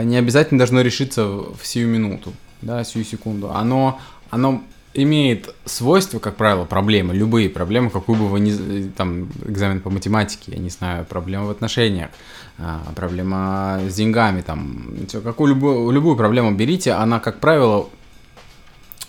не 0.04 0.16
обязательно 0.16 0.60
должно 0.60 0.80
решиться 0.80 1.26
в 1.26 1.60
сию 1.64 1.90
минуту, 1.90 2.34
да, 2.62 2.86
сию 2.86 3.04
секунду. 3.04 3.52
Оно, 3.52 4.00
оно 4.30 4.64
имеет 4.98 5.54
свойство, 5.66 6.20
как 6.20 6.36
правило, 6.36 6.66
проблемы, 6.66 7.14
любые 7.14 7.50
проблемы, 7.50 7.90
какую 7.90 8.18
бы 8.18 8.28
вы 8.28 8.40
ни, 8.40 8.88
там, 8.90 9.30
экзамен 9.46 9.80
по 9.80 9.90
математике, 9.90 10.52
я 10.52 10.58
не 10.58 10.70
знаю, 10.70 11.06
проблема 11.06 11.46
в 11.46 11.50
отношениях, 11.52 12.10
а, 12.58 12.82
проблема 12.96 13.80
с 13.88 13.94
деньгами, 13.94 14.42
там, 14.42 14.88
какую 15.24 15.50
любую, 15.50 15.92
любую 15.92 16.16
проблему 16.16 16.52
берите, 16.52 16.94
она, 16.94 17.20
как 17.20 17.40
правило, 17.40 17.88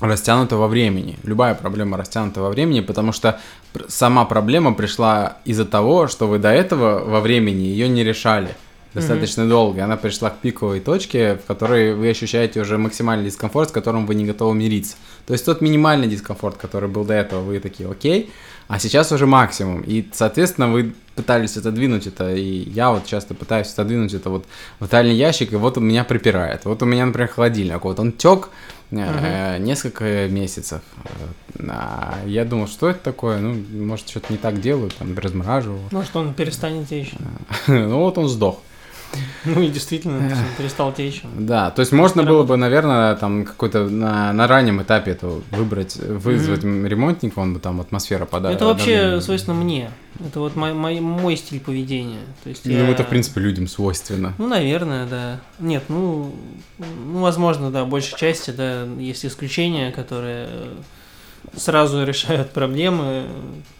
растянута 0.01 0.57
во 0.57 0.69
времени. 0.69 1.19
Любая 1.25 1.55
проблема 1.55 1.97
растянута 1.97 2.41
во 2.43 2.51
времени, 2.51 2.81
потому 2.81 3.13
что 3.13 3.41
сама 3.89 4.25
проблема 4.27 4.75
пришла 4.75 5.39
из-за 5.45 5.65
того, 5.65 6.07
что 6.07 6.29
вы 6.29 6.39
до 6.39 6.51
этого 6.51 7.05
во 7.05 7.21
времени 7.21 7.63
ее 7.63 7.89
не 7.89 8.05
решали 8.05 8.57
достаточно 8.95 9.49
долго, 9.49 9.79
и 9.79 9.83
она 9.83 9.97
пришла 9.97 10.31
к 10.31 10.39
пиковой 10.39 10.81
точке, 10.81 11.37
в 11.37 11.47
которой 11.47 11.95
вы 11.95 12.11
ощущаете 12.11 12.61
уже 12.61 12.79
максимальный 12.79 13.27
дискомфорт, 13.27 13.69
с 13.69 13.73
которым 13.73 14.07
вы 14.07 14.15
не 14.15 14.25
готовы 14.25 14.55
мириться. 14.55 14.97
То 15.27 15.35
есть 15.35 15.45
тот 15.45 15.61
минимальный 15.61 16.09
дискомфорт, 16.09 16.57
который 16.57 16.89
был 16.89 17.05
до 17.05 17.15
этого, 17.15 17.43
вы 17.43 17.61
такие, 17.61 17.91
окей, 17.91 18.31
а 18.69 18.79
сейчас 18.79 19.13
уже 19.13 19.27
максимум. 19.27 19.81
И, 19.81 20.07
соответственно, 20.13 20.71
вы 20.71 20.95
пытались 21.15 21.57
отодвинуть 21.57 22.07
это, 22.07 22.35
и 22.35 22.69
я 22.71 22.91
вот 22.91 23.07
часто 23.07 23.35
пытаюсь 23.35 23.73
отодвинуть 23.73 24.15
это 24.15 24.31
вот 24.31 24.47
в 24.79 24.89
дальний 24.89 25.17
ящик, 25.17 25.53
и 25.53 25.57
вот 25.57 25.79
он 25.79 25.87
меня 25.87 26.05
припирает. 26.05 26.65
Вот 26.65 26.83
у 26.83 26.87
меня, 26.87 27.07
например, 27.07 27.29
холодильник, 27.29 27.83
вот 27.83 27.99
он 27.99 28.13
тек 28.13 28.51
э, 28.91 29.59
несколько 29.59 30.29
месяцев. 30.29 30.81
Э, 31.05 31.65
а 31.69 32.19
я 32.27 32.45
думал, 32.45 32.69
что 32.69 32.89
это 32.91 33.01
такое, 33.01 33.39
ну, 33.39 33.55
может, 33.85 34.09
что-то 34.09 34.33
не 34.33 34.39
так 34.39 34.61
делаю, 34.61 34.91
там, 34.97 35.19
размораживаю. 35.19 35.81
Может, 35.91 36.15
он 36.15 36.35
перестанет 36.35 36.89
течь. 36.89 37.13
Ну, 37.67 37.99
вот 37.99 38.19
он 38.19 38.29
сдох. 38.29 38.61
Ну 39.45 39.63
и 39.63 39.69
действительно, 39.69 40.31
перестал 40.59 40.93
течь. 40.93 41.23
Да, 41.35 41.71
то 41.71 41.81
есть 41.81 41.93
можно 41.93 42.23
было 42.25 42.43
бы, 42.43 42.57
наверное, 42.57 43.15
там 43.17 43.45
какой-то 43.45 43.89
на, 43.89 44.33
на 44.33 44.47
раннем 44.47 44.83
этапе 44.83 45.13
это 45.13 45.29
выбрать, 45.51 45.97
вызвать 45.97 46.63
ремонтника, 46.65 47.39
он 47.39 47.55
бы 47.55 47.61
там 47.61 47.81
атмосфера 47.81 48.27
подал. 48.27 48.53
Это 48.53 48.67
вообще 48.67 49.21
свойственно 49.21 49.55
мне. 49.57 49.91
Это 50.21 50.41
вот 50.41 50.57
мой, 50.57 50.75
мой, 50.75 50.99
мой 51.01 51.37
стиль 51.37 51.61
поведения. 51.61 52.19
То 52.43 52.51
есть 52.51 52.67
Ну, 52.67 52.73
я- 52.73 52.89
это, 52.91 53.05
в 53.05 53.09
принципе, 53.09 53.41
людям 53.41 53.69
свойственно. 53.69 54.35
Ну, 54.39 54.49
наверное, 54.49 55.07
да. 55.07 55.41
Нет, 55.61 55.85
ну, 55.89 56.35
ну, 56.79 57.21
возможно, 57.21 57.71
да, 57.71 57.85
большей 57.85 58.19
части, 58.19 58.51
да, 58.51 58.83
есть 58.99 59.25
исключения, 59.25 59.93
которые 59.93 60.47
э, 60.51 60.73
сразу 61.57 62.05
решают 62.07 62.51
проблемы. 62.51 63.27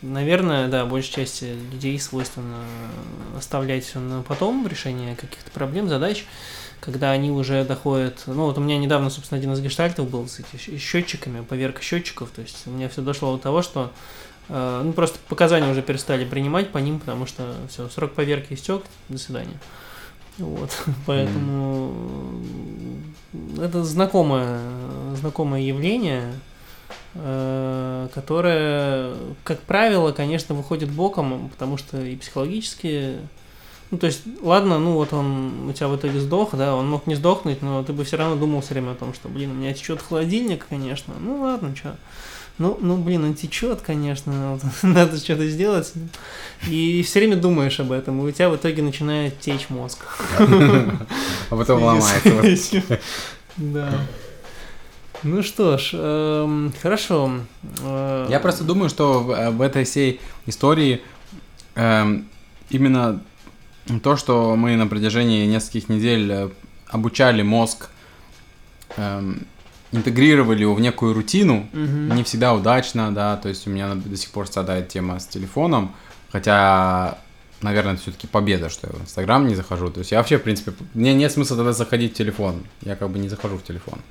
Наверное, 0.03 0.69
да, 0.69 0.85
большей 0.87 1.13
части 1.13 1.57
людей 1.73 1.99
свойственно 1.99 2.65
оставлять 3.37 3.95
на 3.95 4.23
потом 4.23 4.67
решение 4.67 5.17
каких-то 5.17 5.51
проблем, 5.51 5.89
задач, 5.89 6.25
когда 6.81 7.11
они 7.11 7.31
уже 7.31 7.65
доходят... 7.65 8.23
Ну, 8.27 8.45
вот 8.45 8.59
у 8.59 8.61
меня 8.61 8.79
недавно, 8.79 9.11
собственно, 9.11 9.39
один 9.39 9.53
из 9.53 9.61
гештальтов 9.61 10.09
был 10.09 10.29
с 10.29 10.41
этими 10.41 10.79
счетчиками, 10.79 11.45
поверка 11.45 11.83
счетчиков, 11.83 12.31
то 12.31 12.43
есть 12.43 12.67
у 12.67 12.71
меня 12.71 12.89
все 12.89 13.03
дошло 13.03 13.37
до 13.37 13.43
того, 13.43 13.63
что 13.63 13.93
э, 14.49 14.83
ну, 14.85 14.93
просто 14.93 15.19
показания 15.29 15.71
уже 15.71 15.83
перестали 15.83 16.25
принимать 16.25 16.71
по 16.71 16.79
ним, 16.79 17.01
потому 17.01 17.27
что 17.27 17.55
все, 17.69 17.89
срок 17.89 18.13
поверки 18.13 18.55
истек, 18.55 18.83
до 19.09 19.19
свидания. 19.19 19.59
Вот, 20.39 20.71
поэтому 21.07 22.43
это 23.61 23.85
знакомое, 23.85 24.61
знакомое 25.17 25.63
явление, 25.63 26.33
э, 27.19 28.09
которое, 28.15 29.15
как 29.45 29.61
правило, 29.61 30.13
конечно, 30.13 30.55
выходит 30.55 30.91
боком, 30.91 31.49
потому 31.51 31.77
что 31.77 32.01
и 32.01 32.17
психологически, 32.17 33.17
ну, 33.91 33.99
то 33.99 34.07
есть, 34.07 34.23
ладно, 34.43 34.79
ну, 34.79 34.95
вот 34.95 35.13
он 35.13 35.69
у 35.69 35.73
тебя 35.73 35.89
в 35.89 35.97
итоге 35.97 36.21
сдох, 36.21 36.55
да, 36.55 36.75
он 36.75 36.89
мог 36.91 37.07
не 37.07 37.15
сдохнуть, 37.15 37.63
но 37.63 37.83
ты 37.83 37.93
бы 37.93 38.05
все 38.05 38.17
равно 38.17 38.37
думал 38.37 38.61
все 38.61 38.75
время 38.75 38.93
о 38.93 38.95
том, 38.95 39.15
что, 39.15 39.29
блин, 39.29 39.51
у 39.51 39.55
меня 39.55 39.73
течет 39.73 40.03
холодильник, 40.03 40.67
конечно, 40.69 41.15
ну, 41.19 41.41
ладно, 41.41 41.75
что, 41.75 41.97
ну, 42.59 42.77
ну, 42.81 42.99
блин, 42.99 43.25
он 43.25 43.35
течет, 43.35 43.81
конечно, 43.81 44.59
вот, 44.63 44.63
надо 44.83 45.17
что-то 45.17 45.49
сделать. 45.49 45.93
И 46.67 47.03
все 47.03 47.21
время 47.21 47.37
думаешь 47.37 47.81
об 47.81 47.93
этом, 47.93 48.21
и 48.21 48.29
у 48.29 48.31
тебя 48.31 48.51
в 48.51 48.57
итоге 48.57 48.83
начинает 48.83 49.41
течь 49.41 49.69
мозг. 49.71 50.05
А 51.51 51.57
потом 51.57 51.83
ломается. 51.85 52.83
Да. 53.57 53.91
Ну 55.25 55.43
что 55.43 55.79
ж, 55.79 55.91
эм, 55.95 56.73
хорошо. 56.81 57.41
Э, 57.83 58.27
Я 58.31 58.41
просто 58.41 58.65
думаю, 58.65 58.89
что 58.89 59.21
в, 59.21 59.31
э, 59.33 59.51
в 59.51 59.61
этой 59.63 59.85
всей 59.85 60.21
истории 60.47 61.01
эм, 61.75 62.27
именно 62.71 63.21
то, 64.03 64.17
что 64.17 64.55
мы 64.57 64.77
на 64.77 64.87
протяжении 64.87 65.47
нескольких 65.47 65.89
недель 65.89 66.31
э, 66.31 66.49
обучали 66.89 67.43
мозг, 67.43 67.91
эм, 68.97 69.47
интегрировали 69.93 70.63
его 70.63 70.75
в 70.75 70.81
некую 70.81 71.15
рутину, 71.15 71.67
мгм. 71.73 72.15
не 72.15 72.23
всегда 72.23 72.55
удачно, 72.55 73.13
да, 73.13 73.37
то 73.37 73.49
есть 73.49 73.67
у 73.67 73.71
меня 73.71 73.95
до 73.95 74.17
сих 74.17 74.31
пор 74.31 74.47
страдает 74.47 74.89
тема 74.89 75.19
с 75.19 75.27
телефоном, 75.27 75.95
хотя, 76.31 77.19
наверное, 77.63 77.95
это 77.95 78.03
все-таки 78.03 78.27
победа, 78.27 78.69
что 78.69 78.87
я 78.87 78.93
в 78.93 79.03
Инстаграм 79.03 79.47
не 79.49 79.55
захожу, 79.55 79.91
то 79.91 80.01
есть 80.01 80.13
я 80.13 80.19
вообще, 80.19 80.37
в 80.37 80.43
принципе, 80.43 80.73
мне 80.95 81.15
нет 81.15 81.33
смысла 81.33 81.57
тогда 81.57 81.73
заходить 81.73 82.13
в 82.13 82.17
телефон, 82.17 82.63
я 82.83 82.97
как 82.97 83.09
бы 83.11 83.19
не 83.19 83.29
захожу 83.31 83.57
в 83.57 83.63
телефон. 83.65 83.95
М, 83.95 84.03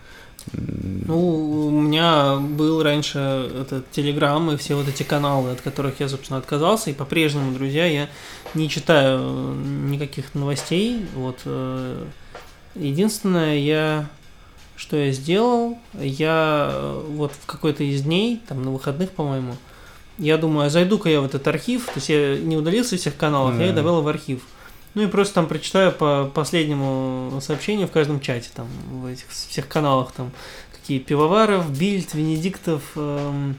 Ну, 0.54 1.68
у 1.68 1.82
меня 1.82 2.36
был 2.36 2.84
раньше 2.84 3.20
этот 3.62 3.89
Телеграм 3.91 4.52
и 4.52 4.58
все 4.58 4.76
вот 4.76 4.88
эти 4.88 5.04
каналы, 5.04 5.52
от 5.52 5.62
которых 5.62 6.00
я, 6.00 6.10
собственно, 6.10 6.39
отказался. 6.39 6.89
И 6.89 6.93
по-прежнему, 6.93 7.54
друзья, 7.54 7.86
я 7.86 8.10
не 8.54 8.70
читаю 8.70 9.56
никаких 9.56 10.36
новостей. 10.36 11.06
Вот 11.16 11.39
э, 11.45 12.06
единственное, 12.76 13.58
я 13.58 14.08
что 14.78 14.95
я 14.95 15.12
сделал, 15.12 15.80
я 15.93 16.70
э, 16.72 17.04
вот 17.10 17.32
в 17.34 17.45
какой-то 17.48 17.84
из 17.84 18.04
дней, 18.04 18.41
там 18.48 18.64
на 18.64 18.72
выходных, 18.72 19.10
по-моему, 19.10 19.56
я 20.20 20.38
думаю, 20.38 20.68
а 20.68 20.70
зайду-ка 20.70 21.10
я 21.10 21.22
в 21.22 21.26
этот 21.26 21.48
архив, 21.48 21.86
то 21.86 21.93
есть 21.95 22.10
я 22.10 22.38
не 22.38 22.56
удалился 22.56 22.95
из 22.95 23.02
всех 23.02 23.18
каналов, 23.18 23.60
я 23.60 23.68
их 23.68 23.76
добавил 23.76 24.02
в 24.02 24.08
архив. 24.08 24.41
Ну 24.93 25.03
и 25.03 25.07
просто 25.07 25.35
там 25.35 25.47
прочитаю 25.47 25.91
по 25.91 26.31
последнему 26.33 27.39
сообщению 27.41 27.88
в 27.88 27.91
каждом 27.91 28.19
чате, 28.19 28.49
там, 28.55 28.67
в 28.89 29.05
этих 29.05 29.29
всех 29.29 29.67
каналах, 29.67 30.11
там, 30.11 30.31
какие 30.71 30.99
Пивоваров, 30.99 31.69
Бильд, 31.77 32.13
Венедиктов, 32.13 32.81
эм, 32.95 33.57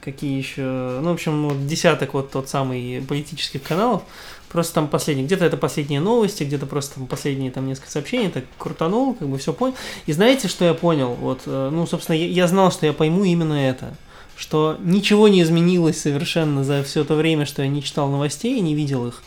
какие 0.00 0.38
еще, 0.38 0.62
ну, 1.02 1.10
в 1.10 1.14
общем, 1.14 1.48
вот 1.48 1.66
десяток 1.66 2.14
вот 2.14 2.30
тот 2.30 2.48
самый 2.48 3.02
политических 3.06 3.62
каналов, 3.62 4.02
просто 4.48 4.74
там 4.74 4.88
последние, 4.88 5.26
где-то 5.26 5.44
это 5.44 5.56
последние 5.56 6.00
новости, 6.00 6.44
где-то 6.44 6.66
просто 6.66 6.96
там 6.96 7.06
последние 7.06 7.50
там 7.50 7.66
несколько 7.66 7.90
сообщений, 7.90 8.30
так 8.30 8.44
крутанул, 8.58 9.14
как 9.14 9.28
бы 9.28 9.38
все 9.38 9.52
понял. 9.52 9.74
И 10.06 10.12
знаете, 10.12 10.48
что 10.48 10.64
я 10.64 10.74
понял? 10.74 11.14
Вот, 11.14 11.42
э, 11.46 11.70
ну, 11.72 11.86
собственно, 11.86 12.16
я, 12.16 12.26
я 12.26 12.46
знал, 12.46 12.72
что 12.72 12.86
я 12.86 12.92
пойму 12.92 13.24
именно 13.24 13.54
это, 13.54 13.94
что 14.36 14.76
ничего 14.80 15.28
не 15.28 15.42
изменилось 15.42 16.00
совершенно 16.00 16.64
за 16.64 16.82
все 16.82 17.04
то 17.04 17.14
время, 17.14 17.46
что 17.46 17.62
я 17.62 17.68
не 17.68 17.82
читал 17.82 18.08
новостей 18.08 18.56
и 18.58 18.60
не 18.62 18.74
видел 18.74 19.06
их. 19.06 19.22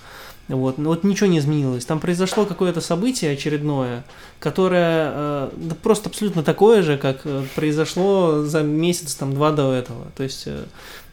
Вот, 0.50 0.78
ну 0.78 0.90
вот 0.90 1.06
ничего 1.06 1.28
не 1.28 1.40
изменилось. 1.40 1.86
Там 1.86 2.00
произошло 2.02 2.46
какое-то 2.46 2.82
событие 2.82 3.32
очередное, 3.32 4.04
которое 4.40 5.12
э, 5.14 5.50
да 5.56 5.76
просто 5.82 6.10
абсолютно 6.10 6.44
такое 6.44 6.82
же, 6.82 6.98
как 6.98 7.22
э, 7.24 7.46
произошло 7.56 8.44
за 8.44 8.62
месяц, 8.62 9.16
там, 9.16 9.34
два 9.34 9.52
до 9.52 9.72
этого. 9.72 10.08
То 10.18 10.24
есть, 10.24 10.44
э, 10.48 10.66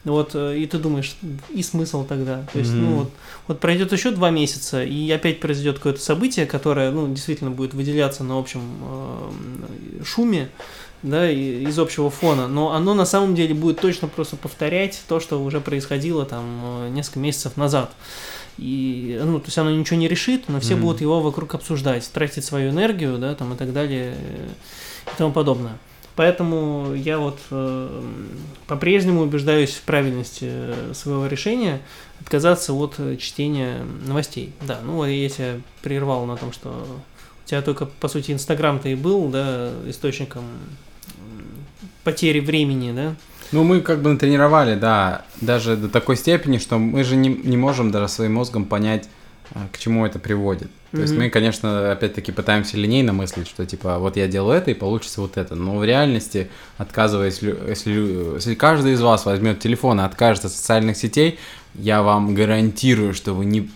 вот, 0.05 0.35
и 0.35 0.67
ты 0.67 0.79
думаешь, 0.79 1.15
и 1.51 1.63
смысл 1.63 2.05
тогда? 2.05 2.45
То 2.53 2.59
есть, 2.59 2.73
ну 2.73 2.87
Мгм. 2.87 2.95
вот, 2.97 3.11
вот 3.47 3.61
пройдет 3.61 3.93
еще 3.93 4.11
два 4.11 4.31
месяца, 4.31 4.83
и 4.83 5.09
опять 5.13 5.39
произойдет 5.39 5.77
какое-то 5.77 6.01
событие, 6.01 6.47
которое, 6.47 6.91
ну, 6.91 7.07
действительно 7.13 7.51
будет 7.53 7.73
выделяться 7.73 8.25
на 8.25 8.37
общем 8.37 8.63
э, 8.83 9.31
шуме, 10.05 10.49
да, 11.03 11.31
из 11.31 11.79
общего 11.79 12.11
фона, 12.11 12.49
но 12.49 12.73
оно 12.73 12.95
на 12.95 13.07
самом 13.07 13.35
деле 13.35 13.55
будет 13.55 13.81
точно 13.81 14.09
просто 14.09 14.37
повторять 14.37 15.01
то, 15.07 15.21
что 15.21 15.43
уже 15.43 15.61
происходило 15.61 16.27
там 16.27 16.93
несколько 16.93 17.21
месяцев 17.21 17.57
назад. 17.57 17.93
И, 18.61 19.19
ну, 19.25 19.39
то 19.41 19.47
есть 19.47 19.57
оно 19.57 19.71
ничего 19.71 19.99
не 19.99 20.07
решит, 20.07 20.49
но 20.49 20.61
все 20.61 20.75
Мгм. 20.75 20.83
будут 20.83 21.01
его 21.01 21.21
вокруг 21.21 21.55
обсуждать, 21.55 22.09
тратить 22.13 22.45
свою 22.45 22.71
энергию, 22.71 23.17
да, 23.17 23.35
там 23.35 23.55
и 23.55 23.57
так 23.57 23.73
далее 23.73 24.15
э, 24.15 24.49
и 25.07 25.17
тому 25.17 25.33
подобное. 25.33 25.79
Поэтому 26.15 26.93
я 26.95 27.19
вот 27.19 27.39
э, 27.51 28.03
по-прежнему 28.67 29.23
убеждаюсь 29.23 29.71
в 29.71 29.81
правильности 29.83 30.45
э, 30.51 30.93
своего 30.93 31.27
решения 31.27 31.81
отказаться 32.21 32.75
от 32.75 32.97
э, 32.99 33.17
чтения 33.17 33.79
новостей. 34.07 34.53
Да, 34.67 34.81
ну 34.85 34.97
вот 34.97 35.07
я 35.07 35.29
тебя 35.31 35.61
прервал 35.81 36.27
на 36.27 36.37
том, 36.37 36.53
что 36.53 36.69
у 36.69 37.49
тебя 37.49 37.63
только, 37.63 37.87
по 37.87 38.09
сути, 38.09 38.33
Инстаграм-то 38.33 38.91
и 38.91 38.95
был, 38.95 39.29
да, 39.29 39.73
источником 39.87 40.45
потери 42.05 42.41
времени, 42.41 42.93
да? 42.93 43.15
Ну, 43.53 43.65
мы 43.65 43.81
как 43.81 44.01
бы 44.01 44.11
натренировали, 44.11 44.75
да, 44.75 45.25
даже 45.41 45.77
до 45.77 45.89
такой 45.89 46.17
степени, 46.17 46.59
что 46.59 46.79
мы 46.79 47.03
же 47.03 47.17
не, 47.17 47.29
не 47.29 47.57
можем 47.57 47.91
даже 47.91 48.09
своим 48.09 48.35
мозгом 48.35 48.65
понять, 48.65 49.09
а, 49.53 49.67
к 49.73 49.79
чему 49.79 50.07
это 50.07 50.19
приводит. 50.21 50.71
То 50.93 51.01
есть 51.01 51.15
мы, 51.15 51.31
конечно, 51.31 51.93
опять-таки 51.93 52.33
пытаемся 52.33 52.77
линейно 52.77 53.13
мыслить, 53.13 53.47
что 53.47 53.65
типа 53.65 53.99
вот 53.99 54.17
я 54.17 54.27
делаю 54.27 54.59
это 54.59 54.73
и 54.73 54.75
получится 54.75 55.21
вот 55.21 55.37
это. 55.37 55.55
Но 55.55 55.79
в 55.79 55.85
реальности, 55.85 56.51
отказываясь, 56.79 57.41
если, 57.43 58.35
если 58.35 58.55
каждый 58.55 58.95
из 58.95 59.01
вас 59.01 59.25
возьмет 59.25 59.61
телефон 59.61 60.01
и 60.01 60.05
откажется 60.05 60.49
от 60.49 60.53
социальных 60.53 60.97
сетей, 60.97 61.39
я 61.75 62.03
вам 62.03 62.35
гарантирую, 62.35 63.15
что 63.15 63.35
вы 63.35 63.45
не 63.45 63.71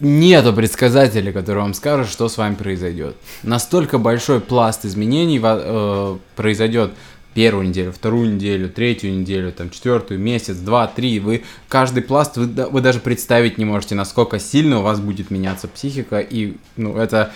Нету 0.00 0.54
предсказателя, 0.54 1.30
который 1.30 1.58
вам 1.58 1.74
скажет, 1.74 2.10
что 2.10 2.30
с 2.30 2.38
вами 2.38 2.54
произойдет. 2.54 3.16
Настолько 3.42 3.98
большой 3.98 4.40
пласт 4.40 4.86
изменений 4.86 5.38
э, 5.42 6.16
произойдет 6.36 6.92
первую 7.34 7.68
неделю, 7.68 7.92
вторую 7.92 8.34
неделю, 8.34 8.68
третью 8.68 9.16
неделю, 9.16 9.52
там, 9.52 9.70
четвертую, 9.70 10.18
месяц, 10.20 10.56
два, 10.56 10.86
три. 10.86 11.20
Вы 11.20 11.44
каждый 11.68 12.02
пласт, 12.02 12.36
вы, 12.36 12.46
вы 12.46 12.80
даже 12.80 13.00
представить 13.00 13.58
не 13.58 13.64
можете, 13.64 13.94
насколько 13.94 14.38
сильно 14.38 14.80
у 14.80 14.82
вас 14.82 15.00
будет 15.00 15.30
меняться 15.30 15.68
психика. 15.68 16.18
И, 16.20 16.56
ну, 16.76 16.96
это 16.96 17.32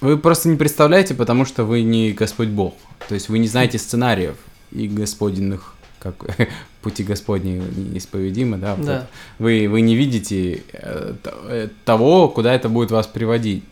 вы 0.00 0.16
просто 0.16 0.48
не 0.48 0.56
представляете, 0.56 1.14
потому 1.14 1.44
что 1.44 1.64
вы 1.64 1.82
не 1.82 2.12
Господь 2.12 2.48
Бог. 2.48 2.74
То 3.08 3.14
есть 3.14 3.28
вы 3.28 3.38
не 3.38 3.48
знаете 3.48 3.78
сценариев 3.78 4.36
и 4.72 4.88
господинных, 4.88 5.74
как 5.98 6.14
пути 6.82 7.04
Господни 7.04 7.62
неисповедимы, 7.76 8.56
да, 8.56 8.76
Да. 8.76 9.06
Вы, 9.38 9.68
вы 9.68 9.82
не 9.82 9.94
видите 9.96 10.62
э, 10.72 11.14
э, 11.24 11.68
того, 11.84 12.28
куда 12.28 12.54
это 12.54 12.70
будет 12.70 12.90
вас 12.90 13.06
приводить. 13.06 13.64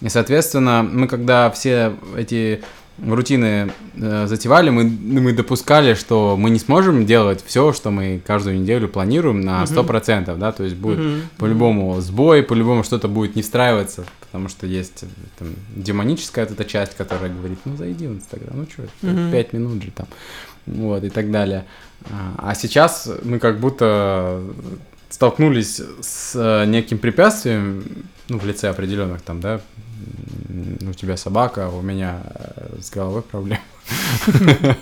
И, 0.00 0.08
соответственно, 0.08 0.82
мы 0.82 1.06
когда 1.06 1.50
все 1.50 1.94
эти 2.16 2.62
рутины 3.04 3.70
э, 3.96 4.26
затевали, 4.26 4.70
мы, 4.70 4.84
мы 4.84 5.32
допускали, 5.32 5.94
что 5.94 6.36
мы 6.38 6.50
не 6.50 6.58
сможем 6.58 7.04
делать 7.06 7.44
все, 7.46 7.72
что 7.72 7.90
мы 7.90 8.20
каждую 8.26 8.60
неделю 8.60 8.88
планируем 8.88 9.40
на 9.42 9.64
Мгм. 9.64 9.78
100%, 9.78 10.36
да, 10.38 10.52
то 10.52 10.64
есть 10.64 10.76
будет 10.76 10.98
Мгм. 10.98 11.22
по-любому 11.38 12.00
сбой, 12.00 12.42
по-любому 12.42 12.84
что-то 12.84 13.08
будет 13.08 13.36
не 13.36 13.42
встраиваться, 13.42 14.04
потому 14.20 14.48
что 14.48 14.66
есть 14.66 15.02
э, 15.02 15.06
там, 15.38 15.48
демоническая 15.74 16.46
эта 16.46 16.64
часть, 16.64 16.96
которая 16.96 17.30
говорит, 17.30 17.58
ну 17.64 17.76
зайди 17.76 18.06
в 18.06 18.12
Инстаграм, 18.12 18.56
ну 18.56 18.66
что, 18.70 18.84
Мгм. 19.06 19.30
пять 19.30 19.52
минут 19.52 19.82
же 19.82 19.90
там, 19.90 20.06
вот, 20.66 21.04
и 21.04 21.10
так 21.10 21.30
далее. 21.30 21.64
А 22.10 22.50
а 22.50 22.54
сейчас 22.54 23.08
мы 23.24 23.38
как 23.38 23.58
будто 23.60 24.42
столкнулись 25.10 25.80
с 26.00 26.32
э, 26.34 26.64
неким 26.66 26.98
препятствием, 26.98 27.84
ну, 28.28 28.38
в 28.38 28.46
лице 28.46 28.68
определенных 28.68 29.22
там, 29.22 29.40
да, 29.40 29.60
у 30.88 30.92
тебя 30.92 31.16
собака, 31.16 31.68
у 31.68 31.82
меня 31.82 32.22
э, 32.24 32.78
с 32.80 32.90
головой 32.90 33.22
проблемы. 33.22 33.62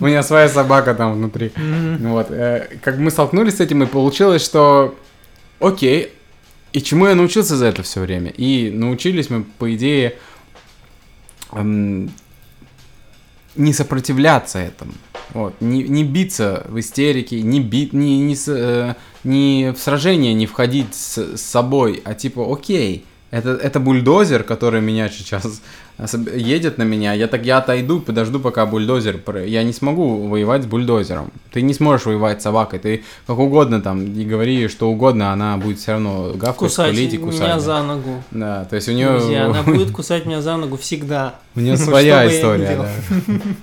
У 0.00 0.06
меня 0.06 0.22
своя 0.22 0.48
собака 0.48 0.94
там 0.94 1.14
внутри. 1.14 1.52
Вот, 2.00 2.30
э, 2.30 2.78
как 2.82 2.98
мы 2.98 3.10
столкнулись 3.10 3.56
с 3.56 3.60
этим, 3.60 3.82
и 3.82 3.86
получилось, 3.86 4.44
что 4.44 4.94
окей, 5.60 6.12
и 6.72 6.80
чему 6.80 7.06
я 7.06 7.14
научился 7.14 7.56
за 7.56 7.66
это 7.66 7.82
все 7.82 8.00
время? 8.00 8.30
И 8.30 8.70
научились 8.70 9.30
мы, 9.30 9.44
по 9.44 9.74
идее, 9.74 10.18
эм, 11.52 12.10
не 13.56 13.72
сопротивляться 13.72 14.58
этому. 14.58 14.92
Вот, 15.34 15.54
не, 15.60 15.82
не 15.84 16.04
биться 16.04 16.64
в 16.68 16.78
истерике, 16.78 17.40
не, 17.42 17.60
бит, 17.60 17.92
не, 17.92 18.20
не, 18.20 18.36
э, 18.46 18.94
не 19.24 19.72
в 19.72 19.78
сражение 19.78 20.34
не 20.34 20.46
входить 20.46 20.94
с, 20.94 21.36
с 21.36 21.40
собой, 21.40 22.02
а 22.04 22.14
типа, 22.14 22.52
окей, 22.52 23.04
это, 23.32 23.50
это 23.52 23.80
бульдозер, 23.80 24.44
который 24.44 24.82
меня 24.82 25.08
сейчас 25.08 25.62
едет 26.34 26.78
на 26.78 26.82
меня, 26.82 27.12
я 27.12 27.28
так 27.28 27.44
я 27.44 27.58
отойду, 27.58 28.00
подожду, 28.00 28.40
пока 28.40 28.66
бульдозер, 28.66 29.20
я 29.46 29.62
не 29.62 29.72
смогу 29.72 30.28
воевать 30.28 30.62
с 30.62 30.66
бульдозером. 30.66 31.30
Ты 31.52 31.62
не 31.62 31.74
сможешь 31.74 32.06
воевать 32.06 32.40
с 32.40 32.44
собакой, 32.44 32.78
ты 32.78 33.04
как 33.26 33.38
угодно 33.38 33.80
там, 33.80 34.04
и 34.04 34.24
говори 34.24 34.68
что 34.68 34.90
угодно, 34.90 35.32
она 35.32 35.56
будет 35.56 35.78
все 35.78 35.92
равно 35.92 36.32
гавкать, 36.34 36.56
Кусать 36.56 36.92
скулить 36.92 37.14
и 37.14 37.18
кусать. 37.18 37.40
меня 37.40 37.60
за 37.60 37.82
ногу. 37.82 38.22
Да, 38.30 38.64
то 38.64 38.76
есть 38.76 38.88
у 38.88 38.92
нее, 38.92 39.10
Друзья, 39.10 39.46
она 39.46 39.62
будет 39.66 39.90
кусать 39.90 40.26
меня 40.26 40.40
за 40.42 40.56
ногу 40.56 40.76
всегда. 40.76 41.34
у 41.54 41.60
нее 41.60 41.76
своя 41.76 42.26
история. 42.28 42.88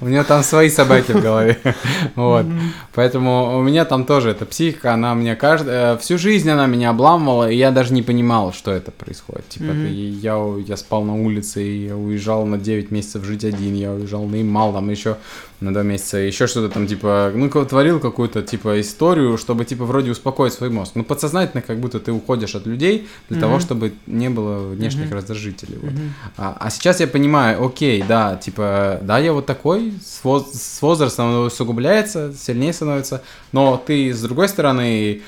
У 0.01 0.07
нее 0.07 0.23
там 0.23 0.43
свои 0.43 0.69
собаки 0.69 1.11
в 1.11 1.21
голове. 1.21 1.57
Вот. 2.15 2.45
Поэтому 2.93 3.57
у 3.57 3.61
меня 3.61 3.85
там 3.85 4.05
тоже 4.05 4.31
эта 4.31 4.45
психика, 4.45 4.93
она 4.93 5.13
меня 5.13 5.35
каждый, 5.35 5.97
всю 5.97 6.17
жизнь 6.17 6.49
она 6.49 6.65
меня 6.65 6.89
обламывала, 6.89 7.49
и 7.49 7.55
я 7.55 7.71
даже 7.71 7.93
не 7.93 8.01
понимал, 8.01 8.53
что 8.53 8.71
это 8.71 8.91
происходит. 8.91 9.47
Типа, 9.49 9.71
я, 9.71 10.37
я 10.67 10.77
спал 10.77 11.03
на 11.03 11.15
улице, 11.15 11.63
и 11.63 11.87
я 11.87 11.95
уезжал 11.95 12.28
на 12.45 12.57
9 12.57 12.91
месяцев 12.91 13.23
жить 13.23 13.43
один, 13.43 13.75
я 13.75 13.91
уезжал 13.91 14.25
на 14.25 14.41
Имал, 14.41 14.73
там 14.73 14.89
еще 14.89 15.17
на 15.62 15.74
два 15.74 15.84
месяца, 15.84 16.18
еще 16.18 16.47
что-то 16.47 16.74
там, 16.74 16.88
типа, 16.88 17.32
ну, 17.36 17.49
творил 17.49 17.99
какую-то, 17.99 18.41
типа, 18.41 18.80
историю, 18.80 19.38
чтобы, 19.38 19.66
типа, 19.66 19.84
вроде 19.86 20.12
успокоить 20.12 20.53
свой 20.53 20.70
мозг. 20.70 20.93
Ну, 20.95 21.03
подсознательно, 21.03 21.62
как 21.62 21.80
будто 21.80 21.99
ты 21.99 22.12
уходишь 22.12 22.55
от 22.55 22.66
людей 22.66 23.07
для 23.28 23.38
Мгм. 23.38 23.41
того, 23.41 23.60
чтобы 23.60 23.91
не 24.07 24.30
было 24.30 24.70
внешних 24.70 25.05
Мгм. 25.07 25.16
раздражителей. 25.16 25.78
вот. 25.82 25.91
Мгм. 25.91 26.14
А, 26.38 26.57
а 26.60 26.70
сейчас 26.70 26.99
я 27.01 27.07
понимаю, 27.07 27.64
окей, 27.66 28.03
да, 28.07 28.38
типа, 28.38 28.99
да, 29.01 29.20
я 29.20 29.34
вот 29.34 29.45
такой, 29.45 29.93
с, 30.05 30.24
воз- 30.24 30.51
с 30.53 30.82
возрастом 30.82 31.28
оно 31.28 31.41
усугубляется, 31.47 32.34
сильнее 32.38 32.72
становится, 32.74 33.22
но 33.51 33.82
ты, 33.86 34.14
с 34.14 34.22
другой 34.22 34.47
стороны, 34.47 35.22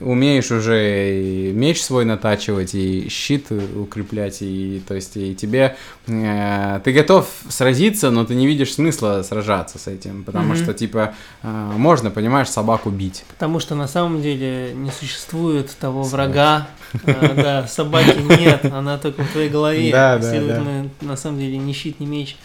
умеешь 0.00 0.50
уже 0.50 1.52
меч 1.54 1.80
свой 1.82 2.04
натачивать, 2.04 2.74
и 2.74 3.08
щит 3.08 3.46
укреплять, 3.76 4.38
и, 4.42 4.82
то 4.86 4.94
есть, 4.94 5.16
и 5.16 5.34
тебе, 5.34 5.76
э, 6.08 6.80
ты 6.84 6.92
готов 6.92 7.28
сразиться, 7.48 8.10
но 8.10 8.24
ты 8.24 8.34
не 8.34 8.46
видишь 8.46 8.74
смысла 8.74 9.22
сражаться 9.22 9.77
с 9.78 9.86
этим, 9.86 10.24
потому 10.24 10.48
Мгм. 10.54 10.56
что, 10.56 10.74
типа, 10.74 11.14
э, 11.42 11.72
можно, 11.76 12.10
понимаешь, 12.10 12.48
собаку 12.48 12.90
бить. 12.90 13.24
Потому 13.28 13.60
что 13.60 13.74
на 13.74 13.88
самом 13.88 14.20
деле 14.20 14.72
не 14.74 14.90
существует 14.90 15.70
того 15.78 16.04
Собаки. 16.04 16.28
врага. 16.28 16.68
А, 17.06 17.34
Да, 17.34 17.66
собаки 17.66 18.16
нет, 18.40 18.64
она 18.66 18.98
только 18.98 19.22
в 19.24 19.28
твоей 19.30 19.48
голове. 19.48 19.90
Да, 19.92 20.18
да, 20.18 20.28
Следовательно, 20.30 20.88
на 21.00 21.16
самом 21.16 21.38
деле 21.38 21.56
ни 21.58 21.72
щит, 21.72 22.00
ни 22.00 22.06
меч 22.06 22.36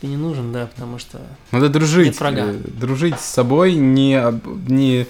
тебе 0.00 0.10
не 0.10 0.16
нужен, 0.16 0.52
да, 0.52 0.66
потому 0.66 0.98
что... 0.98 1.20
Надо 1.52 1.68
дружить. 1.68 2.06
Нет 2.06 2.18
врага. 2.20 2.42
э, 2.46 2.54
Дружить 2.80 3.20
с 3.20 3.24
собой, 3.24 3.74
не, 3.74 4.20
не 4.66 5.06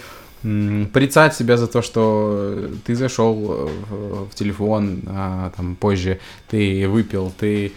порицать 0.93 1.35
себя 1.37 1.57
за 1.57 1.67
то, 1.69 1.83
что 1.83 2.69
ты 2.85 2.95
зашел 2.97 3.37
э, 3.49 3.69
в, 4.31 4.35
телефон, 4.35 5.01
а, 5.07 5.53
там 5.57 5.77
позже 5.77 6.19
ты 6.49 6.89
выпил, 6.89 7.33
ты 7.39 7.73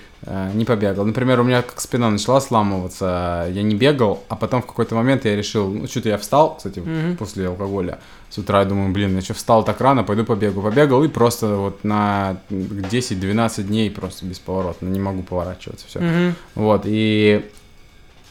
не 0.53 0.65
побегал. 0.65 1.05
Например, 1.05 1.39
у 1.39 1.43
меня 1.43 1.61
как 1.61 1.80
спина 1.80 2.09
начала 2.09 2.39
сламываться, 2.41 3.47
я 3.51 3.61
не 3.63 3.76
бегал, 3.76 4.23
а 4.30 4.36
потом 4.36 4.61
в 4.61 4.65
какой-то 4.65 4.95
момент 4.95 5.26
я 5.26 5.36
решил, 5.36 5.69
ну 5.71 5.88
что-то 5.88 6.09
я 6.09 6.17
встал, 6.17 6.55
кстати, 6.57 6.80
Мгм. 6.80 7.17
после 7.17 7.47
алкоголя. 7.47 7.99
С 8.30 8.38
утра 8.38 8.59
я 8.59 8.65
думаю, 8.65 8.91
блин, 8.91 9.15
я 9.15 9.21
что 9.21 9.34
встал 9.34 9.63
так 9.63 9.80
рано, 9.82 10.03
пойду 10.03 10.26
побегу. 10.26 10.61
Побегал 10.61 11.03
и 11.03 11.07
просто 11.07 11.55
вот 11.55 11.84
на 11.84 12.38
10-12 12.49 13.63
дней 13.67 13.89
просто 13.91 14.26
бесповоротно, 14.26 14.88
не 14.88 14.99
могу 14.99 15.21
поворачиваться, 15.23 15.88
все. 15.88 15.99
Мгм. 15.99 16.36
Вот, 16.55 16.82
и 16.86 17.45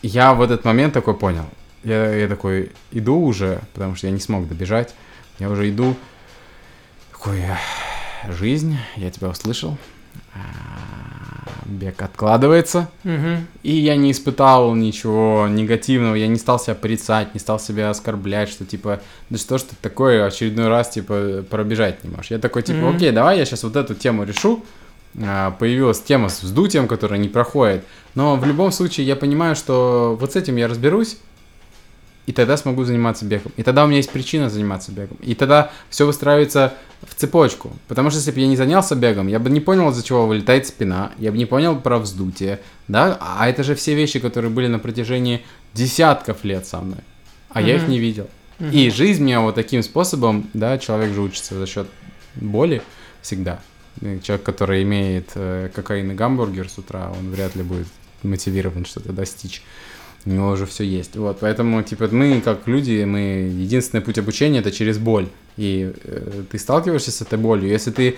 я 0.03 0.35
в 0.35 0.43
этот 0.43 0.65
момент 0.65 0.93
такой 0.95 1.15
понял. 1.15 1.45
Я, 1.85 2.13
я 2.15 2.29
такой 2.29 2.73
иду 2.93 3.21
уже, 3.21 3.61
потому 3.73 3.95
что 3.95 4.07
я 4.09 4.13
не 4.13 4.21
смог 4.21 4.49
добежать. 4.49 4.95
Я 5.39 5.49
уже 5.51 5.69
иду. 5.71 5.95
Такой, 7.13 7.41
«Эх, 7.41 8.35
жизнь, 8.39 8.77
я 8.97 9.11
тебя 9.11 9.29
услышал. 9.29 9.77
Бег 11.65 12.03
откладывается. 12.03 12.89
Мгм. 13.05 13.47
И 13.63 13.75
я 13.75 13.97
не 13.97 14.13
испытал 14.13 14.75
ничего 14.75 15.47
негативного, 15.49 16.15
я 16.15 16.27
не 16.27 16.37
стал 16.39 16.59
себя 16.59 16.75
порицать, 16.75 17.35
не 17.35 17.41
стал 17.41 17.59
себя 17.59 17.91
оскорблять, 17.91 18.49
что 18.49 18.65
типа, 18.65 19.01
да 19.31 19.39
что 19.39 19.59
ж 19.59 19.63
ты 19.63 19.77
такое 19.81 20.27
очередной 20.27 20.69
раз, 20.69 20.91
типа, 20.91 21.45
пробежать 21.49 22.05
не 22.05 22.11
можешь. 22.11 22.31
Я 22.31 22.39
такой, 22.39 22.63
типа, 22.63 22.79
Мгм. 22.79 22.97
окей, 22.97 23.11
давай 23.13 23.39
я 23.39 23.45
сейчас 23.45 23.63
вот 23.65 23.77
эту 23.77 23.95
тему 23.95 24.25
решу. 24.25 24.65
А, 25.23 25.53
Появилась 25.53 26.01
тема 26.01 26.29
с 26.29 26.43
вздутием, 26.43 26.89
которая 26.89 27.19
не 27.21 27.29
проходит. 27.29 27.85
Но 28.15 28.37
в 28.37 28.45
любом 28.45 28.73
случае 28.73 29.07
я 29.07 29.17
понимаю, 29.17 29.55
что 29.57 30.17
вот 30.21 30.33
с 30.33 30.37
этим 30.37 30.57
я 30.57 30.67
разберусь, 30.69 31.19
и 32.27 32.33
тогда 32.33 32.57
смогу 32.57 32.85
заниматься 32.85 33.25
бегом. 33.25 33.53
И 33.57 33.63
тогда 33.63 33.85
у 33.85 33.87
меня 33.87 33.99
есть 33.99 34.11
причина 34.11 34.49
заниматься 34.49 34.93
бегом. 34.93 35.19
И 35.21 35.35
тогда 35.35 35.71
все 35.91 36.07
выстраивается 36.07 36.75
в 37.03 37.15
цепочку. 37.15 37.73
Потому 37.87 38.11
что 38.11 38.19
если 38.19 38.31
бы 38.31 38.41
я 38.41 38.47
не 38.47 38.57
занялся 38.57 38.95
бегом, 38.95 39.27
я 39.27 39.39
бы 39.39 39.51
не 39.51 39.61
понял, 39.61 39.91
из-за 39.91 40.03
чего 40.03 40.27
вылетает 40.27 40.67
спина, 40.67 41.13
я 41.19 41.31
бы 41.31 41.39
не 41.39 41.47
понял 41.47 41.79
про 41.79 41.99
вздутие, 41.99 42.61
да? 42.89 43.19
А 43.21 43.49
это 43.49 43.63
же 43.63 43.75
все 43.75 43.95
вещи, 43.95 44.21
которые 44.21 44.51
были 44.51 44.69
на 44.69 44.79
протяжении 44.79 45.45
десятков 45.75 46.45
лет 46.45 46.67
со 46.67 46.81
мной. 46.81 47.01
А 47.51 47.61
я 47.61 47.77
их 47.77 47.89
не 47.89 47.99
видел. 47.99 48.29
Мгм. 48.59 48.71
И 48.71 48.91
жизнь 48.91 49.23
меня 49.23 49.41
вот 49.41 49.55
таким 49.55 49.83
способом, 49.83 50.49
да, 50.55 50.79
человек 50.79 51.13
же 51.13 51.21
учится 51.21 51.57
за 51.57 51.67
счет 51.67 51.89
боли 52.37 52.83
всегда. 53.21 53.61
Человек, 54.23 54.45
который 54.45 54.83
имеет 54.83 55.31
э, 55.35 55.71
кокаин 55.75 56.11
и 56.11 56.15
гамбургер 56.15 56.69
с 56.69 56.79
утра, 56.79 57.13
он 57.17 57.31
вряд 57.31 57.55
ли 57.55 57.63
будет 57.63 57.87
мотивирован 58.23 58.85
что-то 58.85 59.13
достичь. 59.13 59.63
У 60.27 60.31
него 60.31 60.51
уже 60.51 60.65
все 60.67 60.85
есть. 60.85 61.17
Вот, 61.17 61.39
поэтому, 61.41 61.83
типа, 61.83 62.09
мы, 62.11 62.41
как 62.41 62.67
люди, 62.67 63.05
мы 63.05 63.19
единственный 63.61 64.01
путь 64.01 64.19
обучения 64.19 64.61
это 64.61 64.71
через 64.73 64.99
боль. 64.99 65.29
И 65.57 65.93
э, 66.05 66.43
ты 66.51 66.59
сталкиваешься 66.59 67.11
с 67.13 67.21
этой 67.21 67.39
болью. 67.39 67.69
Если 67.69 67.91
ты 67.91 68.17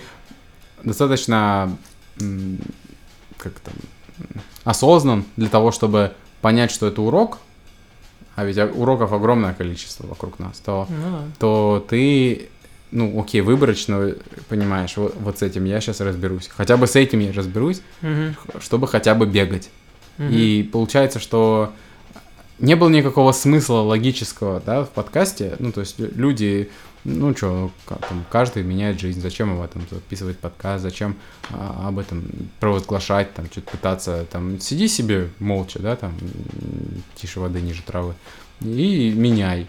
достаточно 0.83 1.75
как 3.37 3.53
там, 3.59 3.73
осознан 4.63 5.25
для 5.35 5.49
того, 5.49 5.71
чтобы 5.71 6.13
понять, 6.41 6.71
что 6.71 6.87
это 6.87 7.01
урок, 7.01 7.39
а 8.35 8.45
ведь 8.45 8.57
уроков 8.57 9.13
огромное 9.13 9.53
количество 9.53 10.07
вокруг 10.07 10.39
нас, 10.39 10.59
то 10.59 10.87
Ну 10.89 11.11
да. 11.11 11.21
то 11.39 11.85
ты, 11.89 12.49
ну, 12.91 13.19
окей, 13.19 13.41
выборочно 13.41 14.13
понимаешь, 14.49 14.95
вот, 14.97 15.15
вот 15.19 15.39
с 15.39 15.41
этим 15.41 15.65
я 15.65 15.81
сейчас 15.81 15.99
разберусь. 16.01 16.47
Хотя 16.47 16.77
бы 16.77 16.87
с 16.87 16.95
этим 16.95 17.19
я 17.19 17.33
разберусь, 17.33 17.81
Мгм. 18.01 18.35
чтобы 18.61 18.87
хотя 18.87 19.13
бы 19.15 19.25
бегать. 19.25 19.69
Мгм. 20.17 20.29
И 20.31 20.63
получается, 20.63 21.19
что 21.19 21.73
не 22.59 22.75
было 22.75 22.89
никакого 22.89 23.31
смысла 23.31 23.79
логического, 23.79 24.61
да, 24.65 24.83
в 24.83 24.89
подкасте. 24.89 25.55
Ну, 25.59 25.71
то 25.71 25.81
есть 25.81 25.99
лю- 25.99 26.11
люди, 26.15 26.69
ну, 27.03 27.35
что, 27.35 27.71
там, 27.87 28.25
каждый 28.29 28.63
меняет 28.63 28.99
жизнь. 28.99 29.21
Зачем 29.21 29.57
об 29.57 29.63
этом 29.63 29.83
записывать 29.91 30.39
подкаст? 30.39 30.83
Зачем 30.83 31.15
а, 31.51 31.87
об 31.87 31.99
этом 31.99 32.23
провозглашать, 32.59 33.33
там, 33.33 33.45
что-то 33.45 33.71
пытаться, 33.71 34.25
там, 34.31 34.59
сиди 34.59 34.87
себе 34.87 35.29
молча, 35.39 35.79
да, 35.79 35.95
там, 35.95 36.13
тише 37.15 37.39
воды, 37.39 37.61
ниже 37.61 37.83
травы, 37.83 38.15
и 38.61 39.13
меняй. 39.15 39.67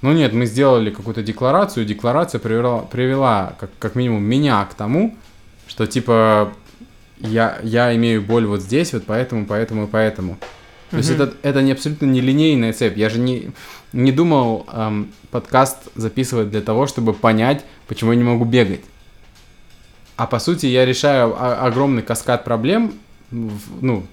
Ну 0.00 0.12
нет, 0.12 0.32
мы 0.32 0.46
сделали 0.46 0.90
какую-то 0.90 1.24
декларацию, 1.24 1.84
декларация 1.84 2.38
привела, 2.38 2.82
привела 2.82 3.56
как, 3.58 3.70
как 3.80 3.96
минимум 3.96 4.22
меня 4.22 4.64
к 4.64 4.74
тому, 4.74 5.16
что 5.66 5.88
типа 5.88 6.52
я, 7.18 7.58
я 7.64 7.94
имею 7.96 8.22
боль 8.22 8.46
вот 8.46 8.62
здесь, 8.62 8.92
вот 8.92 9.04
поэтому, 9.06 9.44
поэтому 9.44 9.88
поэтому. 9.88 10.38
То 10.90 10.96
есть 10.96 11.10
Мгм. 11.10 11.22
это, 11.22 11.34
это 11.42 11.62
не 11.62 11.72
абсолютно 11.72 12.06
не 12.06 12.20
линейная 12.20 12.72
цепь. 12.72 12.96
Я 12.96 13.10
же 13.10 13.18
не, 13.18 13.50
не 13.92 14.10
думал 14.12 14.66
эм, 14.72 15.12
подкаст 15.30 15.76
записывать 15.94 16.50
для 16.50 16.60
того, 16.62 16.86
чтобы 16.86 17.12
понять, 17.12 17.64
почему 17.88 18.12
я 18.12 18.16
не 18.18 18.24
могу 18.24 18.44
бегать. 18.44 18.80
А 20.16 20.26
по 20.26 20.38
сути 20.38 20.66
я 20.66 20.84
решаю 20.86 21.34
о- 21.40 21.66
огромный 21.66 22.02
каскад 22.02 22.44
проблем, 22.44 22.94
в- 23.30 23.82
ну, 23.82 24.04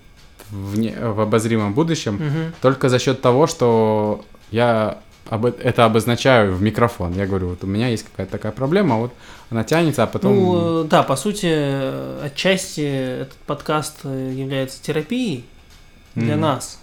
в, 0.52 0.78
не- 0.78 0.94
в 0.96 1.20
обозримом 1.22 1.74
будущем, 1.74 2.16
Мгм. 2.16 2.54
только 2.62 2.90
за 2.90 3.00
счет 3.00 3.22
того, 3.22 3.48
что 3.48 4.24
я 4.52 5.00
об, 5.30 5.46
это 5.46 5.86
обозначаю 5.86 6.54
в 6.54 6.62
микрофон. 6.62 7.14
Я 7.14 7.26
говорю, 7.26 7.48
вот 7.50 7.64
у 7.64 7.68
меня 7.68 7.88
есть 7.88 8.04
какая-то 8.04 8.34
такая 8.34 8.52
проблема, 8.52 8.98
вот 8.98 9.12
она 9.50 9.64
тянется, 9.64 10.04
а 10.04 10.08
потом... 10.08 10.36
Ну, 10.36 10.82
э, 10.84 10.88
да, 10.88 11.02
по 11.02 11.16
сути, 11.16 11.48
э, 11.50 12.22
отчасти 12.26 12.82
этот 13.22 13.34
подкаст 13.48 13.96
э, 14.04 14.34
является 14.36 14.82
терапией 14.84 15.46
для 16.16 16.36
нас. 16.38 16.80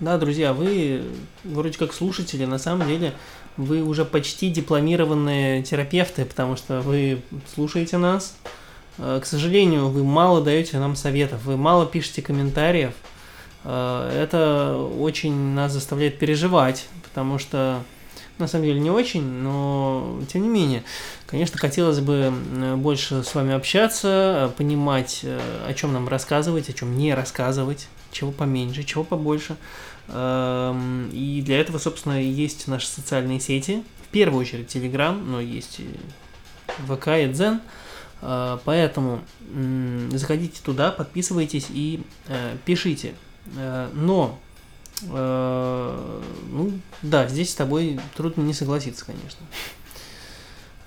Да, 0.00 0.18
друзья, 0.18 0.52
вы 0.52 1.02
вроде 1.44 1.78
как 1.78 1.94
слушатели, 1.94 2.44
на 2.44 2.58
самом 2.58 2.86
деле 2.86 3.14
вы 3.56 3.82
уже 3.82 4.04
почти 4.04 4.50
дипломированные 4.50 5.62
терапевты, 5.62 6.26
потому 6.26 6.56
что 6.56 6.82
вы 6.82 7.22
слушаете 7.54 7.96
нас. 7.96 8.36
Э, 8.98 9.18
К 9.22 9.26
сожалению, 9.26 9.88
вы 9.88 10.04
мало 10.04 10.42
даете 10.42 10.78
нам 10.78 10.96
советов, 10.96 11.44
вы 11.44 11.56
мало 11.56 11.86
пишете 11.86 12.20
комментариев. 12.20 12.92
Э, 13.64 14.10
Это 14.22 14.76
очень 14.76 15.34
нас 15.54 15.72
заставляет 15.72 16.18
переживать, 16.18 16.88
потому 17.02 17.38
что 17.38 17.82
на 18.38 18.46
самом 18.46 18.66
деле 18.66 18.80
не 18.80 18.90
очень, 18.90 19.22
но 19.22 20.20
тем 20.30 20.42
не 20.42 20.48
менее, 20.48 20.82
конечно, 21.26 21.58
хотелось 21.58 22.00
бы 22.00 22.30
м, 22.52 22.80
больше 22.82 23.22
с 23.22 23.34
вами 23.34 23.54
общаться, 23.54 24.50
э, 24.50 24.56
понимать, 24.58 25.20
э, 25.22 25.40
о 25.66 25.72
чем 25.72 25.94
нам 25.94 26.06
рассказывать, 26.06 26.68
о 26.68 26.74
чем 26.74 26.98
не 26.98 27.14
рассказывать, 27.14 27.88
чего 28.16 28.32
поменьше, 28.32 28.82
чего 28.82 29.04
побольше. 29.04 29.56
Эм, 30.08 31.10
И 31.12 31.42
для 31.42 31.60
этого, 31.60 31.78
собственно, 31.78 32.20
есть 32.20 32.66
наши 32.66 32.86
социальные 32.86 33.40
сети. 33.40 33.82
В 34.04 34.08
первую 34.08 34.40
очередь 34.40 34.74
Telegram, 34.74 35.12
но 35.12 35.40
есть 35.40 35.80
и 35.80 35.88
ВК 36.86 37.08
и 37.08 37.28
Дзен. 37.28 37.60
Э, 38.22 38.58
Поэтому 38.64 39.20
заходите 40.12 40.60
туда, 40.62 40.90
подписывайтесь 40.90 41.66
и 41.70 42.02
э, 42.28 42.56
пишите. 42.64 43.14
Э, 43.56 43.90
Но, 43.92 44.38
ну, 45.02 46.72
да, 47.02 47.28
здесь 47.28 47.50
с 47.50 47.54
тобой 47.54 48.00
трудно 48.16 48.40
не 48.40 48.54
согласиться, 48.54 49.04
конечно. 49.04 49.40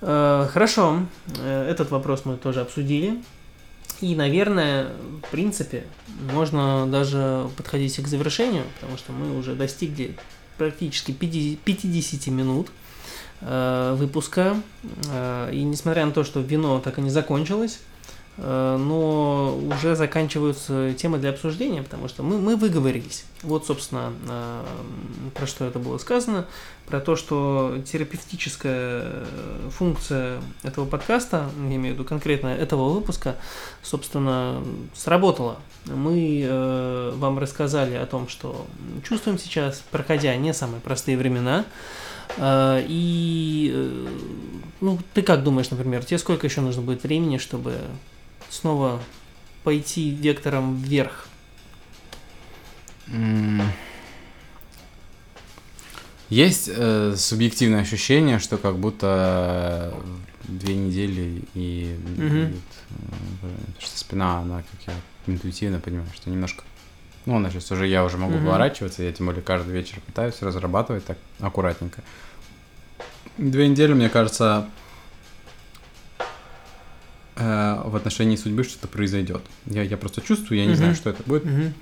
Хорошо, 0.00 1.06
этот 1.40 1.92
вопрос 1.92 2.24
мы 2.24 2.36
тоже 2.36 2.60
обсудили. 2.60 3.22
И, 4.00 4.14
наверное, 4.14 4.92
в 5.22 5.30
принципе, 5.30 5.84
можно 6.32 6.86
даже 6.86 7.48
подходить 7.56 7.96
к 8.02 8.06
завершению, 8.06 8.64
потому 8.80 8.96
что 8.96 9.12
мы 9.12 9.36
уже 9.38 9.54
достигли 9.54 10.16
практически 10.56 11.12
50 11.12 11.58
50 11.60 12.26
минут 12.28 12.68
э, 13.40 13.94
выпуска. 13.98 14.56
Э, 15.08 15.50
И 15.52 15.62
несмотря 15.62 16.06
на 16.06 16.12
то, 16.12 16.24
что 16.24 16.40
вино 16.40 16.80
так 16.80 16.98
и 16.98 17.02
не 17.02 17.10
закончилось, 17.10 17.80
но 18.36 19.58
уже 19.76 19.96
заканчиваются 19.96 20.94
темы 20.94 21.18
для 21.18 21.30
обсуждения, 21.30 21.82
потому 21.82 22.08
что 22.08 22.22
мы, 22.22 22.38
мы 22.38 22.56
выговорились. 22.56 23.24
Вот, 23.42 23.66
собственно, 23.66 24.12
э, 24.28 24.64
про 25.34 25.46
что 25.46 25.66
это 25.66 25.78
было 25.78 25.98
сказано, 25.98 26.46
про 26.86 27.00
то, 27.00 27.16
что 27.16 27.76
терапевтическая 27.84 29.24
функция 29.70 30.40
этого 30.62 30.86
подкаста, 30.86 31.50
я 31.68 31.76
имею 31.76 31.94
в 31.94 31.98
виду 31.98 32.04
конкретно 32.04 32.48
этого 32.48 32.90
выпуска, 32.94 33.36
собственно, 33.82 34.62
сработала. 34.94 35.58
Мы 35.84 36.42
э, 36.42 37.12
вам 37.16 37.38
рассказали 37.38 37.94
о 37.94 38.06
том, 38.06 38.28
что 38.28 38.66
чувствуем 39.06 39.38
сейчас, 39.38 39.82
проходя 39.90 40.34
не 40.36 40.54
самые 40.54 40.80
простые 40.80 41.16
времена, 41.18 41.64
и, 42.38 44.06
ну, 44.80 44.98
ты 45.14 45.22
как 45.22 45.42
думаешь, 45.42 45.68
например, 45.70 46.04
тебе 46.04 46.16
сколько 46.16 46.46
еще 46.46 46.60
нужно 46.60 46.80
будет 46.80 47.02
времени, 47.02 47.38
чтобы 47.38 47.74
снова 48.50 49.00
пойти 49.64 50.10
вектором 50.10 50.76
вверх? 50.76 51.28
Есть 56.28 56.70
э, 56.72 57.14
субъективное 57.16 57.80
ощущение, 57.80 58.38
что 58.38 58.56
как 58.56 58.76
будто 58.76 59.92
две 60.44 60.76
недели 60.76 61.42
и, 61.54 61.96
угу. 62.16 62.24
э, 62.24 62.52
что 63.80 63.98
спина, 63.98 64.38
она, 64.38 64.62
как 64.62 64.94
я 64.94 65.32
интуитивно 65.32 65.80
понимаю, 65.80 66.08
что 66.14 66.30
немножко 66.30 66.62
ну, 67.26 67.36
она 67.36 67.50
сейчас 67.50 67.70
уже, 67.70 67.86
я 67.86 68.04
уже 68.04 68.16
могу 68.16 68.36
угу. 68.36 68.46
поворачиваться, 68.46 69.02
я 69.02 69.12
тем 69.12 69.26
более 69.26 69.42
каждый 69.42 69.72
вечер 69.72 70.00
пытаюсь 70.06 70.40
разрабатывать 70.40 71.04
так 71.04 71.18
аккуратненько. 71.40 72.02
Две 73.36 73.68
недели, 73.68 73.92
мне 73.92 74.08
кажется, 74.08 74.68
э, 77.40 77.82
в 77.84 77.96
отношении 77.96 78.36
судьбы 78.36 78.64
что-то 78.64 78.86
произойдет. 78.88 79.42
Я, 79.66 79.82
я 79.82 79.96
просто 79.96 80.20
чувствую, 80.20 80.60
я 80.60 80.66
не 80.66 80.72
mm-hmm. 80.72 80.76
знаю, 80.76 80.94
что 80.94 81.10
это 81.10 81.22
будет. 81.24 81.44
Mm-hmm. 81.44 81.72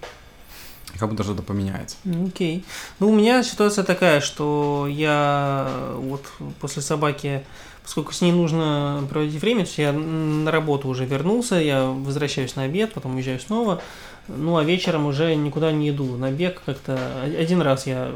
Как 0.99 1.11
будто 1.11 1.23
что-то 1.23 1.43
поменяется. 1.43 1.97
Окей. 2.05 2.59
Okay. 2.59 2.65
Ну, 2.99 3.11
у 3.11 3.15
меня 3.15 3.43
ситуация 3.43 3.85
такая, 3.85 4.21
что 4.21 4.87
я 4.89 5.95
вот 5.97 6.25
после 6.61 6.83
собаки, 6.83 7.45
поскольку 7.83 8.13
с 8.13 8.21
ней 8.21 8.33
нужно 8.33 9.07
проводить 9.09 9.41
время, 9.41 9.67
то 9.67 9.83
я 9.83 9.93
на 9.93 10.51
работу 10.51 10.89
уже 10.89 11.05
вернулся, 11.05 11.57
я 11.57 11.85
возвращаюсь 11.85 12.57
на 12.57 12.63
обед, 12.65 12.95
потом 12.95 13.17
уезжаю 13.17 13.39
снова. 13.39 13.83
Ну, 14.29 14.57
а 14.57 14.65
вечером 14.65 15.07
уже 15.07 15.35
никуда 15.35 15.73
не 15.73 15.91
иду. 15.91 16.17
На 16.17 16.31
бег 16.31 16.63
как-то... 16.65 16.99
Один 17.23 17.63
раз 17.63 17.87
я 17.87 18.13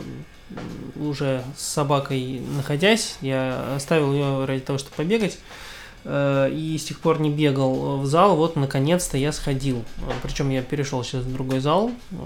уже 0.96 1.42
с 1.56 1.64
собакой 1.64 2.42
находясь, 2.56 3.16
я 3.20 3.74
оставил 3.76 4.12
ее 4.12 4.44
ради 4.44 4.60
того, 4.60 4.78
чтобы 4.78 4.96
побегать. 4.96 5.38
Э, 6.04 6.50
и 6.52 6.76
с 6.78 6.84
тех 6.84 7.00
пор 7.00 7.20
не 7.20 7.30
бегал 7.30 7.98
в 7.98 8.06
зал, 8.06 8.36
вот 8.36 8.56
наконец-то 8.56 9.16
я 9.16 9.32
сходил. 9.32 9.84
Э, 9.98 10.12
Причем 10.22 10.50
я 10.50 10.62
перешел 10.62 11.04
сейчас 11.04 11.22
в 11.22 11.32
другой 11.32 11.60
зал, 11.60 11.90
э, 12.10 12.16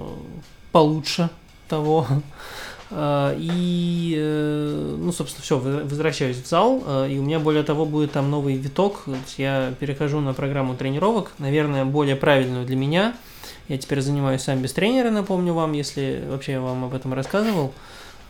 получше 0.72 1.31
того. 1.68 2.07
И, 2.93 4.16
ну, 4.97 5.11
собственно, 5.11 5.43
все, 5.43 5.59
возвращаюсь 5.59 6.37
в 6.37 6.47
зал, 6.47 7.09
и 7.09 7.18
у 7.18 7.22
меня, 7.24 7.41
более 7.41 7.64
того, 7.64 7.85
будет 7.85 8.12
там 8.12 8.31
новый 8.31 8.55
виток. 8.55 9.07
Я 9.39 9.74
перехожу 9.81 10.20
на 10.20 10.35
программу 10.35 10.77
тренировок, 10.77 11.33
наверное, 11.39 11.85
более 11.85 12.14
правильную 12.14 12.64
для 12.64 12.77
меня. 12.77 13.16
Я 13.66 13.79
теперь 13.79 14.03
занимаюсь 14.03 14.43
сам 14.43 14.62
без 14.62 14.72
тренера, 14.72 15.11
напомню 15.11 15.53
вам, 15.53 15.72
если 15.72 16.22
вообще 16.29 16.53
я 16.53 16.61
вам 16.61 16.85
об 16.85 16.95
этом 16.95 17.12
рассказывал. 17.12 17.72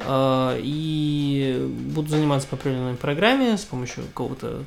И 0.08 1.70
буду 1.94 2.08
заниматься 2.08 2.48
по 2.48 2.56
определенной 2.56 2.94
программе 2.94 3.58
с 3.58 3.64
помощью 3.66 4.04
какого-то 4.04 4.62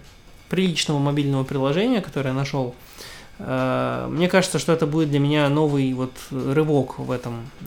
приличного 0.50 1.00
мобильного 1.00 1.44
приложения, 1.44 2.02
которое 2.02 2.30
я 2.30 2.36
нашел. 2.36 2.76
Э, 3.40 4.08
мне 4.10 4.28
кажется, 4.28 4.60
что 4.60 4.74
это 4.74 4.86
будет 4.86 5.10
для 5.10 5.20
меня 5.20 5.48
новый 5.50 5.94
вот 5.94 6.14
рывок 6.30 7.00
в 7.00 7.12
этом 7.12 7.50
э, 7.62 7.66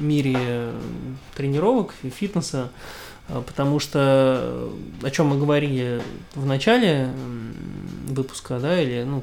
мире 0.00 0.70
тренировок 1.36 1.94
и 2.02 2.10
фитнеса, 2.10 2.70
э, 3.28 3.40
потому 3.46 3.78
что 3.78 4.70
о 5.02 5.10
чем 5.10 5.28
мы 5.28 5.38
говорили 5.38 6.02
в 6.34 6.44
начале 6.46 7.10
выпуска, 8.08 8.58
да, 8.58 8.80
или 8.80 9.04
ну, 9.04 9.22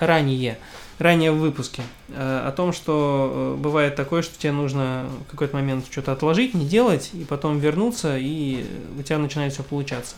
ранее, 0.00 0.58
ранее 0.98 1.30
в 1.30 1.38
выпуске, 1.38 1.82
о 2.16 2.50
том, 2.52 2.72
что 2.72 3.56
бывает 3.58 3.96
такое, 3.96 4.22
что 4.22 4.38
тебе 4.38 4.52
нужно 4.52 5.06
в 5.26 5.30
какой-то 5.30 5.54
момент 5.54 5.84
что-то 5.90 6.12
отложить, 6.12 6.54
не 6.54 6.64
делать, 6.64 7.10
и 7.12 7.24
потом 7.24 7.58
вернуться, 7.58 8.16
и 8.18 8.64
у 8.98 9.02
тебя 9.02 9.18
начинает 9.18 9.52
все 9.52 9.62
получаться. 9.62 10.16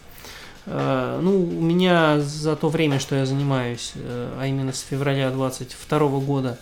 Э, 0.66 1.20
ну, 1.22 1.44
у 1.44 1.62
меня 1.62 2.20
за 2.20 2.56
то 2.56 2.68
время, 2.68 2.98
что 2.98 3.14
я 3.14 3.24
занимаюсь, 3.24 3.92
э, 3.94 4.36
а 4.38 4.46
именно 4.46 4.72
с 4.72 4.80
февраля 4.80 5.30
22 5.30 5.98
года, 6.20 6.58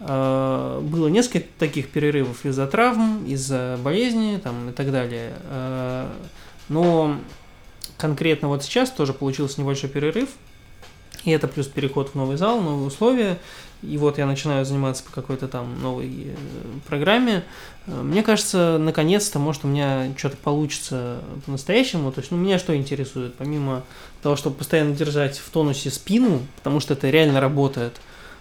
э, 0.00 0.80
было 0.82 1.08
несколько 1.08 1.46
таких 1.58 1.90
перерывов 1.90 2.44
из-за 2.44 2.66
травм, 2.66 3.26
из-за 3.26 3.78
болезни 3.82 4.40
там, 4.42 4.70
и 4.70 4.72
так 4.72 4.90
далее. 4.90 5.34
Но 6.68 7.16
конкретно 7.96 8.48
вот 8.48 8.62
сейчас 8.62 8.90
тоже 8.90 9.12
получился 9.12 9.60
небольшой 9.60 9.88
перерыв, 9.88 10.28
и 11.28 11.32
это 11.32 11.46
плюс 11.46 11.66
переход 11.66 12.10
в 12.10 12.14
новый 12.14 12.36
зал, 12.36 12.60
новые 12.60 12.86
условия. 12.86 13.38
И 13.82 13.96
вот 13.96 14.18
я 14.18 14.26
начинаю 14.26 14.64
заниматься 14.64 15.04
по 15.04 15.12
какой-то 15.12 15.46
там 15.46 15.80
новой 15.80 16.08
э, 16.08 16.34
программе. 16.88 17.44
Э, 17.86 18.02
мне 18.02 18.22
кажется, 18.22 18.78
наконец-то, 18.80 19.38
может, 19.38 19.64
у 19.64 19.68
меня 19.68 20.12
что-то 20.16 20.36
получится 20.36 21.20
по-настоящему. 21.46 22.10
То 22.10 22.20
есть, 22.20 22.30
ну, 22.30 22.38
меня 22.38 22.58
что 22.58 22.74
интересует, 22.74 23.34
помимо 23.34 23.84
того, 24.22 24.36
чтобы 24.36 24.56
постоянно 24.56 24.96
держать 24.96 25.38
в 25.38 25.50
тонусе 25.50 25.90
спину, 25.90 26.40
потому 26.56 26.80
что 26.80 26.94
это 26.94 27.08
реально 27.10 27.40
работает. 27.40 28.00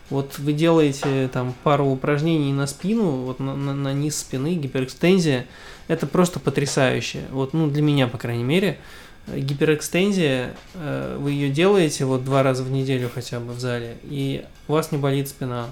Вот 0.10 0.40
вы 0.40 0.54
делаете 0.54 1.30
там 1.32 1.54
пару 1.64 1.86
упражнений 1.86 2.54
на 2.54 2.66
спину, 2.66 3.26
вот 3.26 3.40
на, 3.40 3.56
на, 3.56 3.76
на 3.76 3.94
низ 3.94 4.18
спины, 4.18 4.56
гиперэкстензия. 4.56 5.46
Это 5.88 6.08
просто 6.08 6.40
потрясающе. 6.40 7.26
Вот, 7.32 7.54
ну, 7.54 7.68
для 7.68 7.82
меня, 7.82 8.08
по 8.08 8.18
крайней 8.18 8.46
мере 8.46 8.80
гиперэкстензия, 9.36 10.56
э, 10.76 11.18
вы 11.20 11.32
ее 11.32 11.50
делаете 11.50 12.06
вот 12.06 12.24
два 12.24 12.44
раза 12.44 12.64
в 12.64 12.72
неделю 12.72 13.10
хотя 13.14 13.40
бы 13.40 13.54
в 13.54 13.60
зале, 13.60 13.98
и 14.04 14.46
у 14.68 14.74
вас 14.74 14.92
не 14.92 14.98
болит 14.98 15.28
спина. 15.28 15.68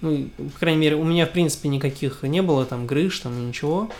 Ну, 0.00 0.28
по 0.52 0.58
крайней 0.58 0.80
мере, 0.80 0.96
у 0.96 1.04
меня, 1.04 1.26
в 1.26 1.30
принципе, 1.30 1.68
никаких 1.68 2.22
не 2.22 2.42
было 2.42 2.66
там 2.66 2.86
грыж, 2.86 3.18
там 3.20 3.46
ничего. 3.46 3.90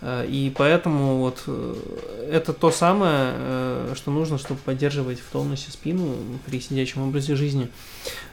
Э, 0.00 0.26
и 0.28 0.52
поэтому 0.54 1.18
вот 1.18 1.44
э, 1.46 2.28
это 2.32 2.52
то 2.52 2.70
самое, 2.70 3.94
что 3.94 4.10
нужно, 4.10 4.38
чтобы 4.38 4.60
поддерживать 4.60 5.20
в 5.20 5.30
тонусе 5.30 5.70
спину 5.70 6.16
при 6.46 6.60
сидячем 6.60 7.02
образе 7.02 7.36
жизни. 7.36 7.68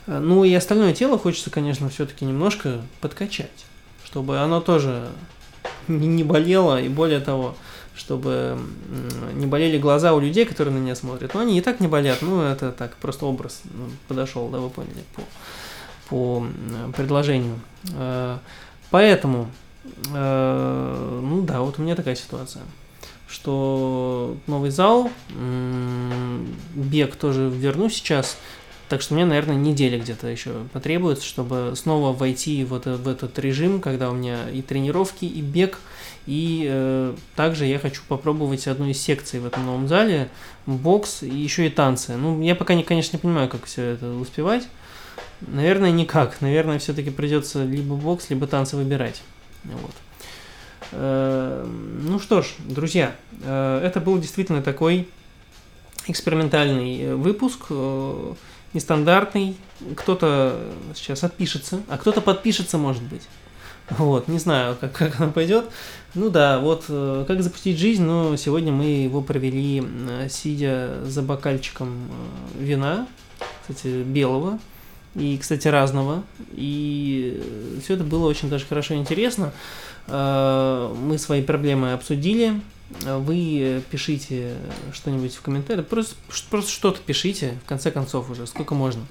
Ну 0.08 0.43
и 0.43 0.54
остальное 0.54 0.93
тело 0.93 1.20
хочется, 1.20 1.52
конечно, 1.52 1.89
все-таки 1.89 2.26
немножко 2.26 2.82
подкачать, 3.02 3.66
чтобы 4.04 4.39
оно 4.39 4.62
тоже 4.62 5.10
не 5.88 6.24
болело, 6.24 6.82
и 6.82 6.89
более 6.89 7.20
того, 7.20 7.56
чтобы 8.02 8.58
не 9.36 9.45
болели 9.45 9.78
глаза 9.78 10.14
у 10.14 10.20
людей, 10.20 10.45
которые 10.45 10.74
на 10.74 10.80
меня 10.80 10.95
смотрят. 10.95 11.36
Но 11.36 11.41
они 11.41 11.58
и 11.58 11.62
так 11.62 11.80
не 11.80 11.88
болят, 11.88 12.24
ну 12.24 12.41
это 12.41 12.72
так, 12.72 12.95
просто 12.95 13.28
образ 13.28 13.62
ну, 13.66 13.89
подошел, 14.08 14.49
да, 14.49 14.58
вы 14.58 14.72
поняли, 14.72 15.04
по, 15.16 15.22
по 16.10 16.47
предложению. 16.93 17.60
Э, 17.93 18.39
поэтому, 18.89 19.52
э, 20.12 21.20
ну 21.22 21.43
да, 21.43 21.62
вот 21.62 21.78
у 21.78 21.84
меня 21.84 21.95
такая 21.95 22.16
ситуация, 22.16 22.64
что 23.28 24.36
новый 24.47 24.72
зал, 24.72 25.12
бег 26.74 27.16
тоже 27.18 27.49
верну 27.49 27.88
сейчас, 27.89 28.36
так 28.92 29.02
что 29.02 29.16
мне, 29.16 29.26
наверное, 29.26 29.56
неделя 29.56 29.98
где-то 29.98 30.28
еще 30.28 30.52
потребуется, 30.72 31.26
чтобы 31.26 31.74
снова 31.76 32.16
войти 32.16 32.64
вот 32.64 32.86
в 32.86 33.08
этот 33.08 33.39
режим, 33.39 33.82
когда 33.82 34.12
у 34.12 34.14
меня 34.14 34.50
и 34.50 34.62
тренировки, 34.62 35.26
и 35.26 35.42
бег– 35.42 35.80
и 36.28 36.68
э, 36.70 37.16
также 37.36 37.66
я 37.66 37.80
хочу 37.80 38.02
попробовать 38.08 38.68
одну 38.68 38.88
из 38.88 39.02
секций 39.02 39.39
в 39.39 39.46
этом 39.46 39.66
новом 39.66 39.88
зале, 39.88 40.30
бокс 40.66 41.24
и 41.24 41.30
еще 41.30 41.66
и 41.66 41.70
танцы. 41.70 42.16
Ну, 42.16 42.42
я 42.42 42.56
пока, 42.56 42.76
не, 42.76 42.84
конечно, 42.84 43.18
не 43.18 43.22
понимаю, 43.22 43.50
как 43.50 43.66
все 43.66 43.82
это 43.94 44.12
успевать. 44.14 44.68
Наверное, 45.42 45.92
никак. 45.92 46.39
Наверное, 46.42 46.78
все-таки 46.78 47.10
придется 47.10 47.64
либо 47.64 47.96
бокс, 47.96 48.30
либо 48.30 48.46
танцы 48.46 48.78
выбирать. 48.78 49.24
Вот. 49.64 49.96
Э, 50.92 51.66
ну 51.66 52.20
что 52.20 52.44
ж, 52.44 52.54
друзья, 52.60 53.16
э, 53.44 53.82
это 53.84 54.00
был 54.00 54.20
действительно 54.20 54.62
такой 54.62 55.08
экспериментальный 56.06 57.16
выпуск, 57.16 57.66
э, 57.72 58.34
нестандартный. 58.74 59.56
Кто-то 59.98 60.60
сейчас 60.96 61.24
отпишется, 61.24 61.82
а 61.88 61.98
кто-то 61.98 62.22
подпишется, 62.22 62.78
может 62.78 63.04
быть. 63.04 63.24
Вот, 63.98 64.28
не 64.28 64.40
знаю, 64.40 64.78
как, 64.80 64.94
как 64.94 65.20
оно 65.20 65.32
пойдет. 65.32 65.66
Ну 66.14 66.30
да, 66.30 66.60
вот 66.60 66.86
э, 66.88 67.26
как 67.28 67.44
запустить 67.44 67.78
жизнь, 67.78 68.04
но 68.04 68.36
сегодня 68.38 68.72
мы 68.72 68.86
его 68.86 69.22
провели, 69.22 69.84
э, 69.84 70.28
сидя 70.30 71.04
за 71.04 71.22
бокальчиком 71.22 72.08
э, 72.58 72.64
вина, 72.64 73.08
кстати, 73.62 74.04
белого, 74.04 74.60
и, 75.16 75.38
кстати, 75.38 75.68
разного. 75.68 76.24
И 76.54 77.42
все 77.84 77.96
это 77.96 78.06
было 78.06 78.28
очень 78.28 78.50
даже 78.50 78.66
хорошо 78.66 78.94
и 78.94 78.98
интересно. 78.98 79.52
Мы 80.08 81.18
свои 81.20 81.44
проблемы 81.44 81.94
обсудили, 81.94 82.60
вы 83.06 83.82
пишите 83.89 84.56
что-нибудь 84.94 85.34
в 85.36 85.42
комментариях, 85.42 85.88
просто, 85.88 86.16
просто 86.50 86.72
что-то 86.72 87.00
пишите, 87.02 87.58
в 87.66 87.68
конце 87.68 87.92
концов 87.92 88.30
уже, 88.30 88.48
сколько 88.48 88.76
можно. 88.76 89.04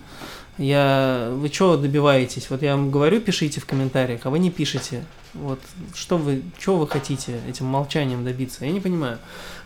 Я, 0.59 1.31
вы 1.33 1.49
чего 1.49 1.76
добиваетесь? 1.76 2.51
Вот 2.51 2.62
я 2.62 2.76
вам 2.76 2.91
говорю, 2.91 3.20
пишите 3.20 3.61
в 3.61 3.66
комментариях, 3.66 4.26
а 4.26 4.31
вы 4.31 4.39
не 4.39 4.51
пишете. 4.51 5.05
Вот 5.33 5.59
что 5.95 6.18
вы, 6.18 6.43
чего 6.59 6.76
вы 6.76 6.87
хотите 6.87 7.41
этим 7.49 7.66
молчанием 7.66 8.24
добиться? 8.24 8.66
Я 8.66 8.72
не 8.72 8.81
понимаю. 8.81 9.18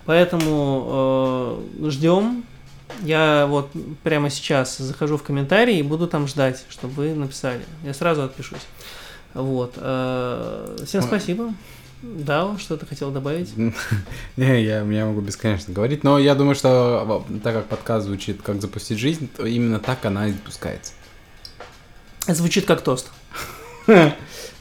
Поэтому 0.05 1.59
э, 1.81 1.89
ждем. 1.91 2.45
Я 3.03 3.47
вот 3.49 3.73
прямо 4.05 4.31
сейчас 4.31 4.77
захожу 4.77 5.17
в 5.17 5.23
комментарии 5.23 5.79
и 5.79 5.83
буду 5.83 6.07
там 6.07 6.29
ждать, 6.29 6.65
чтобы 6.69 6.95
вы 6.95 7.15
написали. 7.15 7.63
Я 7.83 7.93
сразу 7.93 8.23
отпишусь. 8.23 8.67
Вот. 9.33 9.73
Э, 9.77 10.77
всем 10.87 11.03
спасибо. 11.03 11.53
Да, 12.05 12.55
что 12.59 12.77
ты 12.77 12.85
хотел 12.85 13.11
добавить? 13.11 13.57
Не, 14.37 14.63
я, 14.63 14.83
я 14.83 15.07
могу 15.07 15.23
бесконечно 15.23 15.73
говорить, 15.73 16.05
но 16.05 16.19
я 16.19 16.35
думаю, 16.35 16.55
что 16.55 17.25
так 17.43 17.55
как 17.55 17.67
подкаст 17.67 18.07
звучит 18.07 18.43
«Как 18.43 18.61
запустить 18.61 18.99
жизнь», 18.99 19.29
то 19.35 19.47
именно 19.47 19.81
так 19.81 20.05
она 20.05 20.29
и 20.29 20.33
запускается. 20.33 20.93
Звучит 22.27 22.67
как 22.67 22.83
тост. 22.83 23.11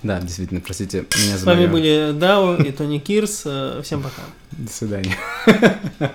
Да, 0.03 0.19
действительно, 0.19 0.59
простите, 0.59 1.05
меня 1.15 1.37
С 1.37 1.43
вами 1.43 1.65
были 1.65 2.11
Дао 2.13 2.57
и 2.57 2.73
Тони 2.73 2.99
Кирс. 2.99 3.45
Всем 3.83 4.01
пока. 4.01 4.21
До 4.51 4.69
свидания. 4.69 5.15